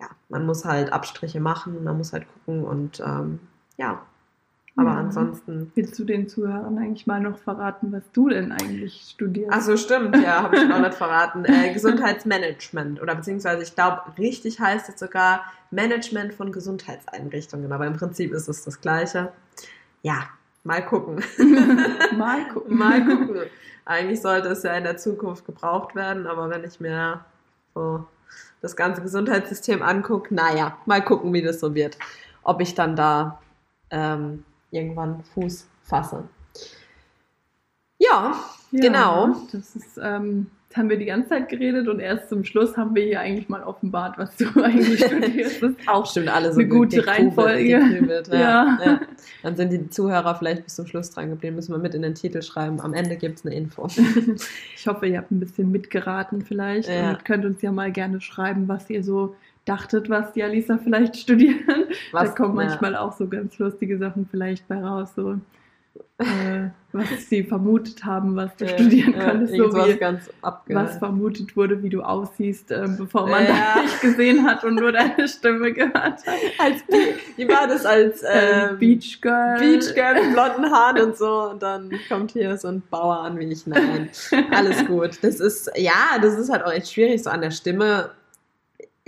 ja, 0.01 0.07
man 0.29 0.45
muss 0.47 0.65
halt 0.65 0.93
Abstriche 0.93 1.39
machen, 1.39 1.85
man 1.85 1.97
muss 1.97 2.13
halt 2.13 2.27
gucken 2.33 2.65
und 2.65 2.99
ähm, 3.01 3.39
ja, 3.77 4.03
aber 4.79 4.91
Ja. 4.93 4.97
ansonsten. 4.99 5.73
Willst 5.75 5.99
du 5.99 6.05
den 6.05 6.29
Zuhörern 6.29 6.79
eigentlich 6.79 7.07
mal 7.07 7.21
noch 7.21 7.37
verraten, 7.37 7.91
was 7.93 8.05
du 8.13 8.29
denn 8.29 8.53
eigentlich 8.53 9.09
studierst? 9.11 9.51
Ach 9.53 9.61
so, 9.61 9.77
stimmt, 9.77 10.17
ja, 10.17 10.43
habe 10.45 10.57
ich 10.57 10.69
noch 10.69 10.79
nicht 10.81 10.95
verraten. 10.95 11.45
Äh, 11.45 11.73
Gesundheitsmanagement 11.75 13.03
oder 13.03 13.17
beziehungsweise 13.17 13.63
ich 13.65 13.75
glaube, 13.75 14.03
richtig 14.19 14.61
heißt 14.61 14.89
es 14.89 15.01
sogar 15.01 15.43
Management 15.73 16.33
von 16.33 16.53
Gesundheitseinrichtungen, 16.53 17.73
aber 17.73 17.87
im 17.87 17.95
Prinzip 17.95 18.33
ist 18.33 18.49
es 18.49 18.65
das 18.65 18.81
Gleiche. 18.81 19.33
Ja, 20.03 20.29
mal 20.63 20.85
gucken. 20.87 21.23
mal 22.17 22.47
gucken. 22.53 22.79
Mal 22.79 23.05
gucken. 23.05 23.41
Eigentlich 23.85 24.21
sollte 24.23 24.49
es 24.49 24.63
ja 24.63 24.73
in 24.75 24.85
der 24.85 24.97
Zukunft 24.97 25.45
gebraucht 25.45 25.95
werden, 25.97 26.27
aber 26.29 26.51
wenn 26.51 26.63
ich 26.63 26.79
mir 26.79 27.25
so 27.75 28.07
das 28.61 28.77
ganze 28.77 29.03
Gesundheitssystem 29.03 29.83
angucke, 29.83 30.33
naja, 30.35 30.77
mal 30.87 31.03
gucken, 31.03 31.33
wie 31.33 31.43
das 31.43 31.59
so 31.59 31.75
wird. 31.75 31.99
Ob 32.45 32.61
ich 32.61 32.75
dann 32.75 32.95
da 32.97 33.41
ähm, 33.91 34.45
irgendwann 34.71 35.23
Fuß 35.35 35.67
fasse. 35.83 36.25
Ja, 37.99 38.35
Ja, 38.71 38.81
Genau. 38.81 39.35
Das 39.51 39.75
ist, 39.75 39.99
ähm, 40.01 40.49
jetzt 40.69 40.77
haben 40.77 40.91
wir 40.91 40.99
die 40.99 41.07
ganze 41.07 41.31
Zeit 41.31 41.49
geredet 41.49 41.89
und 41.89 41.99
erst 42.01 42.29
zum 42.29 42.45
Schluss 42.45 42.77
haben 42.77 42.95
wir 42.95 43.03
hier 43.03 43.21
eigentlich 43.21 43.49
mal 43.49 43.63
offenbart, 43.65 44.19
was 44.19 44.37
du 44.37 44.45
eigentlich 44.63 45.03
studierst. 45.05 45.63
Das 45.63 45.71
ist 45.71 45.89
auch 45.89 46.05
stimmt 46.07 46.29
alle 46.29 46.53
so 46.53 46.61
Eine 46.61 46.69
gute 46.69 47.07
Reihenfolge. 47.07 47.65
gekübelt, 47.81 48.29
Ja, 48.29 48.39
Ja. 48.39 48.79
ja. 48.85 49.01
Dann 49.43 49.57
sind 49.57 49.73
die 49.73 49.89
Zuhörer 49.89 50.35
vielleicht 50.37 50.65
bis 50.65 50.77
zum 50.77 50.87
Schluss 50.87 51.11
dran 51.11 51.31
geblieben. 51.31 51.57
Müssen 51.57 51.73
wir 51.73 51.79
mit 51.79 51.95
in 51.95 52.03
den 52.03 52.15
Titel 52.15 52.43
schreiben. 52.43 52.81
Am 52.81 52.93
Ende 52.95 53.17
gibt 53.17 53.39
es 53.39 53.47
eine 53.47 53.55
Info. 53.55 53.89
Ich 54.77 54.87
hoffe, 54.87 55.07
ihr 55.07 55.19
habt 55.19 55.31
ein 55.33 55.41
bisschen 55.41 55.71
mitgeraten 55.73 56.43
vielleicht 56.43 56.89
Ja. 56.89 57.11
und 57.11 57.25
könnt 57.25 57.45
uns 57.47 57.63
ja 57.63 57.73
mal 57.73 57.91
gerne 57.91 58.21
schreiben, 58.21 58.69
was 58.69 58.89
ihr 58.91 59.03
so 59.03 59.35
dachtet, 59.69 60.09
was 60.09 60.33
die 60.33 60.43
Alisa 60.43 60.79
vielleicht 60.83 61.17
studieren. 61.17 61.87
da 62.13 62.27
kommen 62.29 62.59
ja. 62.59 62.67
manchmal 62.67 62.97
auch 62.97 63.13
so 63.17 63.29
ganz 63.29 63.59
lustige 63.59 63.99
Sachen 63.99 64.27
vielleicht 64.31 64.67
bei 64.69 64.83
raus, 64.83 65.11
so 65.15 65.39
äh, 66.19 66.71
was 66.93 67.29
sie 67.29 67.45
vermutet 67.45 68.05
haben, 68.05 68.35
was 68.35 68.55
du 68.57 68.65
Ja, 68.65 68.73
studieren 68.73 69.15
ja, 69.15 69.31
könntest, 69.31 69.55
so 69.55 69.73
wie 69.75 70.75
was 70.75 70.99
vermutet 70.99 71.57
wurde, 71.57 71.83
wie 71.83 71.89
du 71.89 72.03
aussiehst, 72.03 72.71
äh, 72.73 72.89
bevor 72.97 73.29
man 73.29 73.45
Ja. 73.45 73.81
dich 73.83 74.01
gesehen 74.01 74.45
hat 74.45 74.65
und 74.65 74.77
nur 74.77 74.91
deine 74.93 75.29
Stimme 75.29 75.73
gehört 75.73 75.95
hat. 75.95 76.25
als 76.59 76.83
Wie 77.37 77.49
war 77.49 77.69
das 77.69 77.87
als 77.87 78.23
Ähm, 78.23 78.29
ähm, 78.71 78.79
Beach 78.79 79.21
Girl. 79.21 79.59
Beach 79.61 79.95
Girl 79.95 80.15
mit 80.15 80.33
blonden 80.33 80.71
Haaren 80.73 81.01
und 81.03 81.17
so 81.17 81.51
und 81.51 81.63
dann 81.63 81.91
kommt 82.09 82.33
hier 82.33 82.57
so 82.57 82.69
ein 82.69 82.83
Bauer 82.91 83.21
an 83.21 83.39
wie 83.39 83.45
ich. 83.53 83.67
Nein, 83.67 84.09
alles 84.51 84.85
gut. 84.87 85.19
Das 85.23 85.39
ist, 85.41 85.71
ja, 85.77 86.19
das 86.21 86.37
ist 86.37 86.51
halt 86.51 86.65
auch 86.65 86.73
echt 86.73 86.93
schwierig 86.93 87.23
so 87.23 87.31
an 87.31 87.43
der 87.43 87.51
Stimme. 87.53 88.11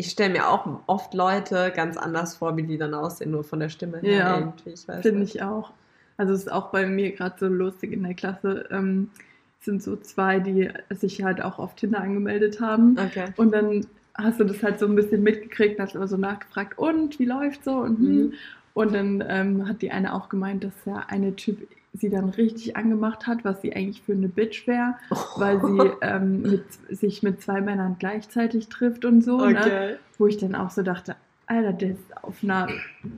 Ich 0.00 0.12
stelle 0.12 0.30
mir 0.30 0.48
auch 0.48 0.66
oft 0.86 1.12
Leute 1.12 1.72
ganz 1.76 1.98
anders 1.98 2.34
vor, 2.36 2.56
wie 2.56 2.62
die 2.62 2.78
dann 2.78 2.94
aussehen, 2.94 3.32
nur 3.32 3.44
von 3.44 3.60
der 3.60 3.68
Stimme 3.68 3.98
her 3.98 4.18
Ja, 4.18 4.38
irgendwie. 4.38 4.70
Ich 4.70 4.88
weiß 4.88 5.02
Finde 5.02 5.24
ich 5.24 5.42
auch. 5.42 5.72
Also 6.16 6.32
es 6.32 6.40
ist 6.44 6.50
auch 6.50 6.70
bei 6.70 6.86
mir 6.86 7.12
gerade 7.12 7.34
so 7.38 7.48
lustig 7.48 7.92
in 7.92 8.02
der 8.02 8.14
Klasse. 8.14 8.66
Ähm, 8.70 9.10
es 9.58 9.66
sind 9.66 9.82
so 9.82 9.96
zwei, 9.96 10.40
die 10.40 10.70
sich 10.88 11.22
halt 11.22 11.42
auch 11.42 11.58
auf 11.58 11.74
Tinder 11.74 12.00
angemeldet 12.00 12.62
haben. 12.62 12.96
Okay. 12.98 13.26
Und 13.36 13.52
dann 13.52 13.86
hast 14.14 14.40
du 14.40 14.44
das 14.44 14.62
halt 14.62 14.78
so 14.78 14.86
ein 14.86 14.94
bisschen 14.94 15.22
mitgekriegt 15.22 15.78
und 15.78 15.84
hast 15.84 15.94
immer 15.94 16.08
so 16.08 16.16
nachgefragt, 16.16 16.78
und 16.78 17.18
wie 17.18 17.26
läuft 17.26 17.64
so? 17.64 17.72
Und, 17.72 17.98
hm. 17.98 18.16
Mhm. 18.16 18.32
Und 18.74 18.94
dann 18.94 19.24
ähm, 19.26 19.68
hat 19.68 19.83
die 19.83 19.90
eine 19.90 20.14
auch 20.14 20.28
gemeint, 20.28 20.64
dass 20.64 20.72
der 20.85 21.11
eine 21.11 21.37
Typ 21.37 21.66
sie 21.92 22.09
dann 22.09 22.28
richtig 22.28 22.76
angemacht 22.76 23.26
hat, 23.26 23.44
was 23.44 23.62
sie 23.62 23.74
eigentlich 23.74 24.02
für 24.02 24.12
eine 24.12 24.28
Bitch 24.28 24.66
wäre, 24.66 24.94
weil 25.37 25.61
sie 25.61 25.90
ähm, 26.02 26.42
mit, 26.42 26.64
sich 26.88 27.22
mit 27.22 27.42
zwei 27.42 27.61
Männern 27.61 27.96
gleichzeitig 27.98 28.68
trifft 28.68 29.04
und 29.04 29.22
so. 29.22 29.38
Ne? 29.44 29.59
Okay. 29.59 29.96
Wo 30.18 30.26
ich 30.26 30.37
dann 30.37 30.54
auch 30.54 30.70
so 30.70 30.83
dachte, 30.83 31.16
Alter, 31.46 31.72
der 31.72 31.90
ist 31.90 32.16
auf 32.22 32.44
einer 32.44 32.68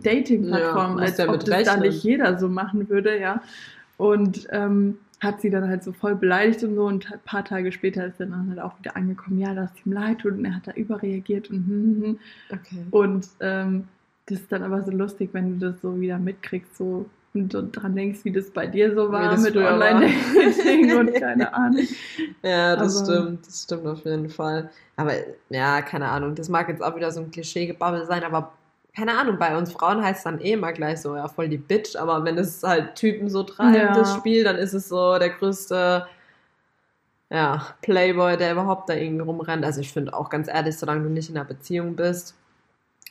Dating-Plattform, 0.02 0.98
Ja, 0.98 1.04
als 1.04 1.20
ob 1.20 1.40
das 1.40 1.44
da 1.44 1.56
rechnen. 1.56 1.80
nicht 1.80 2.02
jeder 2.02 2.38
so 2.38 2.48
machen 2.48 2.88
würde, 2.88 3.20
ja. 3.20 3.42
Und 3.98 4.48
ähm, 4.50 4.96
hat 5.20 5.40
sie 5.40 5.50
dann 5.50 5.68
halt 5.68 5.84
so 5.84 5.92
voll 5.92 6.16
beleidigt 6.16 6.64
und 6.64 6.74
so 6.74 6.84
und 6.86 7.12
ein 7.12 7.20
paar 7.24 7.44
Tage 7.44 7.70
später 7.70 8.06
ist 8.06 8.18
er 8.18 8.26
dann 8.26 8.48
halt 8.48 8.58
auch 8.58 8.78
wieder 8.80 8.96
angekommen, 8.96 9.38
ja, 9.38 9.54
dass 9.54 9.70
ihm 9.84 9.92
leid 9.92 10.20
tut 10.20 10.32
und 10.32 10.44
er 10.44 10.56
hat 10.56 10.66
da 10.66 10.72
überreagiert 10.72 11.48
und 11.50 11.58
hm, 11.58 11.66
hm, 11.68 12.02
hm. 12.02 12.18
Okay. 12.50 12.86
und 12.90 13.28
ähm, 13.40 13.84
das 14.32 14.40
ist 14.42 14.52
dann 14.52 14.62
aber 14.62 14.82
so 14.82 14.90
lustig, 14.90 15.30
wenn 15.32 15.58
du 15.58 15.70
das 15.70 15.80
so 15.82 16.00
wieder 16.00 16.18
mitkriegst, 16.18 16.76
so 16.76 17.06
und 17.34 17.48
dran 17.50 17.96
denkst, 17.96 18.20
wie 18.24 18.30
das 18.32 18.50
bei 18.50 18.66
dir 18.66 18.94
so 18.94 19.10
war 19.10 19.38
mit. 19.38 19.56
Online-Dating 19.56 20.94
und 20.98 21.14
keine 21.18 21.54
Ahnung. 21.54 21.86
Ja, 22.42 22.76
das 22.76 22.96
Aber- 23.02 23.12
stimmt, 23.12 23.46
das 23.46 23.62
stimmt 23.62 23.86
auf 23.86 24.04
jeden 24.04 24.28
Fall. 24.28 24.70
Aber 24.96 25.12
ja, 25.48 25.80
keine 25.80 26.08
Ahnung, 26.08 26.34
das 26.34 26.50
mag 26.50 26.68
jetzt 26.68 26.82
auch 26.82 26.94
wieder 26.94 27.10
so 27.10 27.20
ein 27.20 27.30
Klischeegebabbel 27.30 28.04
sein, 28.04 28.22
aber 28.24 28.52
keine 28.94 29.18
Ahnung, 29.18 29.38
bei 29.38 29.56
uns 29.56 29.72
Frauen 29.72 30.02
heißt 30.04 30.18
es 30.18 30.24
dann 30.24 30.40
eh 30.42 30.52
immer 30.52 30.72
gleich 30.74 31.00
so, 31.00 31.16
ja, 31.16 31.26
voll 31.26 31.48
die 31.48 31.56
Bitch, 31.56 31.96
aber 31.96 32.22
wenn 32.24 32.36
es 32.36 32.62
halt 32.62 32.96
Typen 32.96 33.30
so 33.30 33.42
treiben, 33.44 33.74
Ja. 33.76 33.94
das 33.94 34.14
Spiel, 34.14 34.44
dann 34.44 34.56
ist 34.56 34.74
es 34.74 34.90
so 34.90 35.18
der 35.18 35.30
größte, 35.30 36.06
ja, 37.30 37.66
Playboy, 37.80 38.36
der 38.36 38.52
überhaupt 38.52 38.90
da 38.90 38.94
irgendwie 38.94 39.22
rumrennt. 39.24 39.64
Also 39.64 39.80
ich 39.80 39.90
finde 39.90 40.12
auch 40.12 40.28
ganz 40.28 40.48
ehrlich, 40.48 40.76
solange 40.76 41.04
du 41.04 41.08
nicht 41.08 41.30
in 41.30 41.36
einer 41.38 41.46
Beziehung 41.46 41.96
bist, 41.96 42.34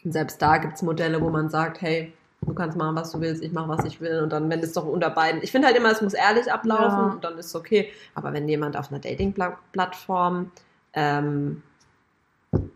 und 0.04 0.12
selbst 0.12 0.42
da 0.42 0.58
gibt 0.58 0.74
es 0.76 0.82
Modelle, 0.82 1.22
wo 1.22 1.30
man 1.30 1.50
sagt, 1.50 1.82
hey, 1.82 2.14
du 2.46 2.54
kannst 2.54 2.76
machen, 2.78 2.96
was 2.96 3.12
du 3.12 3.22
willst, 3.22 3.44
ich 3.44 3.52
mache, 3.52 3.70
was 3.70 3.86
ich 3.86 4.02
will. 4.02 4.22
Und 4.24 4.32
dann, 4.32 4.50
wenn 4.50 4.60
es 4.62 4.74
doch 4.74 4.86
unter 4.86 5.10
beiden, 5.12 5.44
ich 5.44 5.52
finde 5.52 5.68
halt 5.68 5.78
immer, 5.78 5.92
es 5.92 6.02
muss 6.02 6.14
ehrlich 6.14 6.52
ablaufen 6.52 7.00
Ja. 7.00 7.14
und 7.14 7.24
dann 7.24 7.38
ist 7.38 7.48
es 7.48 7.56
okay. 7.56 7.92
Aber 8.16 8.34
wenn 8.34 8.48
jemand 8.50 8.76
auf 8.78 8.90
einer 8.92 9.00
Dating-Plattform 9.00 10.52
ähm, 10.94 11.62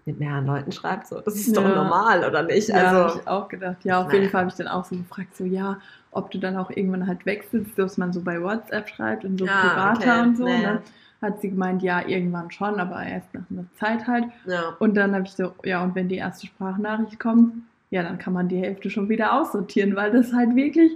mit 0.05 0.19
mehreren 0.19 0.45
Leuten 0.45 0.71
schreibt, 0.71 1.07
so, 1.07 1.19
das 1.19 1.35
ist 1.35 1.57
doch 1.57 1.63
Ja. 1.63 1.75
normal, 1.75 2.23
oder 2.23 2.43
nicht? 2.43 2.69
Ja, 2.69 2.75
Also, 2.75 2.97
habe 3.09 3.19
ich 3.21 3.27
auch 3.27 3.47
gedacht. 3.49 3.77
Ja, 3.83 3.99
auf 4.01 4.07
Naja. 4.07 4.19
jeden 4.19 4.31
Fall 4.31 4.41
habe 4.41 4.49
ich 4.51 4.55
dann 4.55 4.67
auch 4.67 4.85
so 4.85 4.95
gefragt, 4.95 5.35
so 5.35 5.43
ja, 5.43 5.79
ob 6.11 6.31
du 6.31 6.37
dann 6.37 6.55
auch 6.55 6.69
irgendwann 6.69 7.07
halt 7.07 7.25
wechselst, 7.25 7.77
dass 7.77 7.97
man 7.97 8.13
so 8.13 8.21
bei 8.21 8.41
WhatsApp 8.41 8.87
schreibt 8.87 9.25
und 9.25 9.37
so 9.37 9.45
Ah, 9.47 9.93
privater 9.95 10.19
okay. 10.19 10.21
und 10.27 10.37
so. 10.37 10.45
Naja. 10.45 10.73
Ne? 10.75 10.81
Hat 11.25 11.41
sie 11.41 11.49
gemeint, 11.49 11.81
ja, 11.81 12.07
irgendwann 12.07 12.51
schon, 12.51 12.79
aber 12.79 13.03
erst 13.03 13.33
nach 13.33 13.43
einer 13.49 13.65
Zeit 13.79 14.07
halt. 14.07 14.25
ja. 14.45 14.75
Und 14.79 14.95
dann 14.95 15.13
habe 15.13 15.25
ich 15.25 15.31
so, 15.31 15.53
ja, 15.63 15.83
und 15.83 15.95
wenn 15.95 16.07
die 16.07 16.17
erste 16.17 16.47
Sprachnachricht 16.47 17.19
kommt, 17.19 17.53
ja, 17.89 18.03
dann 18.03 18.17
kann 18.17 18.33
man 18.33 18.47
die 18.47 18.57
Hälfte 18.57 18.89
schon 18.89 19.09
wieder 19.09 19.39
aussortieren, 19.39 19.95
weil 19.95 20.11
das 20.11 20.33
halt 20.33 20.55
wirklich 20.55 20.91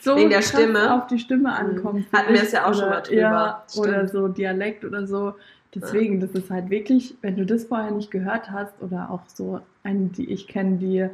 so 0.00 0.16
Wegen 0.16 0.30
der 0.30 0.42
Stimme? 0.42 0.94
auf 0.94 1.06
die 1.06 1.18
Stimme 1.18 1.52
ankommt. 1.52 2.06
Hatten 2.12 2.34
wir 2.34 2.42
es 2.42 2.52
ja 2.52 2.66
auch 2.66 2.74
schon 2.74 2.88
mal 2.88 3.00
drüber. 3.00 3.20
Ja, 3.20 3.64
Stimmt. 3.68 3.86
oder 3.86 4.08
so 4.08 4.28
Dialekt 4.28 4.84
oder 4.84 5.06
so. 5.06 5.34
Deswegen, 5.74 6.20
das 6.20 6.32
ist 6.32 6.50
halt 6.50 6.68
wirklich, 6.68 7.14
wenn 7.22 7.36
du 7.36 7.46
das 7.46 7.64
vorher 7.64 7.90
nicht 7.90 8.10
gehört 8.10 8.50
hast 8.50 8.74
oder 8.82 9.10
auch 9.10 9.22
so 9.26 9.60
eine, 9.82 10.06
die 10.06 10.30
ich 10.30 10.46
kenne, 10.46 10.76
die 10.76 11.08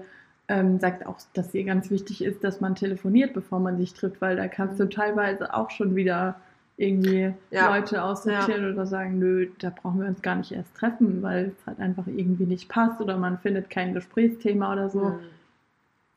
ähm, 0.49 0.81
sagt 0.81 1.07
auch, 1.07 1.19
dass 1.35 1.55
ihr 1.55 1.65
ganz 1.65 1.91
wichtig 1.91 2.25
ist, 2.25 2.43
dass 2.43 2.61
man 2.61 2.75
telefoniert, 2.75 3.35
bevor 3.35 3.61
man 3.61 3.77
sich 3.79 3.95
trifft, 3.95 4.21
weil 4.21 4.37
da 4.37 4.49
kannst 4.49 4.81
du 4.81 4.87
teilweise 4.87 5.55
auch 5.55 5.71
schon 5.71 5.95
wieder 5.95 6.37
irgendwie 6.79 7.35
Ja. 7.51 7.75
Leute 7.75 8.03
aussortieren 8.03 8.73
oder 8.73 8.87
sagen, 8.87 9.19
nö, 9.19 9.49
da 9.59 9.71
brauchen 9.71 10.01
wir 10.01 10.07
uns 10.07 10.23
gar 10.23 10.37
nicht 10.37 10.53
erst 10.53 10.75
treffen, 10.77 11.23
weil 11.23 11.53
es 11.59 11.67
halt 11.67 11.81
einfach 11.81 12.07
irgendwie 12.07 12.47
nicht 12.47 12.69
passt 12.69 13.01
oder 13.01 13.19
man 13.19 13.39
findet 13.39 13.69
kein 13.69 13.95
Gesprächsthema 13.95 14.73
oder 14.73 14.89
so. 14.89 15.01
Mhm. 15.01 15.19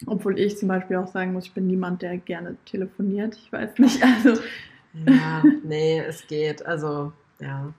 Obwohl 0.05 0.39
ich 0.39 0.57
zum 0.57 0.67
Beispiel 0.67 0.97
auch 0.97 1.07
sagen 1.07 1.33
muss, 1.33 1.45
ich 1.45 1.53
bin 1.53 1.67
niemand, 1.67 2.03
der 2.03 2.17
gerne 2.17 2.55
telefoniert. 2.65 3.35
Ich 3.35 3.51
weiß 3.51 3.79
nicht, 3.79 4.03
also 4.25 4.39
Ja, 4.93 5.43
nee, 5.63 5.99
es 5.99 6.27
geht. 6.27 6.65
Also, 6.65 7.11
ja. 7.39 7.73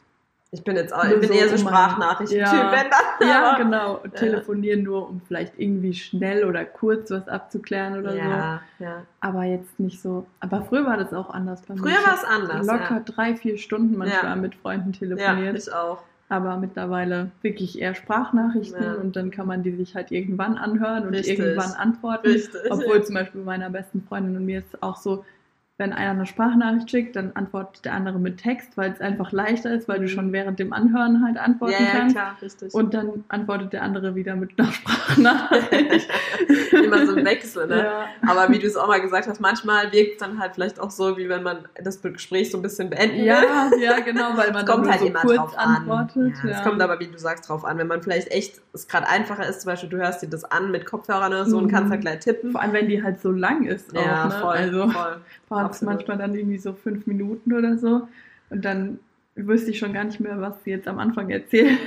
Ich 0.55 0.63
bin 0.65 0.77
jetzt 0.77 0.95
auch, 0.95 1.03
ich 1.05 1.19
bin 1.19 1.29
so, 1.29 1.35
eher 1.35 1.49
so 1.49 1.57
Sprachnachrichten-Typ, 1.57 2.47
Ja. 2.53 2.73
wenn 2.73 2.91
dann. 2.91 3.29
Ja, 3.29 3.57
genau. 3.57 4.01
Telefonieren 4.15 4.83
nur, 4.83 5.09
um 5.09 5.23
vielleicht 5.27 5.59
irgendwie 5.59 5.95
schnell 5.95 6.45
oder 6.45 6.67
kurz 6.67 7.11
was 7.11 7.27
abzuklären 7.27 7.99
oder 7.99 8.13
so. 8.13 8.19
Ja, 8.19 8.61
ja. 8.79 9.03
Aber 9.21 9.45
jetzt 9.45 9.81
nicht 9.81 10.03
so. 10.03 10.27
Aber 10.41 10.61
früher 10.61 10.85
war 10.85 10.99
das 10.99 11.15
auch 11.15 11.31
anders 11.31 11.63
bei. 11.63 11.75
Früher 11.75 11.93
war 12.05 12.15
es 12.17 12.25
anders. 12.25 12.67
Locker 12.67 13.01
drei, 13.01 13.35
vier 13.35 13.57
Stunden 13.57 13.97
manchmal 13.97 14.25
Ja. 14.25 14.37
mit 14.37 14.55
Freunden 14.57 14.93
Ja, 14.93 15.07
ja 15.07 15.17
telefoniert. 15.17 15.57
ich 15.59 15.73
auch. 15.73 16.03
aber 16.29 16.57
mittlerweile 16.59 17.31
wirklich 17.43 17.79
eher 17.81 17.95
Sprachnachrichten 17.95 18.83
Ja. 18.83 18.95
und 18.95 19.17
dann 19.17 19.31
kann 19.31 19.47
man 19.47 19.63
die 19.63 19.73
sich 19.73 19.95
halt 19.95 20.11
irgendwann 20.13 20.57
anhören 20.59 21.07
und 21.07 21.15
Richtig. 21.15 21.39
irgendwann 21.39 21.73
antworten. 21.73 22.27
Richtig. 22.29 22.61
Obwohl 22.71 23.03
zum 23.05 23.15
Beispiel 23.15 23.41
bei 23.43 23.53
meiner 23.59 23.71
besten 23.71 24.03
Freundin 24.07 24.37
und 24.37 24.45
mir 24.47 24.59
ist 24.61 24.83
auch 24.83 24.97
so, 24.97 25.25
wenn 25.83 25.93
einer 25.93 26.11
eine 26.13 26.27
Sprachnachricht 26.27 26.91
schickt, 26.91 27.17
dann 27.17 27.33
antwortet 27.35 27.85
der 27.85 27.93
andere 27.95 28.19
mit 28.19 28.39
Text, 28.39 28.77
weil 28.77 28.93
es 28.93 29.01
einfach 29.01 29.33
leichter 29.33 29.73
ist, 29.75 29.89
weil 29.89 29.99
du 29.99 30.05
Mhm. 30.05 30.09
schon 30.09 30.33
während 30.33 30.59
dem 30.59 30.73
Anhören 30.73 31.25
halt 31.25 31.37
antworten 31.37 31.73
ja, 31.75 31.81
ja, 31.81 31.91
kannst. 31.93 32.15
klar, 32.17 32.37
richtig. 32.41 32.73
Und 32.73 32.95
dann 32.95 33.25
antwortet 33.29 33.73
der 33.73 33.83
andere 33.83 34.15
wieder 34.15 34.35
mit 34.37 34.59
einer 34.59 34.71
Sprachnachricht. 34.73 36.09
Immer 36.85 37.07
so 37.07 37.17
ein 37.17 37.25
Wechsel, 37.25 37.67
ne? 37.67 37.79
ja. 37.85 38.05
Aber 38.27 38.53
wie 38.53 38.59
du 38.59 38.67
es 38.67 38.77
auch 38.77 38.89
mal 38.89 39.01
gesagt 39.01 39.27
hast, 39.29 39.41
manchmal 39.41 39.93
wirkt 39.93 40.13
es 40.13 40.19
dann 40.19 40.39
halt 40.39 40.55
vielleicht 40.55 40.81
auch 40.81 40.91
so, 40.91 41.17
wie 41.17 41.29
wenn 41.29 41.43
man 41.43 41.59
das 41.83 42.01
Gespräch 42.01 42.51
so 42.51 42.59
ein 42.59 42.63
bisschen 42.63 42.89
beenden 42.91 43.19
will. 43.19 43.25
ja, 43.27 43.71
ja, 43.81 44.01
genau, 44.01 44.37
weil 44.37 44.53
man 44.53 44.65
Es 44.65 44.71
kommt 44.71 44.89
halt 44.89 45.01
so 45.01 45.07
immer 45.07 45.21
kurz 45.21 45.37
drauf 45.37 45.59
antwortet. 45.59 46.17
an. 46.17 46.33
Ja, 46.45 46.51
ja. 46.51 46.57
Es 46.59 46.63
kommt 46.63 46.81
aber, 46.81 46.99
wie 47.01 47.09
du 47.09 47.19
sagst, 47.19 47.49
drauf 47.49 47.65
an. 47.65 47.79
Wenn 47.79 47.89
man 47.89 48.03
vielleicht 48.03 48.31
echt, 48.31 48.61
es 48.73 48.89
gerade 48.89 49.09
einfacher 49.09 49.47
ist, 49.49 49.63
zum 49.63 49.71
Beispiel, 49.71 49.89
du 49.91 49.97
hörst 49.99 50.23
dir 50.23 50.29
das 50.29 50.45
an 50.45 50.71
mit 50.71 50.87
Kopfhörern 50.87 51.33
oder 51.33 51.45
so 51.47 51.59
und 51.59 51.65
Mhm. 51.65 51.71
kannst 51.71 51.91
halt 51.91 52.01
gleich 52.01 52.21
tippen. 52.21 52.53
Vor 52.53 52.61
allem, 52.63 52.73
wenn 52.73 52.89
die 52.89 53.03
halt 53.03 53.21
so 53.21 53.31
lang 53.33 53.65
ist. 53.65 53.93
Ja, 53.93 54.01
auch, 54.25 54.29
ne? 54.29 54.31
voll, 54.41 54.57
Also 54.57 54.89
voll. 54.91 55.17
Waren 55.53 55.71
es 55.71 55.83
manchmal 55.83 56.19
dann 56.19 56.35
irgendwie 56.35 56.59
so 56.59 56.73
fünf 56.73 57.07
Minuten 57.07 57.53
oder 57.53 57.79
so. 57.79 58.09
Und 58.51 58.65
dann 58.65 58.99
wüsste 59.35 59.71
ich 59.71 59.79
schon 59.79 59.93
gar 59.93 60.05
nicht 60.05 60.21
mehr, 60.21 60.41
was 60.41 60.55
sie 60.65 60.71
jetzt 60.71 60.89
am 60.89 60.99
Anfang 60.99 61.31
erzählt. 61.31 61.79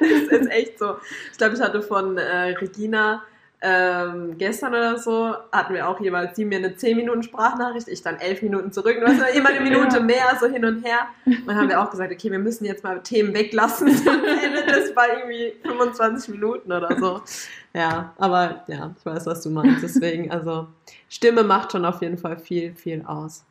das 0.00 0.40
ist 0.40 0.50
echt 0.50 0.78
so. 0.78 0.96
Ich 1.32 1.38
glaube, 1.38 1.54
ich 1.54 1.60
hatte 1.60 1.80
von 1.82 2.18
äh, 2.18 2.50
Regina 2.50 3.22
ähm, 3.60 4.38
gestern 4.38 4.72
oder 4.72 4.98
so, 4.98 5.34
hatten 5.50 5.74
wir 5.74 5.88
auch 5.88 6.00
jeweils 6.00 6.36
sie 6.36 6.44
mir 6.44 6.58
eine 6.58 6.76
10 6.76 6.96
Minuten 6.96 7.24
Sprachnachricht, 7.24 7.88
ich 7.88 8.02
dann 8.02 8.16
11 8.16 8.42
Minuten 8.42 8.72
zurück. 8.72 8.96
Du, 9.00 9.06
immer 9.36 9.48
eine 9.48 9.60
Minute 9.68 10.00
mehr, 10.00 10.36
so 10.40 10.46
hin 10.46 10.64
und 10.64 10.84
her. 10.84 11.08
Und 11.26 11.46
dann 11.46 11.56
haben 11.56 11.68
wir 11.68 11.80
auch 11.80 11.90
gesagt, 11.90 12.12
okay, 12.12 12.30
wir 12.30 12.38
müssen 12.38 12.64
jetzt 12.64 12.84
mal 12.84 13.00
Themen 13.02 13.34
weglassen. 13.34 13.88
Dann 14.04 14.24
endet 14.24 14.70
das 14.70 14.94
bei 14.94 15.08
irgendwie 15.08 15.54
25 15.62 16.34
Minuten 16.34 16.70
oder 16.70 16.96
so. 16.98 17.20
Ja, 17.74 18.14
aber 18.18 18.62
ja, 18.68 18.94
ich 18.96 19.04
weiß, 19.04 19.26
was 19.26 19.42
du 19.42 19.50
meinst. 19.50 19.82
Deswegen, 19.82 20.30
also 20.30 20.68
Stimme 21.08 21.42
macht 21.42 21.72
schon 21.72 21.84
auf 21.84 22.00
jeden 22.00 22.18
Fall 22.18 22.38
viel, 22.38 22.74
viel 22.74 23.04
aus. 23.04 23.44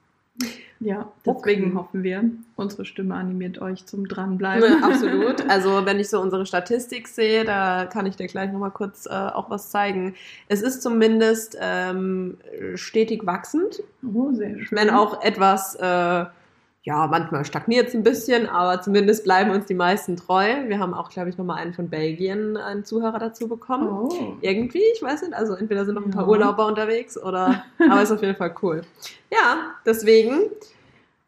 Ja, 0.80 1.12
deswegen 1.26 1.66
Okay. 1.66 1.76
hoffen 1.76 2.04
wir, 2.04 2.24
unsere 2.56 2.86
Stimme 2.86 3.16
animiert 3.16 3.60
euch 3.60 3.88
zum 3.88 4.08
Dranbleiben. 4.08 4.64
Ja, 4.64 4.78
absolut. 4.88 5.50
Also 5.50 5.86
wenn 5.86 6.00
ich 6.00 6.08
so 6.10 6.22
unsere 6.22 6.46
Statistik 6.46 7.08
sehe, 7.08 7.44
da 7.46 7.88
kann 7.88 8.06
ich 8.06 8.16
dir 8.16 8.28
gleich 8.28 8.52
nochmal 8.52 8.70
kurz 8.70 9.08
äh, 9.08 9.10
auch 9.10 9.50
was 9.50 9.72
zeigen. 9.72 10.14
Es 10.50 10.62
ist 10.62 10.84
zumindest 10.84 11.58
ähm, 11.60 12.38
stetig 12.76 13.26
wachsend, 13.26 13.82
Oh, 14.14 14.32
sehr 14.34 14.52
schön. 14.60 14.78
wenn 14.78 14.90
auch 14.92 15.24
etwas, 15.24 15.74
äh, 15.76 16.26
ja, 16.88 17.06
manchmal 17.06 17.44
stagniert 17.44 17.90
es 17.90 17.96
ein 17.96 18.04
bisschen, 18.04 18.48
aber 18.48 18.82
zumindest 18.82 19.26
bleiben 19.26 19.52
uns 19.52 19.66
die 19.66 19.74
meisten 19.74 20.16
treu. 20.16 20.70
Wir 20.70 20.80
haben 20.80 20.94
auch, 20.94 21.10
glaube 21.10 21.30
ich, 21.30 21.38
nochmal 21.38 21.58
einen 21.58 21.74
von 21.74 21.90
Belgien, 21.90 22.56
einen 22.56 22.86
Zuhörer 22.86 23.20
dazu 23.20 23.50
bekommen. 23.50 23.90
Oh. 23.90 24.38
Irgendwie, 24.40 24.84
ich 24.96 25.02
weiß 25.02 25.24
nicht, 25.24 25.34
also 25.34 25.56
entweder 25.56 25.84
sind 25.84 25.96
noch 25.96 26.06
ein 26.06 26.12
paar 26.12 26.24
Ja. 26.24 26.30
Urlauber 26.30 26.66
unterwegs 26.66 27.22
oder, 27.22 27.66
aber 27.78 28.02
ist 28.02 28.14
auf 28.14 28.22
jeden 28.22 28.38
Fall 28.38 28.56
cool. 28.62 28.84
Ja, 29.30 29.72
deswegen 29.86 30.44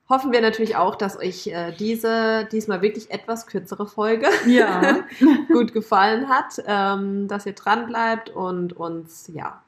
hoffen 0.08 0.32
wir 0.32 0.40
natürlich 0.40 0.78
auch, 0.78 0.96
dass 0.96 1.20
euch 1.20 1.48
äh, 1.48 1.74
diese 1.78 2.48
diesmal 2.50 2.82
wirklich 2.82 3.12
etwas 3.12 3.46
kürzere 3.46 3.86
Folge 3.86 4.28
Ja, 4.48 5.00
gut 5.52 5.74
gefallen 5.74 6.30
hat, 6.30 6.64
ähm, 6.68 7.28
dass 7.28 7.46
ihr 7.46 7.52
dran 7.54 7.86
bleibt 7.86 8.30
und 8.30 8.72
uns 8.78 9.30
ja 9.34 9.62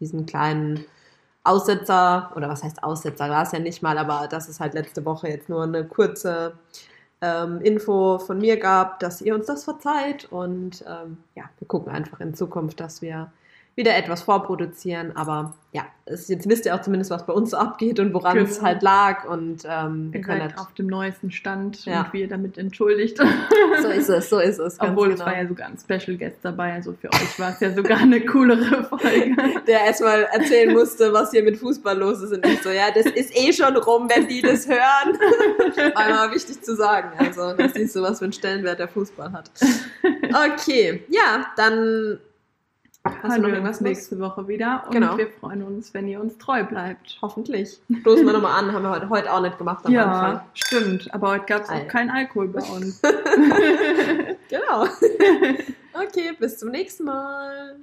diesen 0.00 0.26
kleinen 0.26 0.84
Aussetzer 1.44 2.32
oder 2.34 2.48
was 2.48 2.64
heißt 2.64 2.82
Aussetzer 2.82 3.28
war 3.28 3.42
es 3.42 3.52
ja 3.52 3.58
nicht 3.58 3.82
mal, 3.82 3.98
aber 3.98 4.28
dass 4.28 4.48
es 4.48 4.60
halt 4.60 4.74
letzte 4.74 5.04
Woche 5.04 5.28
jetzt 5.28 5.48
nur 5.48 5.62
eine 5.62 5.84
kurze 5.84 6.54
ähm, 7.20 7.60
Info 7.60 8.18
von 8.18 8.38
mir 8.38 8.58
gab, 8.58 8.98
dass 9.00 9.20
ihr 9.20 9.34
uns 9.34 9.46
das 9.46 9.64
verzeiht. 9.64 10.24
Und 10.32 10.84
ähm, 10.88 11.18
ja, 11.34 11.44
wir 11.58 11.68
gucken 11.68 11.92
einfach 11.92 12.20
in 12.20 12.34
Zukunft, 12.34 12.80
dass 12.80 13.02
wir 13.02 13.30
wieder 13.76 13.96
etwas 13.96 14.22
vorproduzieren, 14.22 15.16
aber 15.16 15.54
ja, 15.72 15.82
es, 16.04 16.28
jetzt 16.28 16.48
wisst 16.48 16.64
ihr 16.66 16.74
auch 16.76 16.80
zumindest, 16.82 17.10
was 17.10 17.26
bei 17.26 17.32
uns 17.32 17.50
so 17.50 17.56
abgeht 17.56 17.98
und 17.98 18.14
woran 18.14 18.38
es 18.38 18.56
Genau. 18.56 18.66
halt 18.68 18.82
lag 18.82 19.24
und 19.24 19.64
ähm, 19.68 20.12
wir 20.12 20.20
ihr 20.20 20.24
können 20.24 20.40
seid 20.42 20.50
halt, 20.56 20.58
auf 20.60 20.72
dem 20.74 20.86
neuesten 20.86 21.32
Stand 21.32 21.84
Ja. 21.84 22.02
und 22.02 22.12
wie 22.12 22.20
ihr 22.20 22.28
damit 22.28 22.56
entschuldigt. 22.56 23.18
so 23.82 23.88
ist 23.88 24.08
es, 24.08 24.30
so 24.30 24.38
ist 24.38 24.60
es. 24.60 24.78
Obwohl 24.78 25.08
es 25.08 25.14
genau. 25.14 25.26
war 25.26 25.36
ja 25.36 25.48
sogar 25.48 25.66
ein 25.66 25.76
Special 25.76 26.16
Guest 26.16 26.36
dabei, 26.42 26.74
also 26.74 26.92
für 26.92 27.08
euch 27.08 27.38
war 27.40 27.50
es 27.50 27.58
ja 27.58 27.72
sogar 27.72 27.98
eine 27.98 28.20
coolere 28.24 28.84
Folge. 28.84 29.34
der 29.66 29.80
erstmal 29.86 30.22
erzählen 30.32 30.72
musste, 30.72 31.12
was 31.12 31.32
hier 31.32 31.42
mit 31.42 31.56
Fußball 31.56 31.98
los 31.98 32.22
ist. 32.22 32.32
Und 32.32 32.46
ich 32.46 32.62
so, 32.62 32.70
ja, 32.70 32.92
das 32.94 33.06
ist 33.06 33.36
eh 33.36 33.52
schon 33.52 33.76
rum, 33.76 34.08
wenn 34.08 34.28
die 34.28 34.42
das 34.42 34.68
hören. 34.68 35.18
War 35.94 36.08
mal 36.10 36.32
wichtig 36.32 36.62
zu 36.62 36.76
sagen. 36.76 37.10
Also, 37.18 37.52
das 37.54 37.74
siehst 37.74 37.96
du, 37.96 38.02
was 38.02 38.20
für 38.20 38.26
einen 38.26 38.32
Stellenwert 38.32 38.78
der 38.78 38.88
Fußball 38.88 39.32
hat. 39.32 39.50
Okay, 40.30 41.02
ja, 41.08 41.46
dann 41.56 42.20
hast 43.04 43.14
du 43.22 43.28
Hören 43.28 43.40
noch 43.42 43.48
wir 43.48 43.54
irgendwas 43.54 43.76
uns 43.78 43.80
nächste 43.82 44.18
Woche 44.18 44.48
wieder 44.48 44.84
und 44.86 44.92
Genau. 44.92 45.16
wir 45.18 45.28
freuen 45.28 45.62
uns, 45.62 45.92
wenn 45.94 46.08
ihr 46.08 46.20
uns 46.20 46.38
treu 46.38 46.64
bleibt. 46.64 47.18
Hoffentlich. 47.20 47.78
Stoßen 48.00 48.24
wir 48.24 48.32
nochmal 48.32 48.58
an, 48.58 48.72
haben 48.72 48.82
wir 48.82 48.90
heute, 48.90 49.08
heute 49.10 49.32
auch 49.32 49.40
nicht 49.42 49.58
gemacht 49.58 49.84
am 49.86 49.92
ja, 49.92 50.04
Anfang. 50.04 50.40
stimmt. 50.54 51.12
Aber 51.12 51.30
heute 51.32 51.44
gab 51.46 51.62
es 51.64 51.68
auch 51.68 51.86
keinen 51.88 52.10
Alkohol 52.10 52.48
bei 52.48 52.62
uns. 52.62 53.00
Genau. 54.48 54.86
Okay, 55.96 56.32
bis 56.36 56.58
zum 56.58 56.70
nächsten 56.70 57.04
Mal. 57.04 57.76